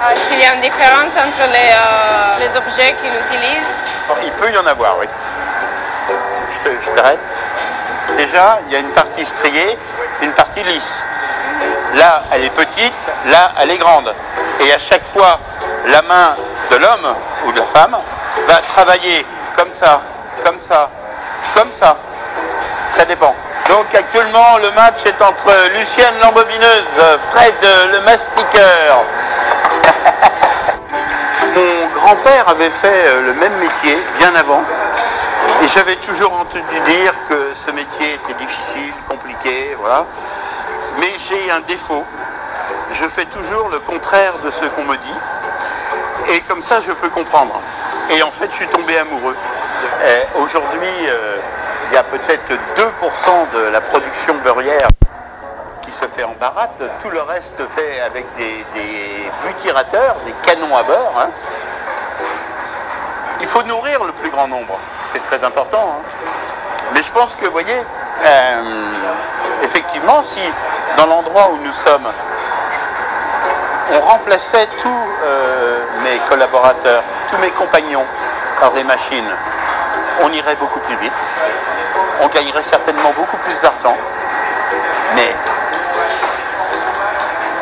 [0.00, 3.68] Ah, Est-ce qu'il y a une différence entre les, euh, les objets qu'il utilise?
[4.24, 5.06] Il peut y en avoir, oui.
[6.64, 7.20] Je t'arrête.
[8.16, 9.78] Déjà, il y a une partie striée,
[10.22, 11.04] une partie lisse.
[11.94, 12.92] Là, elle est petite,
[13.26, 14.12] là, elle est grande.
[14.60, 15.38] Et à chaque fois,
[15.86, 16.36] la main
[16.70, 17.14] de l'homme
[17.46, 17.96] ou de la femme
[18.46, 19.24] va travailler
[19.56, 20.00] comme ça,
[20.44, 20.90] comme ça,
[21.54, 21.96] comme ça.
[22.94, 23.34] Ça dépend.
[23.68, 26.84] Donc actuellement, le match est entre Lucienne l'embobineuse,
[27.20, 27.54] Fred
[27.92, 29.04] le mastiqueur.
[31.54, 34.62] Mon grand-père avait fait euh, le même métier bien avant.
[35.62, 40.06] Et j'avais toujours entendu dire que ce métier était difficile, compliqué, voilà.
[40.98, 42.04] Mais j'ai un défaut.
[42.92, 45.18] Je fais toujours le contraire de ce qu'on me dit.
[46.32, 47.60] Et comme ça, je peux comprendre.
[48.10, 49.36] Et en fait, je suis tombé amoureux.
[50.00, 51.37] Euh, Aujourd'hui, euh,
[51.90, 54.88] il y a peut-être 2% de la production beurrière
[55.82, 56.82] qui se fait en baratte.
[57.00, 61.12] Tout le reste fait avec des, des butirateurs, des canons à beurre.
[61.18, 61.28] hein.
[63.40, 64.76] Il faut nourrir le plus grand nombre.
[65.12, 65.96] C'est très important.
[65.98, 66.02] hein.
[66.92, 67.84] Mais je pense que, vous voyez,
[68.24, 68.62] euh,
[69.62, 70.40] effectivement, si
[70.96, 72.06] dans l'endroit où nous sommes,
[73.92, 78.04] on remplaçait tous euh, mes collaborateurs, tous mes compagnons
[78.60, 79.30] par des machines,
[80.22, 81.12] on irait beaucoup plus vite.
[82.20, 83.96] On gagnerait certainement beaucoup plus d'argent.
[85.14, 85.34] Mais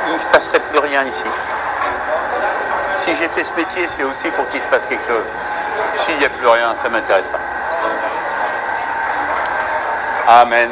[0.08, 1.28] il ne se passerait plus rien ici.
[2.94, 5.24] Si j'ai fait ce métier, c'est aussi pour qu'il se passe quelque chose.
[5.96, 7.38] S'il n'y a plus rien, ça ne m'intéresse pas.
[10.40, 10.70] Amen.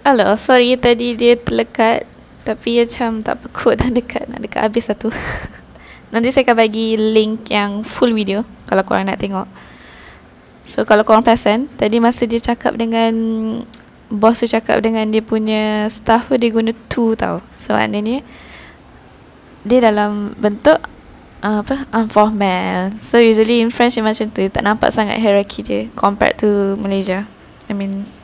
[0.00, 2.08] Hello, sorry tadi dia terlekat
[2.40, 5.12] tapi macam tak pekut dah dekat nak dekat habis satu.
[6.16, 9.44] Nanti saya akan bagi link yang full video kalau korang nak tengok.
[10.64, 13.12] So kalau korang perasan tadi masa dia cakap dengan
[14.08, 17.44] boss tu cakap dengan dia punya staff tu dia guna to tau.
[17.52, 18.24] So maknanya
[19.68, 20.80] dia dalam bentuk
[21.44, 22.96] uh, apa informal.
[23.04, 26.80] So usually in French dia macam tu dia tak nampak sangat hierarchy dia compared to
[26.80, 27.28] Malaysia.
[27.68, 28.19] I mean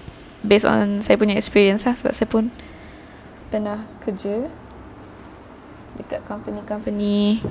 [0.47, 2.49] based on saya punya experience lah sebab saya pun
[3.51, 4.47] pernah kerja
[5.99, 7.43] dekat company-company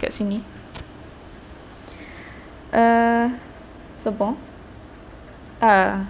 [0.00, 0.40] kat sini.
[2.70, 3.34] Uh,
[3.92, 4.38] so bon.
[5.60, 6.08] Ah,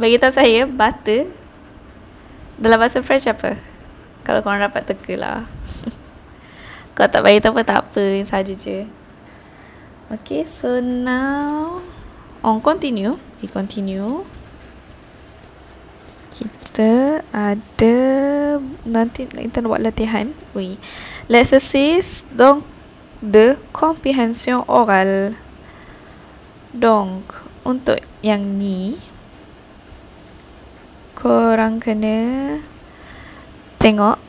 [0.00, 1.28] bagi tahu saya butter
[2.56, 3.60] dalam bahasa French apa?
[4.24, 5.44] Kalau korang dapat teka lah.
[6.96, 8.88] Kalau tak bagi tahu apa tak apa, saja je.
[10.08, 11.82] Okay, so now
[12.40, 13.18] on continue.
[13.42, 14.24] We continue
[16.44, 17.96] kita ada
[18.84, 20.28] nanti kita nak buat latihan.
[20.52, 20.76] Oui.
[21.32, 22.68] L'exercice donc
[23.24, 25.38] de compréhension orale.
[26.76, 27.24] Donc
[27.64, 29.00] untuk yang ni
[31.16, 32.60] korang kena
[33.80, 34.20] tengok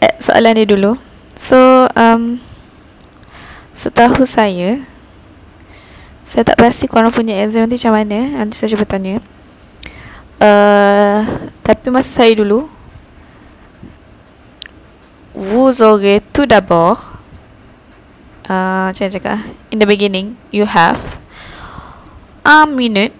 [0.00, 0.96] eh, soalan dia dulu.
[1.36, 2.40] So um
[3.76, 4.80] setahu saya
[6.24, 8.20] saya tak pasti korang punya exam nanti macam mana.
[8.44, 9.20] Nanti saya cuba tanya.
[10.38, 11.26] Euh,
[11.66, 12.70] tapi masa saya dulu
[15.34, 17.10] vous aurez tout d'abord
[18.46, 19.38] uh, macam mana cakap?
[19.74, 21.18] In the beginning you have
[22.46, 23.10] un minute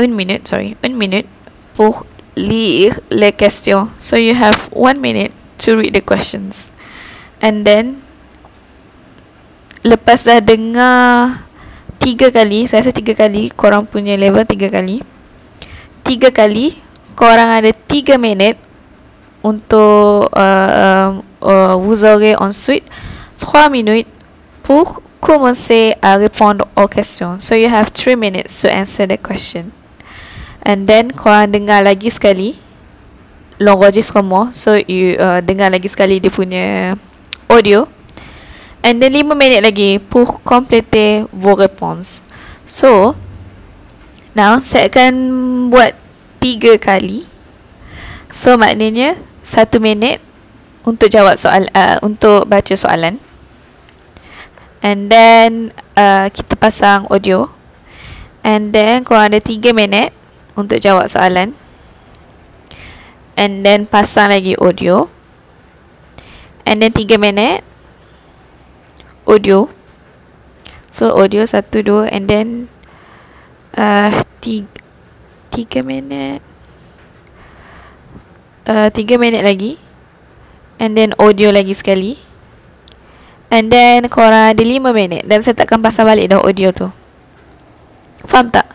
[0.00, 1.28] une minute sorry une minute
[1.76, 3.88] pour lire les questions.
[3.98, 5.32] So you have one minute
[5.66, 6.72] to read the questions.
[7.40, 8.04] And then
[9.80, 11.40] lepas dah dengar
[12.00, 15.00] tiga kali saya rasa tiga kali korang punya level tiga kali
[16.10, 16.74] tiga kali
[17.14, 18.58] korang ada tiga minit
[19.46, 22.82] untuk uh, uh, vous aurez ensuite
[23.38, 24.10] 3 minutes
[24.66, 27.38] pour commencer à répondre aux questions.
[27.38, 29.70] So you have 3 minutes to answer the question.
[30.66, 32.58] And then korang dengar lagi sekali
[33.62, 34.50] l'enregistrement.
[34.50, 36.98] So you uh, dengar lagi sekali dia punya
[37.46, 37.86] audio.
[38.82, 42.26] And then 5 minit lagi pour compléter vos réponses.
[42.66, 43.14] So
[44.34, 45.14] now saya akan
[45.72, 45.94] buat
[46.40, 47.28] 3 kali.
[48.30, 50.22] So maknanya 1 minit
[50.86, 53.20] untuk jawab soal uh, untuk baca soalan.
[54.80, 57.52] And then uh, kita pasang audio.
[58.40, 60.16] And then korang ada 3 minit
[60.56, 61.52] untuk jawab soalan.
[63.36, 65.12] And then pasang lagi audio.
[66.64, 67.60] And then 3 minit
[69.28, 69.68] audio.
[70.88, 72.72] So audio 1 2 and then
[73.76, 74.10] uh,
[74.40, 74.66] 3
[75.50, 76.40] 3 minit.
[78.64, 79.76] Uh, 3 minit lagi.
[80.80, 82.16] And then audio lagi sekali.
[83.50, 85.26] And then korang ada 5 minit.
[85.26, 86.88] Dan saya takkan pasang balik dah audio tu.
[88.24, 88.70] Faham tak?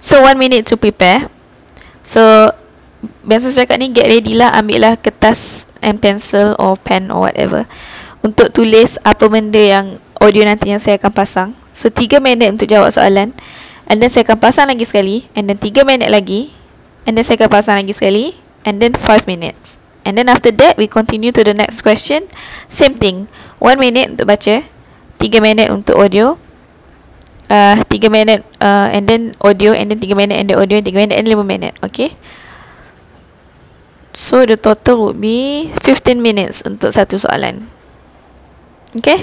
[0.00, 1.28] So 1 minute to prepare.
[2.00, 2.50] So
[3.22, 4.56] biasa saya cakap ni get ready lah.
[4.56, 7.68] Ambil lah kertas and pencil or pen or whatever.
[8.24, 11.50] Untuk tulis apa benda yang audio nanti yang saya akan pasang.
[11.76, 13.36] So 3 minit untuk jawab soalan
[13.86, 16.54] and then saya akan pasang lagi sekali and then 3 minit lagi
[17.06, 18.34] and then saya akan pasang lagi sekali
[18.66, 22.30] and then 5 minutes And then after that we continue to the next question.
[22.70, 23.26] Same thing.
[23.58, 26.38] 1 minute untuk baca, 3 minit untuk audio.
[27.50, 30.94] Uh, 3 minit uh, and then audio and then 3 minit and then audio 3
[30.94, 31.74] minit and 5 minit.
[31.82, 32.14] Okay.
[34.14, 37.66] So the total would be 15 minutes untuk satu soalan.
[38.94, 39.18] Okay.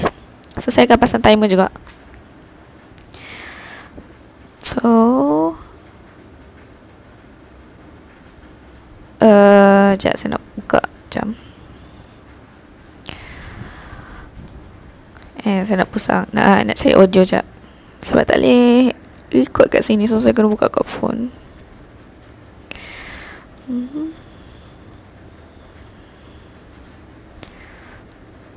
[0.60, 1.72] So saya akan pasang timer juga.
[4.64, 5.60] So
[9.24, 11.32] Uh, sekejap saya nak buka jam.
[15.48, 16.28] Eh, saya nak pusang.
[16.36, 17.48] Nak, nak cari audio sekejap.
[18.04, 18.92] Sebab tak boleh
[19.32, 20.12] record kat sini.
[20.12, 21.32] So, saya kena buka kat phone.
[23.72, 24.12] Mm-hmm.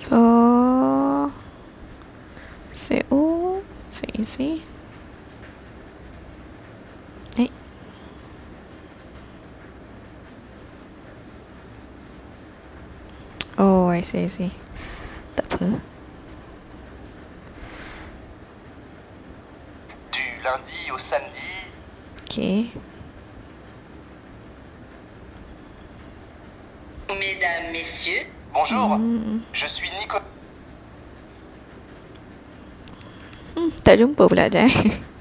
[0.02, 0.18] So,
[2.74, 4.66] say oh, say easy.
[7.38, 7.50] Eh.
[13.58, 14.52] Oh, I see, I see.
[15.32, 15.80] Tak apa.
[20.12, 21.64] Du lundi au samedi,
[22.28, 22.68] Okay.
[27.08, 29.00] Mesdames, Messieurs, bonjour,
[29.52, 30.20] je suis Nico.
[33.56, 34.68] Hmm, tak jumpa pula je.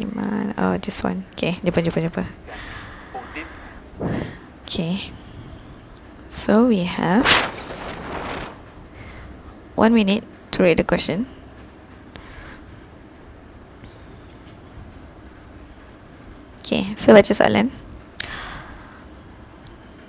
[0.00, 0.56] Di mana?
[0.56, 1.28] Oh, this one.
[1.36, 2.24] Okay, jumpa, jumpa, jumpa.
[4.64, 5.12] Okay.
[6.32, 7.28] So we have
[9.76, 10.24] one minute
[10.56, 11.28] to read the question.
[16.64, 17.68] Okay, so baca soalan.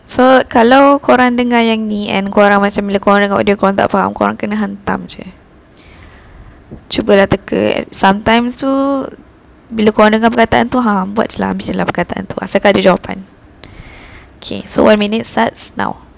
[0.07, 3.89] So kalau korang dengar yang ni and korang macam bila korang dengar audio korang tak
[3.89, 5.26] faham, korang kena hantam je.
[6.88, 7.89] Cubalah teka.
[7.89, 8.69] Sometimes tu
[9.72, 12.35] bila korang dengar perkataan tu, ha, buat je lah, ambil je lah perkataan tu.
[12.43, 13.23] Asalkan ada jawapan.
[14.38, 16.10] Okay, so one minute starts now.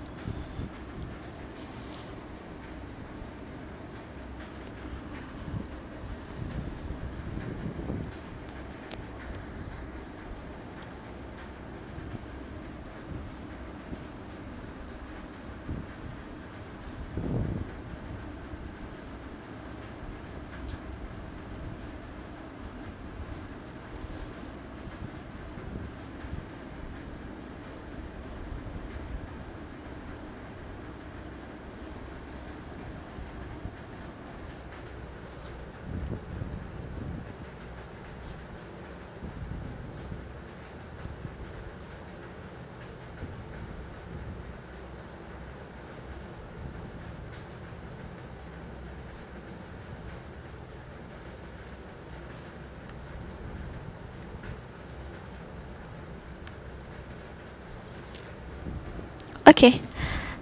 [59.43, 59.81] Okay.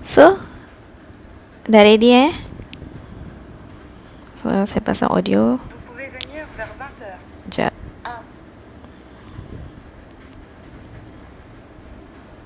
[0.06, 0.38] So
[1.65, 2.32] dah ready eh?
[4.38, 5.57] So saya pasang audio.
[5.57, 7.06] Vous pouvez venir vers 20h.
[7.49, 7.73] Sekejap.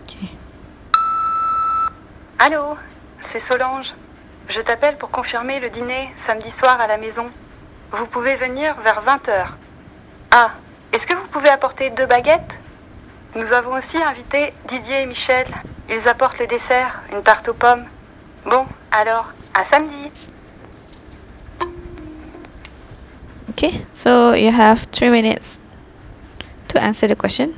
[0.07, 0.27] Okay.
[2.40, 2.80] Allô,
[3.19, 3.95] c'est Solange.
[4.48, 7.27] Je t'appelle pour confirmer le dîner samedi soir à la maison.
[7.91, 9.60] Vous pouvez venir vers 20h.
[10.32, 10.52] Ah,
[10.91, 12.60] est-ce que vous pouvez apporter deux baguettes?
[13.36, 15.45] Nous avons aussi invité Didier et Michel.
[15.90, 17.84] Ils apportent les desserts, une tarte aux pommes.
[18.45, 20.10] Bon, alors, à samedi.
[23.49, 23.86] Okay.
[23.94, 25.60] So you have three minutes
[26.70, 27.49] to answer the question.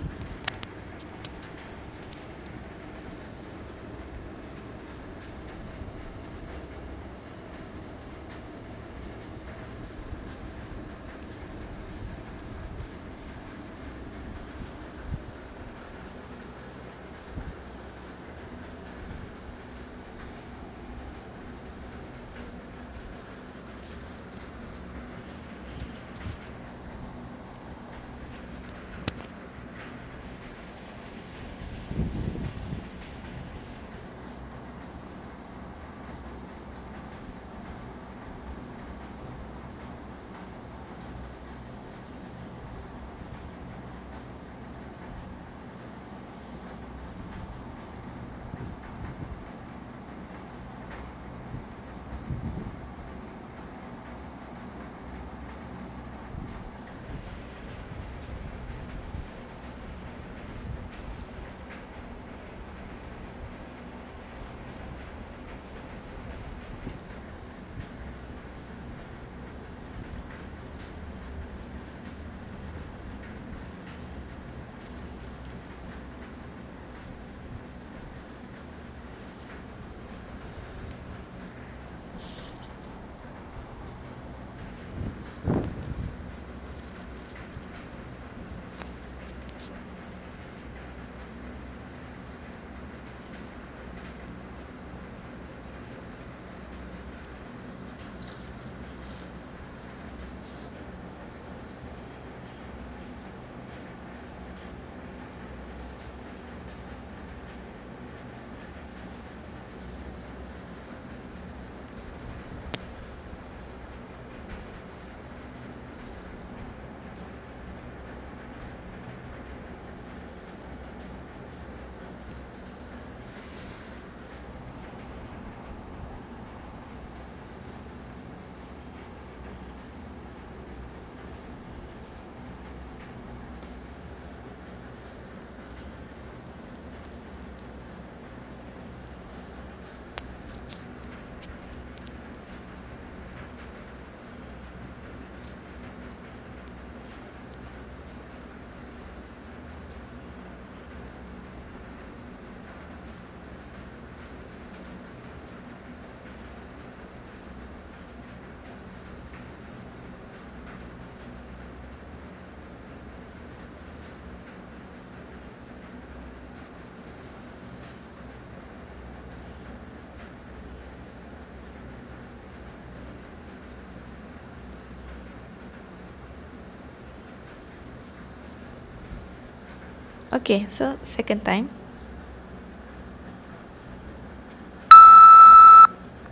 [180.38, 181.68] Okay, so second time.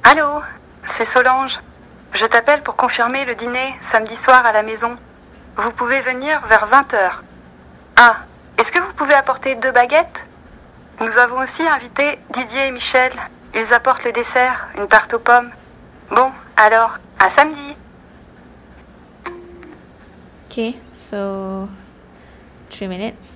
[0.04, 0.44] Allô,
[0.86, 1.60] c'est Solange.
[2.14, 4.96] Je t'appelle pour confirmer le dîner samedi soir à la maison.
[5.58, 6.98] Vous pouvez venir vers 20h.
[7.96, 8.18] Ah,
[8.60, 10.28] est-ce que vous pouvez apporter deux baguettes?
[11.02, 13.12] Nous avons aussi invité Didier et Michel.
[13.56, 15.50] Ils apportent le dessert, une tarte aux pommes.
[16.12, 17.76] Bon, alors, à samedi.
[20.46, 21.68] Okay, so
[22.70, 23.35] three minutes.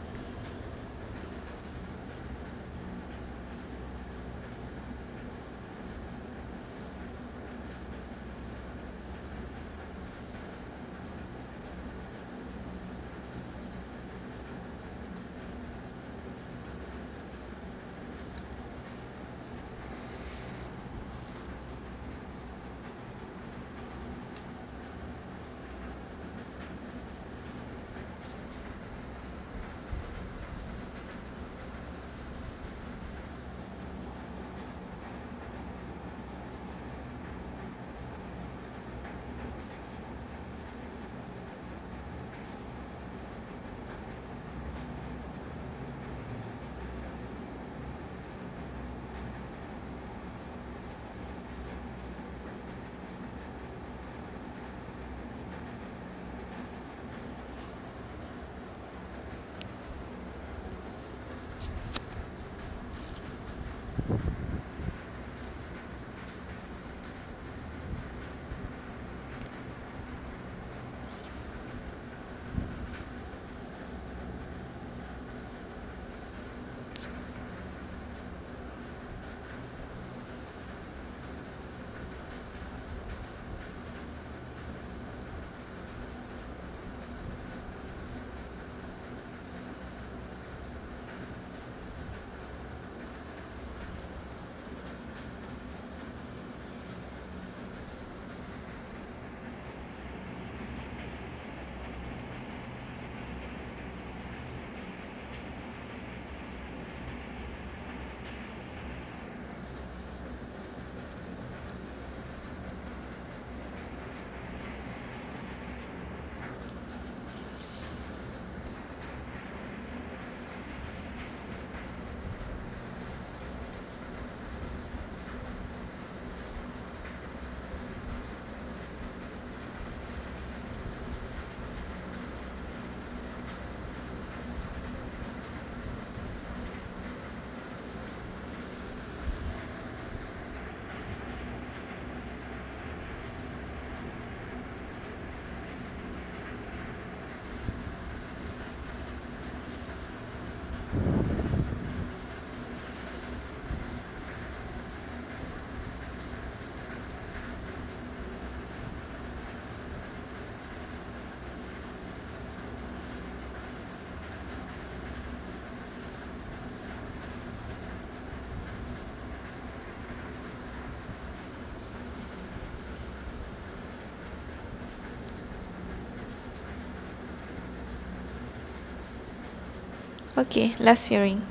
[180.40, 181.42] Okay, last hearing.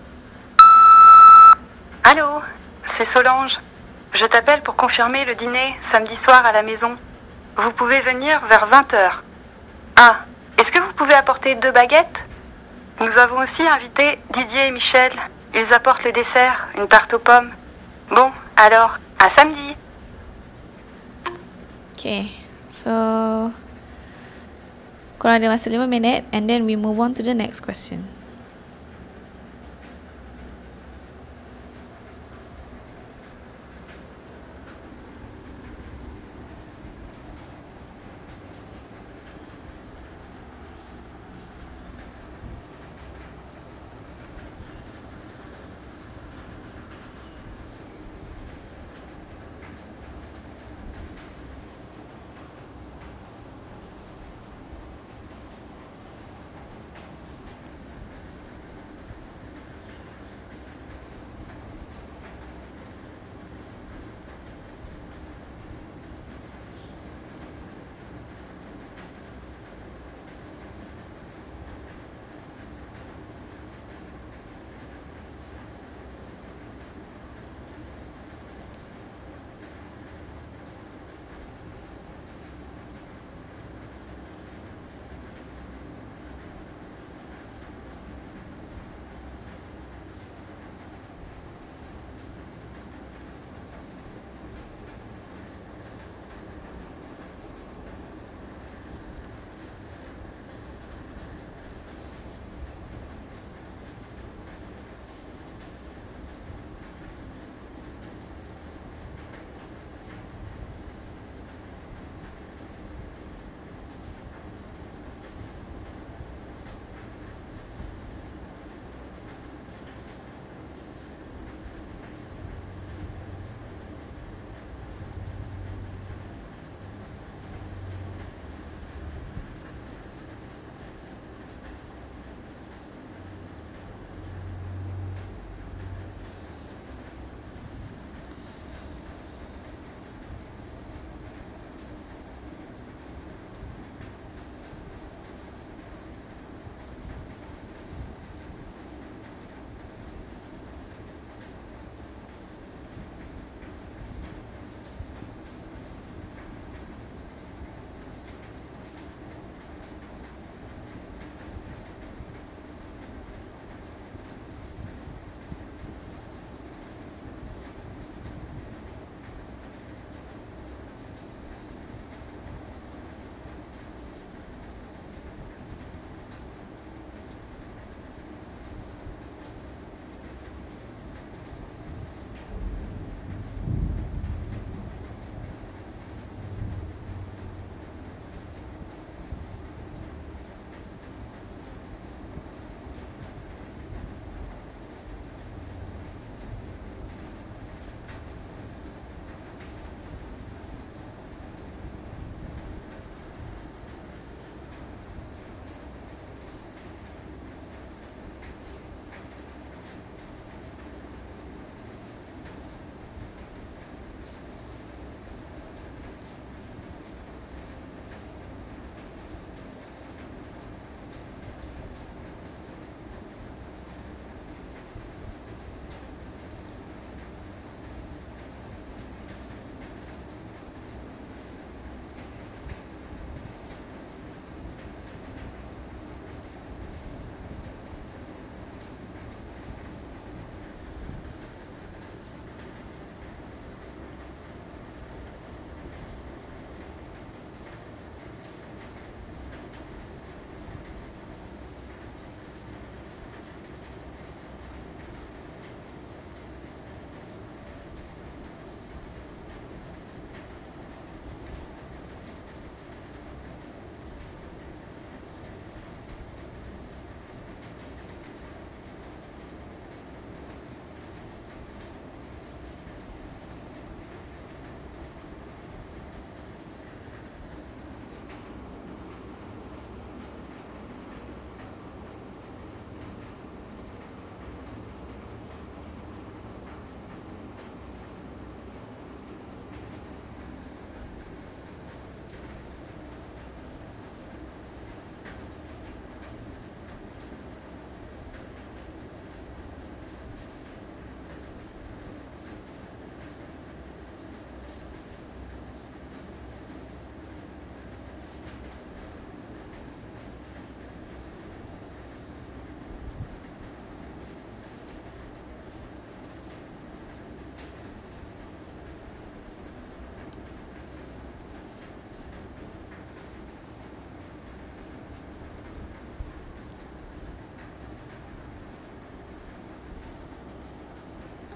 [2.05, 2.41] Allô,
[2.87, 3.61] c'est Solange.
[4.15, 6.97] Je t'appelle pour confirmer le dîner samedi soir à la maison.
[7.57, 9.11] Vous pouvez venir vers 20h.
[9.97, 10.21] Ah,
[10.57, 12.25] est-ce que vous pouvez apporter deux baguettes?
[13.01, 15.13] Nous avons aussi invité Didier et Michel.
[15.55, 17.51] Ils apportent le dessert, une tarte aux pommes.
[18.09, 19.77] Bon, alors, à samedi.
[21.93, 22.31] Okay,
[22.71, 22.89] so
[25.19, 28.18] korang ada masa 5 minit and then we move on to the next question.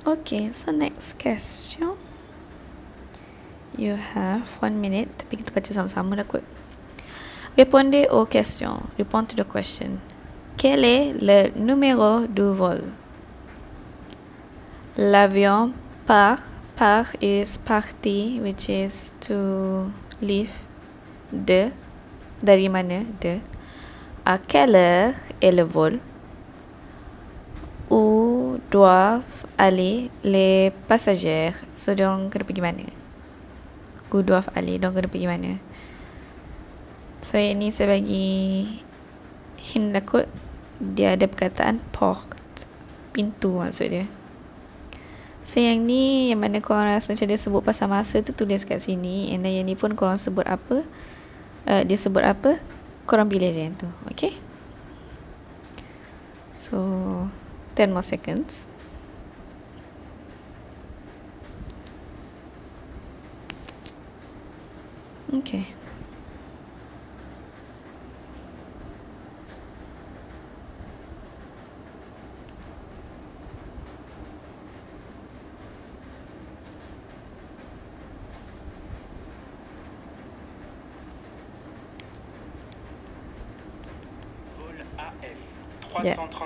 [0.03, 1.95] Okay, so next question.
[3.79, 5.07] You have one minute.
[5.15, 6.43] Tapi kita baca sama-sama dah kot.
[7.55, 8.83] Répondez aux questions.
[8.99, 10.03] Répond to the question.
[10.59, 12.83] Quel est le numéro du vol?
[14.99, 15.71] L'avion
[16.03, 16.51] part.
[16.75, 19.87] Part is parti, which is to
[20.19, 20.67] leave.
[21.31, 21.71] De.
[22.43, 23.07] Dari mana?
[23.23, 23.39] De.
[24.27, 26.03] À quelle heure est le vol?
[28.73, 31.53] Doivent aller les passagers?
[31.77, 32.89] So, diorang kena pergi mana?
[34.09, 34.81] Où doivent aller?
[34.81, 35.61] Diorang kena pergi mana?
[37.21, 38.65] So, yang ni saya bagi
[39.61, 40.25] hint lah kot.
[40.81, 42.33] Dia ada perkataan port.
[43.13, 44.09] Pintu maksud dia.
[45.45, 48.81] So, yang ni yang mana korang rasa macam dia sebut pasal masa tu tulis kat
[48.81, 49.37] sini.
[49.37, 50.87] And then yang ni pun korang sebut apa?
[51.69, 52.57] Uh, dia sebut apa?
[53.05, 53.91] Korang pilih je yang tu.
[54.09, 54.33] Okay?
[56.55, 56.79] So,
[57.75, 58.69] 10 more seconds.
[65.35, 65.67] Okay.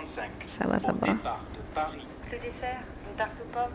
[0.06, 1.40] Ça va, ça va.
[2.30, 3.74] Le dessert, une tarte aux pommes.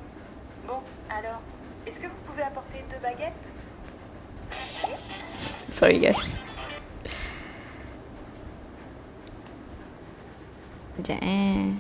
[0.66, 0.80] Bon,
[1.10, 1.42] alors,
[1.86, 3.34] est-ce que vous pouvez apporter deux baguettes?
[5.70, 6.38] Sorry, guys.
[11.04, 11.74] Già, eh.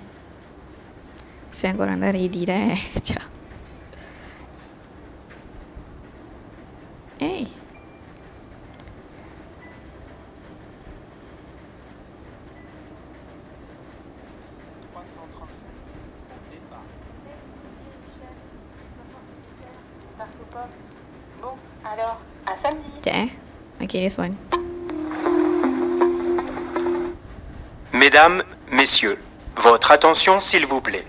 [1.49, 3.40] Stiamo guardando a ridire, ciao.
[27.93, 29.21] Mesdames, Messieurs,
[29.57, 31.05] votre attention s'il vous plaît.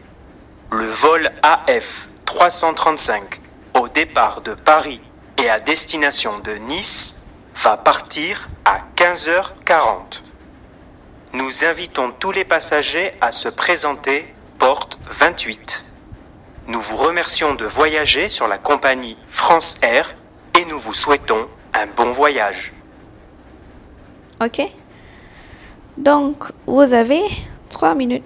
[0.73, 3.41] Le vol AF 335
[3.75, 5.01] au départ de Paris
[5.39, 10.23] et à destination de Nice va partir à 15h40.
[11.35, 14.27] Nous invitons tous les passagers à se présenter
[14.59, 15.85] porte 28.
[16.67, 20.15] Nous vous remercions de voyager sur la compagnie France Air
[20.59, 22.73] et nous vous souhaitons un bon voyage.
[24.41, 24.61] Ok.
[25.97, 27.23] Donc, vous avez
[27.69, 28.25] 3 minutes.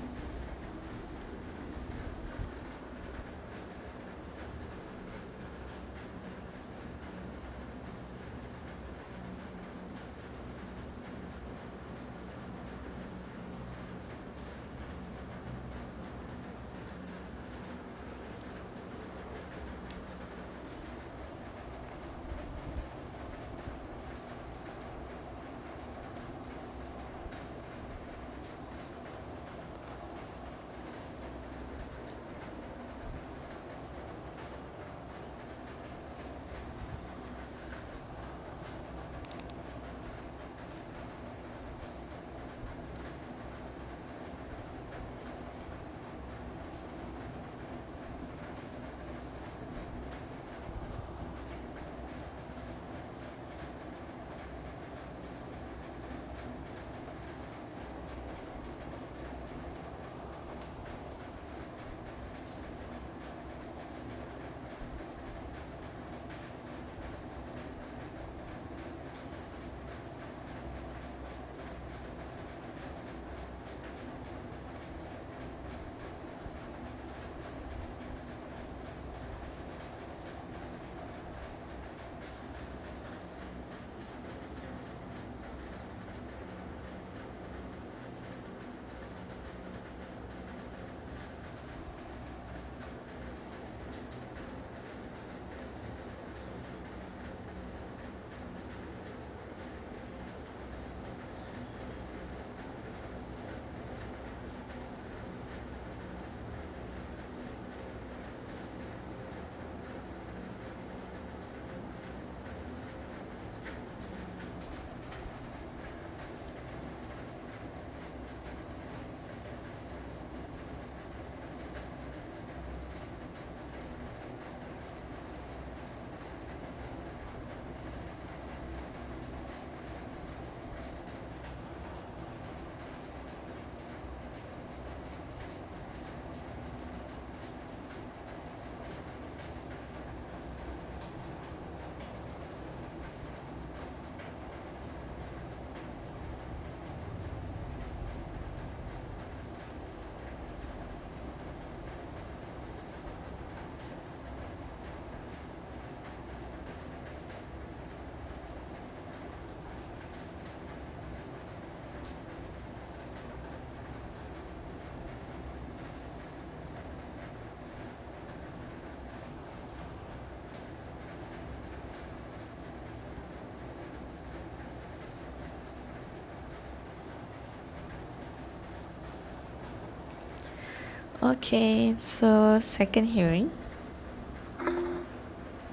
[181.33, 183.49] Okay, so second hearing.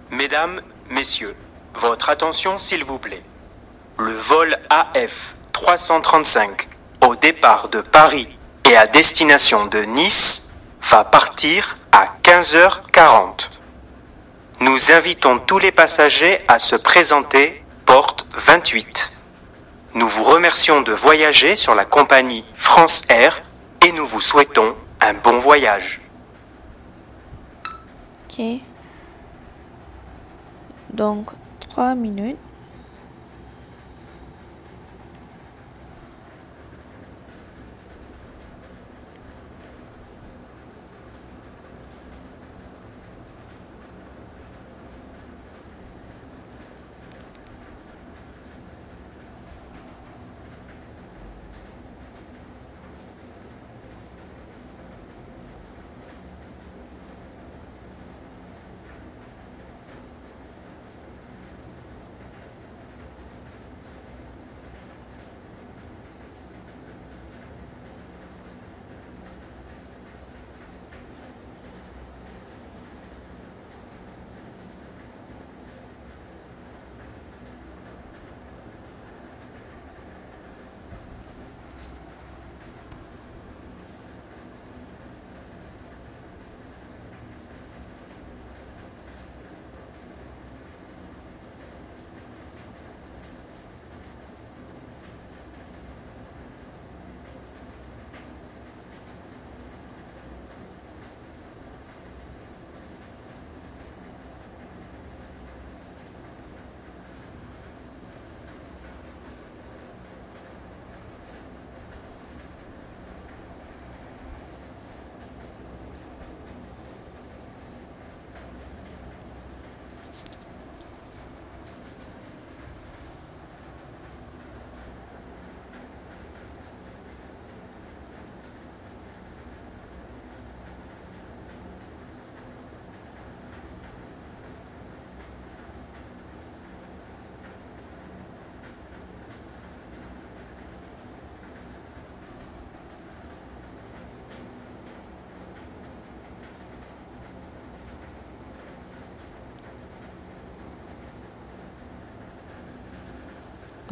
[0.09, 0.59] Mesdames,
[0.89, 1.35] Messieurs,
[1.75, 3.21] votre attention s'il vous plaît.
[3.99, 6.67] Le vol AF 335
[7.01, 8.27] au départ de Paris
[8.67, 13.49] et à destination de Nice va partir à 15h40.
[14.61, 19.19] Nous invitons tous les passagers à se présenter porte 28.
[19.93, 23.43] Nous vous remercions de voyager sur la compagnie France Air
[23.85, 25.99] et nous vous souhaitons un bon voyage.
[28.29, 28.41] Ok.
[30.93, 32.37] Donc, 3 minutes.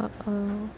[0.02, 0.71] 呃呃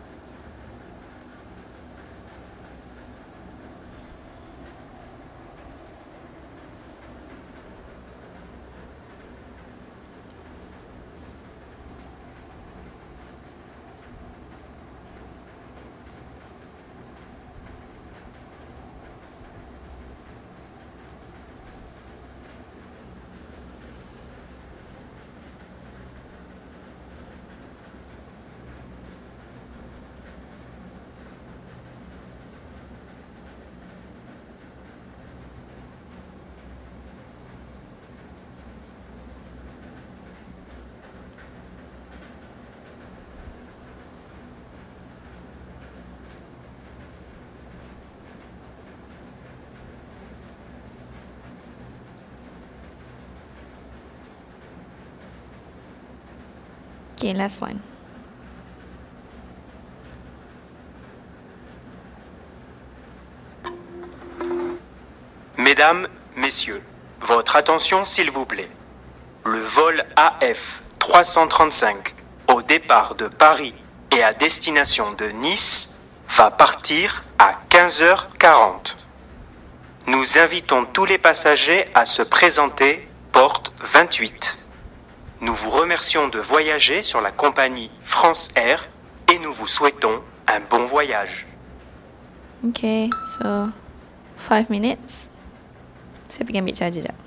[65.56, 66.82] Mesdames, Messieurs,
[67.20, 68.68] votre attention s'il vous plaît.
[69.46, 72.14] Le vol AF 335
[72.48, 73.74] au départ de Paris
[74.14, 78.96] et à destination de Nice va partir à 15h40.
[80.09, 84.63] Nous invitons tous les passagers à se présenter porte 28.
[85.40, 88.89] Nous vous remercions de voyager sur la compagnie France Air
[89.32, 91.47] et nous vous souhaitons un bon voyage.
[92.69, 93.69] Okay, so
[94.36, 95.31] 5 minutes.
[96.28, 97.23] Saya jap.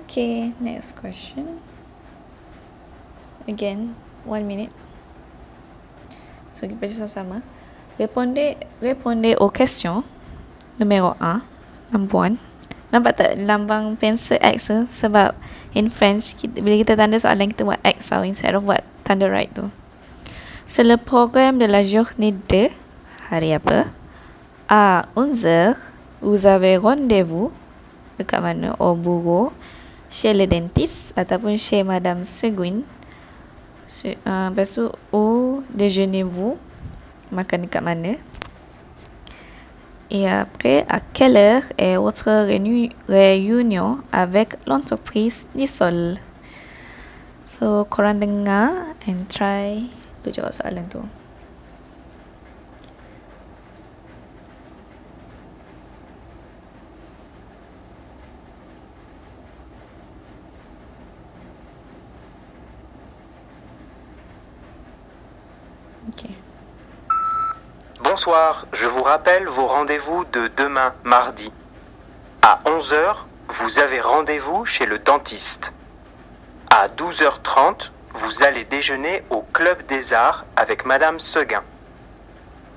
[0.00, 1.60] Okay, next question.
[3.44, 3.94] Again,
[4.24, 4.72] one minute.
[6.50, 7.36] So, kita baca sama-sama.
[8.00, 10.02] Répondez, répondez aux questions.
[10.80, 11.44] Numéro 1.
[11.92, 12.40] Number 1.
[12.90, 14.78] Nampak tak lambang pensel X tu?
[14.88, 15.36] Sebab
[15.78, 19.30] in French, kita, bila kita tanda soalan, kita buat X tau instead of buat tanda
[19.30, 19.70] right tu.
[20.66, 22.72] C'est le programme de la journée de
[23.30, 23.92] hari apa?
[24.66, 25.78] À 11h,
[26.22, 27.52] vous avez rendez-vous
[28.18, 28.74] dekat mana?
[28.82, 29.54] Au bureau,
[30.10, 32.82] chez le dentiste ataupun chez Madame Seguin.
[33.86, 36.58] Se, uh, lepas tu, où déjeunez-vous?
[37.32, 38.18] Makan dekat?
[40.10, 46.18] Et après, à quelle heure est votre réuni- réunion avec l'entreprise Nisol?
[47.46, 48.70] So, korang dengar
[49.06, 49.86] and try
[50.24, 50.98] to jawab soalan tu.
[66.10, 66.34] Okay.
[68.22, 71.50] Bonsoir, je vous rappelle vos rendez-vous de demain, mardi.
[72.42, 73.16] À 11h,
[73.48, 75.72] vous avez rendez-vous chez le dentiste.
[76.68, 81.62] À 12h30, vous allez déjeuner au Club des Arts avec Madame Seguin.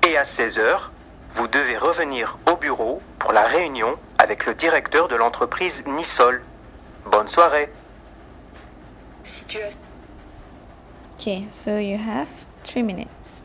[0.08, 0.88] Et à 16h,
[1.34, 6.42] vous devez revenir au bureau pour la réunion avec le directeur de l'entreprise Nisol.
[7.04, 7.70] Bonne soirée.
[11.50, 12.28] So you have
[12.62, 13.44] three minutes.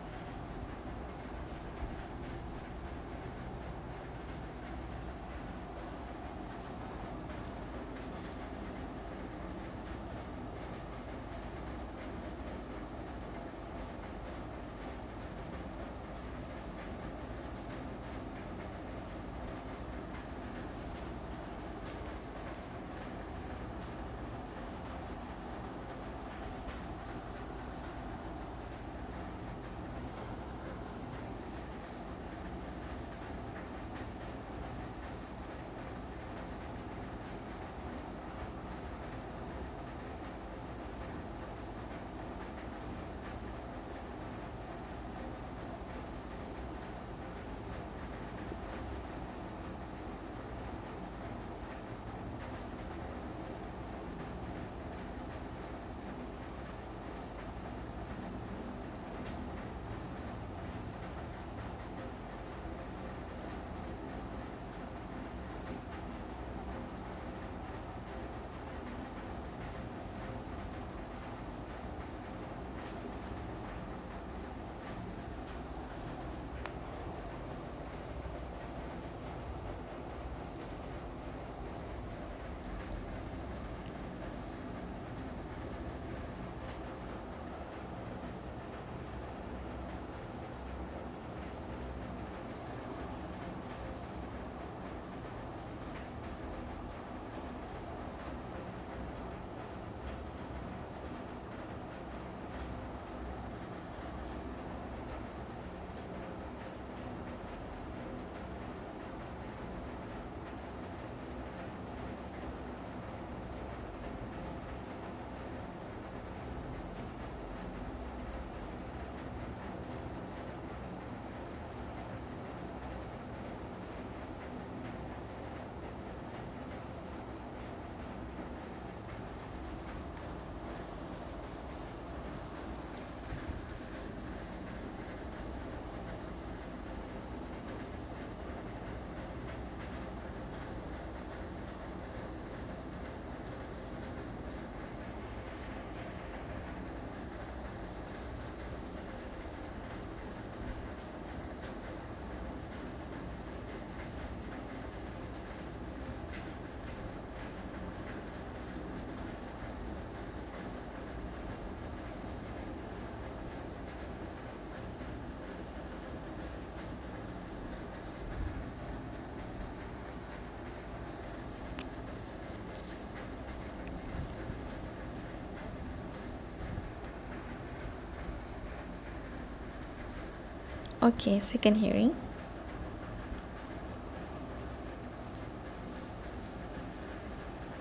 [181.02, 182.12] Okay, second hearing.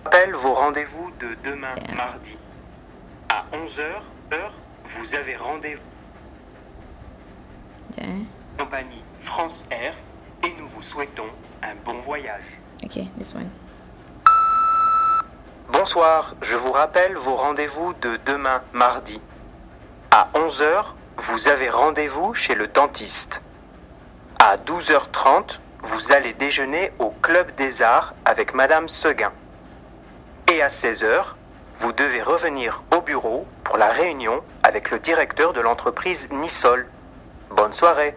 [0.05, 2.37] Rappelle vos rendez-vous de demain, mardi.
[3.29, 3.83] À 11h,
[4.33, 4.53] heure,
[4.85, 5.83] vous avez rendez-vous.
[7.99, 8.07] Yeah.
[8.57, 9.95] Compagnie France Air
[10.45, 11.27] et nous vous souhaitons
[11.63, 12.61] un bon voyage.
[12.85, 13.51] Okay, this one.
[15.73, 19.21] Bonsoir, je vous rappelle vos rendez-vous de demain mardi.
[20.11, 20.85] À 11h,
[21.19, 23.43] vous avez rendez-vous chez le dentiste.
[24.39, 29.33] À 12h30, vous allez déjeuner au Club des Arts avec Madame Seguin.
[30.51, 31.35] Et à 16h,
[31.81, 36.87] vous devez revenir au bureau pour la réunion avec le directeur de l'entreprise Nisol.
[37.51, 38.17] Bonne soirée.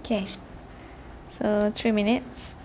[0.00, 0.24] Okay.
[1.28, 2.56] So three minutes.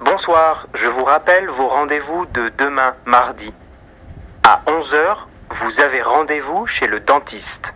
[0.00, 3.54] Bonsoir, je vous rappelle vos rendez-vous de demain mardi.
[4.42, 5.16] À 11h,
[5.48, 7.74] vous avez rendez-vous chez le dentiste.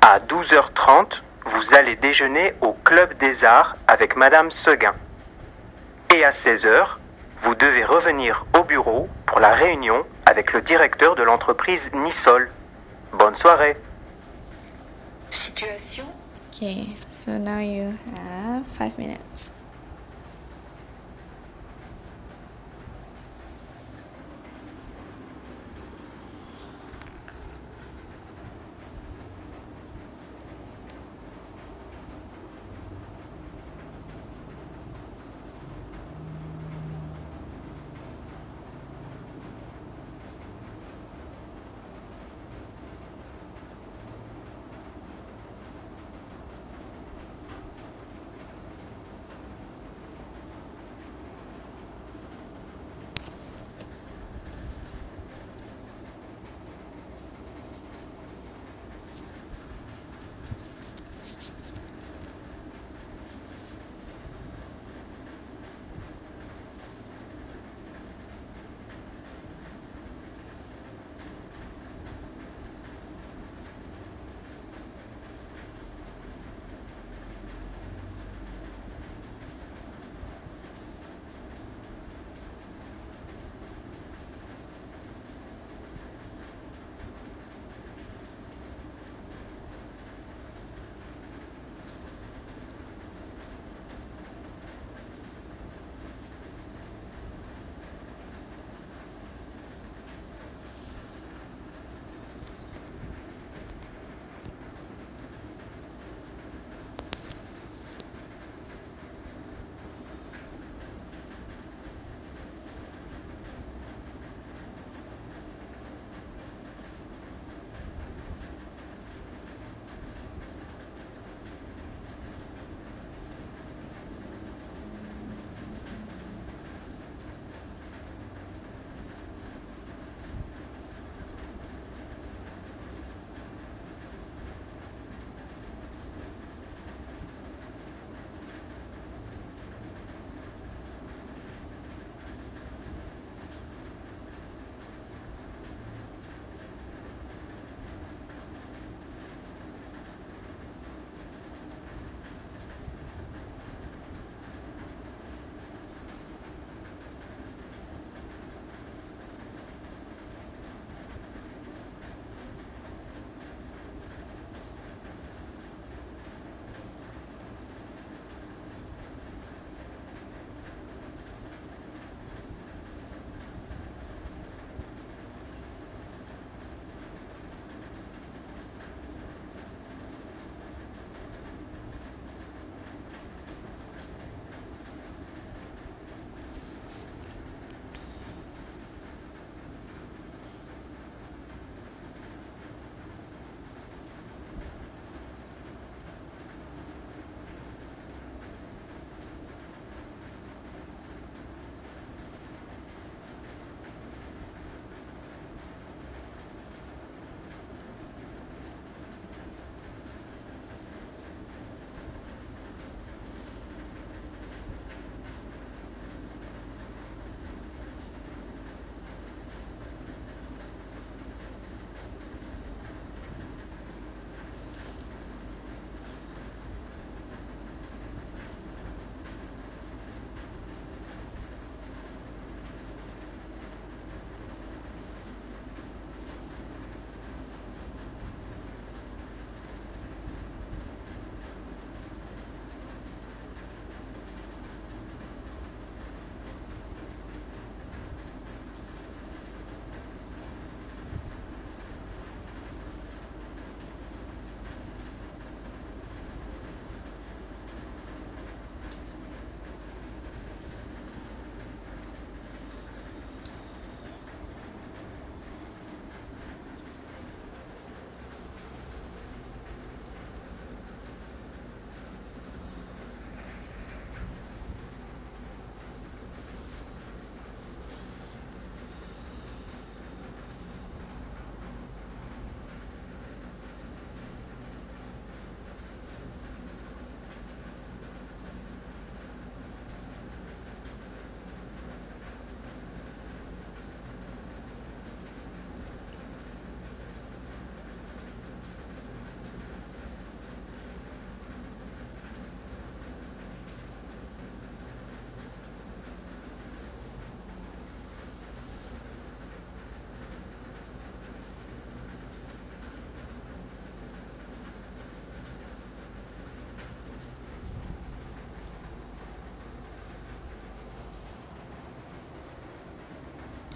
[0.00, 4.94] À 12h30, vous allez déjeuner au Club des Arts avec Madame Seguin.
[6.14, 6.98] Et à 16h,
[7.42, 12.48] vous devez revenir au bureau pour la réunion avec le directeur de l'entreprise Nisol.
[13.12, 13.76] Bonne soirée.
[15.34, 16.06] Situation
[16.46, 19.50] Okay, so now you have five minutes.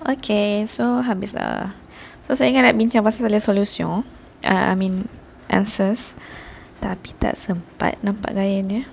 [0.08, 1.76] Okay, so habislah.
[2.24, 4.08] So saya ingat nak bincang pasal solution.
[4.40, 5.04] Uh, I mean
[5.52, 6.16] answers.
[6.80, 8.88] Tapi tak sempat nampak gayanya.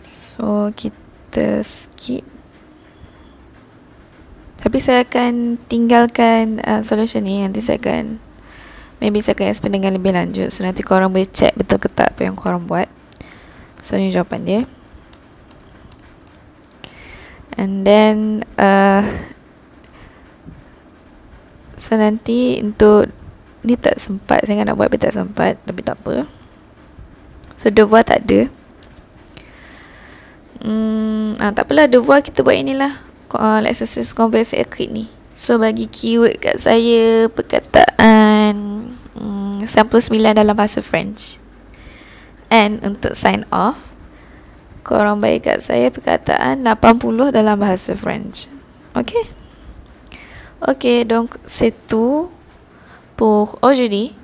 [0.00, 2.24] So kita skip.
[4.64, 7.44] Tapi saya akan tinggalkan uh, solution ni.
[7.44, 8.32] Nanti saya akan
[9.00, 12.12] Maybe saya akan explain dengan lebih lanjut So nanti korang boleh check betul ke tak
[12.12, 12.84] Apa yang korang buat
[13.80, 14.60] So ni jawapan dia
[17.60, 18.69] And then uh,
[21.90, 23.10] So nanti untuk
[23.66, 26.30] Ni tak sempat Saya nak buat tapi tak sempat Tapi tak apa.
[27.58, 28.48] So devoir tak ada.
[30.64, 33.02] Hmm, ah, tak apalah devoir kita buat inilah
[33.36, 35.04] uh, exercise conversation acrylic ni.
[35.36, 38.54] So bagi keyword kat saya Perkataan
[39.12, 41.42] hmm, 99 dalam bahasa French.
[42.48, 43.92] And untuk sign off
[44.86, 48.48] Korang bagi kat saya perkataan 80 dalam bahasa French.
[48.96, 49.39] Okay
[50.60, 52.30] Okay donc c'est tout
[53.20, 54.16] Pour aujourd'hui.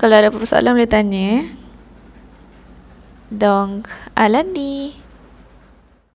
[0.00, 1.44] Kalau ada apa-apa soalan boleh tanya.
[3.28, 3.84] Donc
[4.16, 4.95] à lundi